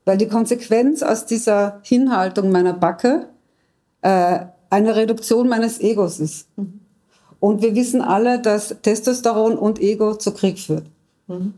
Weil 0.04 0.18
die 0.18 0.28
Konsequenz 0.28 1.02
aus 1.02 1.26
dieser 1.26 1.80
Hinhaltung 1.82 2.50
meiner 2.50 2.72
Backe 2.72 3.26
äh, 4.02 4.40
eine 4.70 4.96
Reduktion 4.96 5.48
meines 5.48 5.80
Egos 5.80 6.20
ist. 6.20 6.46
Mhm. 6.56 6.80
Und 7.40 7.62
wir 7.62 7.74
wissen 7.74 8.02
alle, 8.02 8.40
dass 8.40 8.76
Testosteron 8.82 9.58
und 9.58 9.80
Ego 9.80 10.14
zu 10.14 10.32
Krieg 10.32 10.58
führt. 10.58 10.84
Mhm. 11.26 11.54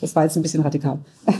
Das 0.00 0.14
war 0.14 0.24
jetzt 0.24 0.36
ein 0.36 0.42
bisschen 0.42 0.62
radikal. 0.62 0.98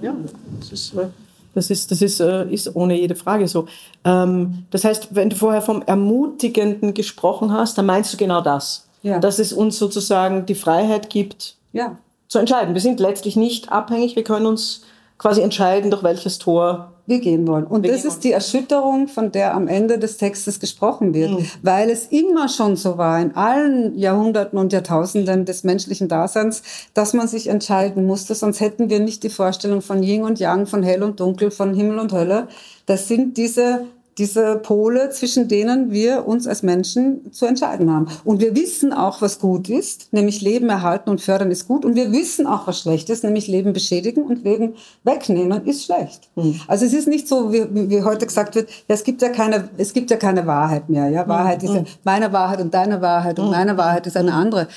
ja, 0.00 0.14
das 0.60 0.72
ist, 0.72 0.94
äh, 0.94 1.08
das 1.54 1.70
ist, 1.70 1.90
das 1.90 2.02
ist, 2.02 2.20
äh, 2.20 2.48
ist 2.48 2.74
ohne 2.76 2.98
jede 2.98 3.16
Frage 3.16 3.48
so. 3.48 3.66
Ähm, 4.04 4.64
das 4.70 4.84
heißt, 4.84 5.08
wenn 5.14 5.28
du 5.28 5.36
vorher 5.36 5.60
vom 5.60 5.82
Ermutigenden 5.82 6.94
gesprochen 6.94 7.52
hast, 7.52 7.76
dann 7.76 7.86
meinst 7.86 8.12
du 8.12 8.16
genau 8.16 8.40
das. 8.40 8.86
Ja. 9.02 9.18
Dass 9.18 9.38
es 9.38 9.52
uns 9.52 9.78
sozusagen 9.78 10.46
die 10.46 10.54
Freiheit 10.54 11.10
gibt, 11.10 11.56
ja. 11.72 11.96
zu 12.28 12.38
entscheiden. 12.38 12.74
Wir 12.74 12.80
sind 12.80 13.00
letztlich 13.00 13.34
nicht 13.34 13.72
abhängig, 13.72 14.14
wir 14.14 14.24
können 14.24 14.46
uns 14.46 14.82
quasi 15.18 15.40
entscheiden, 15.40 15.90
durch 15.90 16.02
welches 16.02 16.38
Tor 16.38 16.92
wir 17.10 17.18
gehen 17.18 17.46
wollen. 17.46 17.64
Und 17.64 17.82
wir 17.82 17.92
das 17.92 18.06
ist 18.06 18.24
die 18.24 18.32
Erschütterung, 18.32 19.08
von 19.08 19.30
der 19.32 19.54
am 19.54 19.68
Ende 19.68 19.98
des 19.98 20.16
Textes 20.16 20.60
gesprochen 20.60 21.12
wird, 21.12 21.32
mhm. 21.32 21.46
weil 21.62 21.90
es 21.90 22.06
immer 22.06 22.48
schon 22.48 22.76
so 22.76 22.96
war, 22.96 23.20
in 23.20 23.34
allen 23.36 23.98
Jahrhunderten 23.98 24.58
und 24.58 24.72
Jahrtausenden 24.72 25.44
des 25.44 25.64
menschlichen 25.64 26.08
Daseins, 26.08 26.62
dass 26.94 27.12
man 27.12 27.28
sich 27.28 27.48
entscheiden 27.48 28.06
musste, 28.06 28.34
sonst 28.34 28.60
hätten 28.60 28.88
wir 28.88 29.00
nicht 29.00 29.22
die 29.22 29.28
Vorstellung 29.28 29.82
von 29.82 30.02
Yin 30.02 30.22
und 30.22 30.40
Yang, 30.40 30.66
von 30.66 30.82
Hell 30.82 31.02
und 31.02 31.20
Dunkel, 31.20 31.50
von 31.50 31.74
Himmel 31.74 31.98
und 31.98 32.12
Hölle. 32.12 32.48
Das 32.86 33.08
sind 33.08 33.36
diese 33.36 33.84
diese 34.18 34.56
Pole, 34.56 35.10
zwischen 35.10 35.48
denen 35.48 35.90
wir 35.90 36.26
uns 36.26 36.46
als 36.46 36.62
Menschen 36.62 37.32
zu 37.32 37.46
entscheiden 37.46 37.90
haben. 37.92 38.08
Und 38.24 38.40
wir 38.40 38.54
wissen 38.54 38.92
auch, 38.92 39.22
was 39.22 39.38
gut 39.38 39.68
ist, 39.68 40.12
nämlich 40.12 40.40
Leben 40.40 40.68
erhalten 40.68 41.10
und 41.10 41.20
fördern 41.20 41.50
ist 41.50 41.66
gut. 41.66 41.84
Und 41.84 41.94
wir 41.94 42.12
wissen 42.12 42.46
auch, 42.46 42.66
was 42.66 42.80
schlecht 42.80 43.08
ist, 43.08 43.24
nämlich 43.24 43.46
Leben 43.46 43.72
beschädigen 43.72 44.24
und 44.24 44.44
Leben 44.44 44.74
wegnehmen 45.04 45.64
ist 45.64 45.84
schlecht. 45.84 46.28
Mhm. 46.34 46.60
Also 46.66 46.84
es 46.84 46.92
ist 46.92 47.08
nicht 47.08 47.28
so, 47.28 47.52
wie, 47.52 47.66
wie 47.90 48.02
heute 48.02 48.26
gesagt 48.26 48.54
wird, 48.54 48.68
ja, 48.88 48.94
es 48.94 49.04
gibt 49.04 49.22
ja 49.22 49.28
keine, 49.30 49.70
es 49.76 49.92
gibt 49.92 50.10
ja 50.10 50.16
keine 50.16 50.46
Wahrheit 50.46 50.88
mehr. 50.88 51.08
Ja, 51.08 51.26
Wahrheit 51.26 51.62
mhm. 51.62 51.68
ist 51.68 51.74
ja 51.74 51.80
hm. 51.80 51.86
meine 52.04 52.32
Wahrheit 52.32 52.60
und 52.60 52.74
deine 52.74 53.00
Wahrheit 53.00 53.38
und 53.38 53.46
mhm. 53.46 53.52
meine 53.52 53.76
Wahrheit 53.76 54.06
ist 54.06 54.16
eine 54.16 54.34
andere 54.34 54.68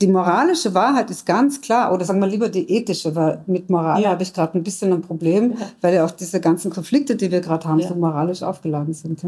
die 0.00 0.06
moralische 0.06 0.72
Wahrheit 0.74 1.10
ist 1.10 1.26
ganz 1.26 1.60
klar, 1.60 1.92
oder 1.92 2.04
sagen 2.04 2.20
wir 2.20 2.26
lieber 2.26 2.48
die 2.48 2.70
ethische, 2.72 3.14
weil 3.14 3.42
mit 3.46 3.68
Moral 3.68 4.00
ja. 4.02 4.10
habe 4.10 4.22
ich 4.22 4.32
gerade 4.32 4.56
ein 4.56 4.62
bisschen 4.62 4.92
ein 4.92 5.02
Problem, 5.02 5.52
ja. 5.52 5.66
weil 5.80 5.94
ja 5.94 6.04
auch 6.04 6.10
diese 6.10 6.40
ganzen 6.40 6.70
Konflikte, 6.70 7.16
die 7.16 7.30
wir 7.30 7.40
gerade 7.40 7.68
haben, 7.68 7.80
ja. 7.80 7.88
so 7.88 7.94
moralisch 7.94 8.42
aufgeladen 8.42 8.94
sind. 8.94 9.22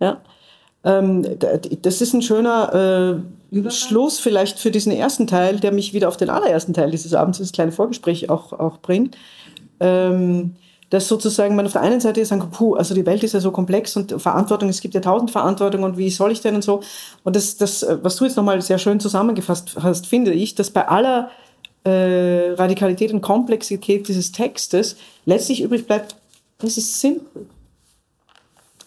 Ja. 0.00 0.18
Ähm, 0.84 1.24
das 1.82 2.00
ist 2.00 2.12
ein 2.12 2.22
schöner 2.22 3.22
äh, 3.52 3.70
Schluss 3.70 4.18
vielleicht 4.18 4.58
für 4.58 4.70
diesen 4.70 4.92
ersten 4.92 5.26
Teil, 5.26 5.58
der 5.58 5.72
mich 5.72 5.94
wieder 5.94 6.08
auf 6.08 6.16
den 6.16 6.30
allerersten 6.30 6.74
Teil 6.74 6.90
dieses 6.90 7.14
Abends, 7.14 7.38
das 7.38 7.52
kleine 7.52 7.72
Vorgespräch 7.72 8.28
auch, 8.28 8.52
auch 8.52 8.78
bringt. 8.78 9.16
Ähm, 9.80 10.54
dass 10.90 11.08
sozusagen 11.08 11.54
man 11.54 11.66
auf 11.66 11.72
der 11.72 11.82
einen 11.82 12.00
Seite 12.00 12.24
sagen, 12.24 12.48
puh, 12.50 12.74
also 12.74 12.94
die 12.94 13.04
Welt 13.04 13.22
ist 13.22 13.34
ja 13.34 13.40
so 13.40 13.50
komplex 13.50 13.96
und 13.96 14.20
Verantwortung, 14.20 14.68
es 14.68 14.80
gibt 14.80 14.94
ja 14.94 15.00
tausend 15.00 15.30
Verantwortungen 15.30 15.84
und 15.84 15.98
wie 15.98 16.10
soll 16.10 16.32
ich 16.32 16.40
denn 16.40 16.54
und 16.54 16.64
so. 16.64 16.80
Und 17.24 17.36
das, 17.36 17.56
das 17.56 17.86
was 18.02 18.16
du 18.16 18.24
jetzt 18.24 18.36
nochmal 18.36 18.60
sehr 18.62 18.78
schön 18.78 18.98
zusammengefasst 18.98 19.76
hast, 19.82 20.06
finde 20.06 20.32
ich, 20.32 20.54
dass 20.54 20.70
bei 20.70 20.88
aller 20.88 21.30
äh, 21.84 22.52
Radikalität 22.52 23.12
und 23.12 23.20
Komplexität 23.20 24.08
dieses 24.08 24.32
Textes 24.32 24.96
letztlich 25.26 25.62
übrig 25.62 25.86
bleibt, 25.86 26.16
es 26.62 26.78
ist 26.78 27.00
simpel. 27.00 27.46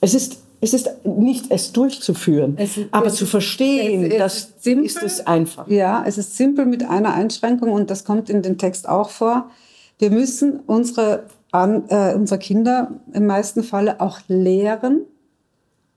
Es 0.02 0.14
ist 0.14 0.40
es 0.64 0.76
ist 0.76 0.90
nicht 1.04 1.46
es 1.50 1.72
durchzuführen, 1.72 2.54
es, 2.58 2.80
aber 2.92 3.08
es, 3.08 3.16
zu 3.16 3.26
verstehen, 3.26 4.12
es, 4.12 4.18
das 4.18 4.54
simpel, 4.60 4.86
ist 4.86 5.02
es 5.02 5.26
einfach. 5.26 5.68
Ja, 5.68 6.04
es 6.06 6.20
ist 6.20 6.38
simpel 6.38 6.68
mit 6.68 6.84
einer 6.88 7.16
Einschränkung 7.16 7.72
und 7.72 7.90
das 7.90 8.06
kommt 8.06 8.30
in 8.30 8.44
dem 8.44 8.60
Text 8.60 8.88
auch 8.88 9.10
vor. 9.10 9.50
Wir 9.98 10.12
müssen 10.12 10.60
unsere 10.68 11.24
an, 11.52 11.84
äh, 11.90 12.14
unsere 12.16 12.40
Kinder 12.40 12.92
im 13.14 13.28
meisten 13.28 13.64
Falle 13.64 14.00
auch 14.00 14.20
lehren, 14.28 15.02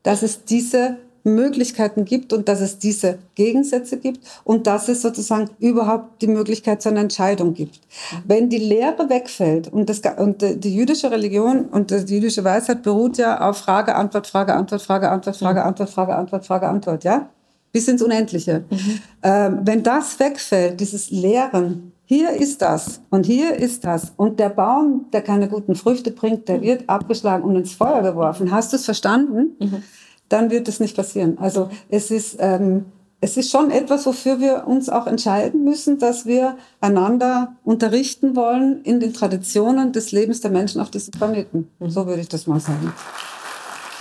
dass 0.03 0.23
es 0.23 0.45
diese 0.45 0.99
Möglichkeiten 1.25 2.05
gibt 2.05 2.35
und 2.35 2.49
dass 2.49 2.61
es 2.61 2.79
diese 2.79 3.19
Gegensätze 3.35 3.97
gibt 3.97 4.21
und 4.45 4.67
dass 4.67 4.89
es 4.89 5.01
sozusagen 5.01 5.49
überhaupt 5.59 6.21
die 6.21 6.27
Möglichkeit 6.27 6.83
zu 6.83 6.91
einer 6.91 7.01
Entscheidung 7.01 7.55
gibt. 7.55 7.81
Wenn 8.27 8.51
die 8.51 8.59
Lehre 8.59 9.09
wegfällt 9.09 9.73
und, 9.73 9.89
das, 9.89 10.03
und 10.19 10.43
die 10.43 10.75
jüdische 10.75 11.11
Religion 11.11 11.65
und 11.67 11.91
die 11.91 12.15
jüdische 12.15 12.45
Weisheit 12.45 12.83
beruht 12.83 13.17
ja 13.17 13.41
auf 13.41 13.57
Frage, 13.57 13.95
Antwort, 13.95 14.27
Frage, 14.27 14.55
Antwort, 14.55 14.83
Frage, 14.83 15.11
Antwort, 15.11 15.37
Frage, 15.37 15.61
mhm. 15.61 15.67
Antwort, 15.67 15.91
Frage, 15.91 16.15
Antwort, 16.15 16.47
Frage, 16.47 16.69
Antwort, 16.69 17.05
ja? 17.05 17.31
Bis 17.73 17.89
ins 17.89 18.03
Unendliche. 18.03 18.65
Mhm. 18.69 19.01
Ähm, 19.23 19.61
wenn 19.65 19.83
das 19.83 20.21
wegfällt, 20.21 20.79
dieses 20.79 21.11
Lehren, 21.11 21.94
hier 22.07 22.31
ist 22.31 22.61
das 22.61 23.01
und 23.11 23.25
hier 23.25 23.55
ist 23.55 23.85
das. 23.85 24.13
Und 24.17 24.39
der 24.39 24.51
Baum, 24.51 25.07
der 25.13 25.23
keine 25.23 25.49
guten 25.49 25.75
Früchte 25.75 26.11
bringt, 26.11 26.49
der 26.49 26.61
wird 26.61 26.89
abgeschlagen 26.89 27.45
und 27.45 27.57
ins 27.57 27.73
Feuer 27.73 28.03
geworfen. 28.03 28.51
Hast 28.51 28.73
du 28.73 28.77
es 28.77 28.85
verstanden? 28.85 29.57
Mhm. 29.59 29.83
Dann 30.29 30.51
wird 30.51 30.69
es 30.69 30.81
nicht 30.81 30.97
passieren. 30.97 31.39
Also 31.39 31.71
es 31.89 32.11
ist, 32.11 32.37
ähm, 32.41 32.87
es 33.21 33.39
ist 33.39 33.51
schon 33.51 33.71
etwas, 33.71 34.05
wofür 34.05 34.39
wir 34.39 34.67
uns 34.67 34.91
auch 34.91 35.07
entscheiden 35.07 35.65
müssen, 35.65 35.99
dass 35.99 36.27
wir 36.27 36.59
einander 36.83 37.57
unterrichten 37.65 38.37
wollen 38.37 38.83
in 38.83 39.01
den 39.01 39.15
Traditionen 39.15 39.93
des 39.93 40.13
Lebens 40.13 40.43
der 40.43 40.51
Menschen 40.51 40.83
auf 40.83 40.91
diesem 40.91 41.13
Planeten. 41.13 41.71
Mhm. 41.79 41.89
So 41.89 42.07
würde 42.07 42.21
ich 42.21 42.29
das 42.29 42.47
mal 42.47 42.61
sagen. 42.61 42.93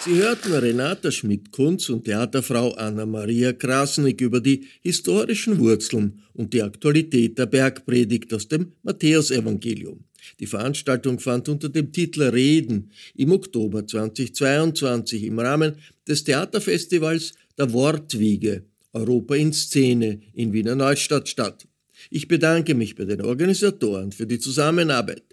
Sie 0.06 0.16
hörten 0.16 0.52
Renata 0.52 1.12
Schmidt-Kunz 1.12 1.88
und 1.88 2.04
Theaterfrau 2.04 2.74
Anna-Maria 2.74 3.54
Krasnick 3.54 4.20
über 4.20 4.42
die 4.42 4.68
historischen 4.82 5.58
Wurzeln 5.60 6.20
und 6.34 6.52
die 6.54 6.62
Aktualität 6.62 7.38
der 7.38 7.46
Bergpredigt 7.46 8.34
aus 8.34 8.50
dem 8.50 8.74
Matthäusevangelium. 8.84 10.04
Die 10.42 10.46
Veranstaltung 10.46 11.22
fand 11.22 11.48
unter 11.48 11.70
dem 11.70 11.94
Titel 11.94 12.24
Reden 12.24 12.92
im 13.16 13.32
Oktober 13.32 13.88
2022 13.88 15.24
im 15.24 15.40
Rahmen 15.40 15.76
des 16.06 16.26
Theaterfestivals 16.26 17.32
der 17.58 17.72
Wortwiege 17.72 18.66
Europa 18.92 19.36
in 19.36 19.54
Szene 19.54 20.20
in 20.34 20.52
Wiener 20.52 20.76
Neustadt 20.76 21.30
statt. 21.30 21.66
Ich 22.10 22.28
bedanke 22.28 22.76
mich 22.76 22.96
bei 22.96 23.06
den 23.06 23.22
Organisatoren 23.22 24.12
für 24.12 24.28
die 24.28 24.40
Zusammenarbeit. 24.40 25.24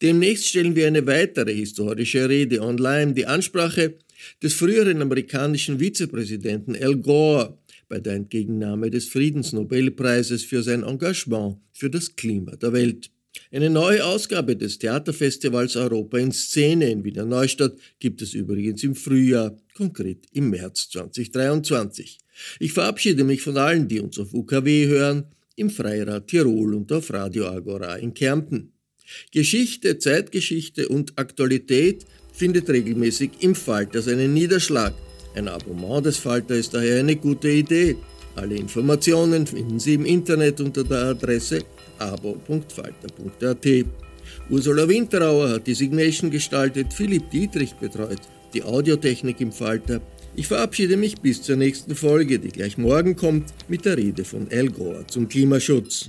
Demnächst 0.00 0.48
stellen 0.48 0.76
wir 0.76 0.86
eine 0.86 1.06
weitere 1.08 1.52
historische 1.52 2.28
Rede 2.28 2.60
online. 2.60 3.14
Die 3.14 3.26
Ansprache 3.26 3.96
des 4.42 4.54
früheren 4.54 5.02
amerikanischen 5.02 5.78
Vizepräsidenten 5.78 6.76
Al 6.76 6.96
Gore 6.96 7.58
bei 7.88 8.00
der 8.00 8.14
Entgegennahme 8.14 8.90
des 8.90 9.08
Friedensnobelpreises 9.08 10.44
für 10.44 10.62
sein 10.62 10.82
Engagement 10.82 11.58
für 11.72 11.90
das 11.90 12.16
Klima 12.16 12.56
der 12.56 12.72
Welt. 12.72 13.10
Eine 13.50 13.70
neue 13.70 14.04
Ausgabe 14.04 14.56
des 14.56 14.78
Theaterfestivals 14.78 15.76
Europa 15.76 16.18
in 16.18 16.32
Szene 16.32 16.90
in 16.90 17.04
Wiener 17.04 17.24
Neustadt 17.24 17.76
gibt 17.98 18.22
es 18.22 18.34
übrigens 18.34 18.82
im 18.84 18.94
Frühjahr, 18.94 19.56
konkret 19.74 20.18
im 20.32 20.50
März 20.50 20.90
2023. 20.90 22.18
Ich 22.60 22.72
verabschiede 22.72 23.24
mich 23.24 23.42
von 23.42 23.56
allen, 23.56 23.88
die 23.88 24.00
uns 24.00 24.18
auf 24.18 24.32
UKW 24.32 24.86
hören, 24.86 25.24
im 25.56 25.70
Freirad 25.70 26.28
Tirol 26.28 26.74
und 26.74 26.90
auf 26.92 27.12
Radio 27.12 27.46
Agora 27.46 27.96
in 27.96 28.14
Kärnten. 28.14 28.72
Geschichte, 29.30 29.98
Zeitgeschichte 29.98 30.88
und 30.88 31.18
Aktualität 31.18 32.06
findet 32.32 32.68
regelmäßig 32.68 33.30
im 33.40 33.54
Falter 33.54 34.02
seinen 34.02 34.34
Niederschlag. 34.34 34.94
Ein 35.34 35.48
Abonnement 35.48 36.04
des 36.04 36.18
Falter 36.18 36.54
ist 36.54 36.74
daher 36.74 37.00
eine 37.00 37.16
gute 37.16 37.48
Idee. 37.48 37.96
Alle 38.34 38.56
Informationen 38.56 39.46
finden 39.46 39.78
Sie 39.78 39.94
im 39.94 40.06
Internet 40.06 40.60
unter 40.60 40.84
der 40.84 41.04
Adresse 41.04 41.60
abo.falter.at. 41.98 43.66
Ursula 44.50 44.88
Winterauer 44.88 45.50
hat 45.50 45.66
die 45.66 45.74
Signation 45.74 46.30
gestaltet, 46.30 46.92
Philipp 46.92 47.30
Dietrich 47.30 47.74
betreut 47.74 48.20
die 48.54 48.62
Audiotechnik 48.62 49.40
im 49.40 49.52
Falter. 49.52 50.00
Ich 50.34 50.46
verabschiede 50.46 50.96
mich 50.96 51.20
bis 51.20 51.42
zur 51.42 51.56
nächsten 51.56 51.94
Folge, 51.94 52.38
die 52.38 52.48
gleich 52.48 52.78
morgen 52.78 53.16
kommt, 53.16 53.52
mit 53.68 53.84
der 53.84 53.98
Rede 53.98 54.24
von 54.24 54.48
Al 54.50 54.68
Gore 54.68 55.06
zum 55.06 55.28
Klimaschutz. 55.28 56.08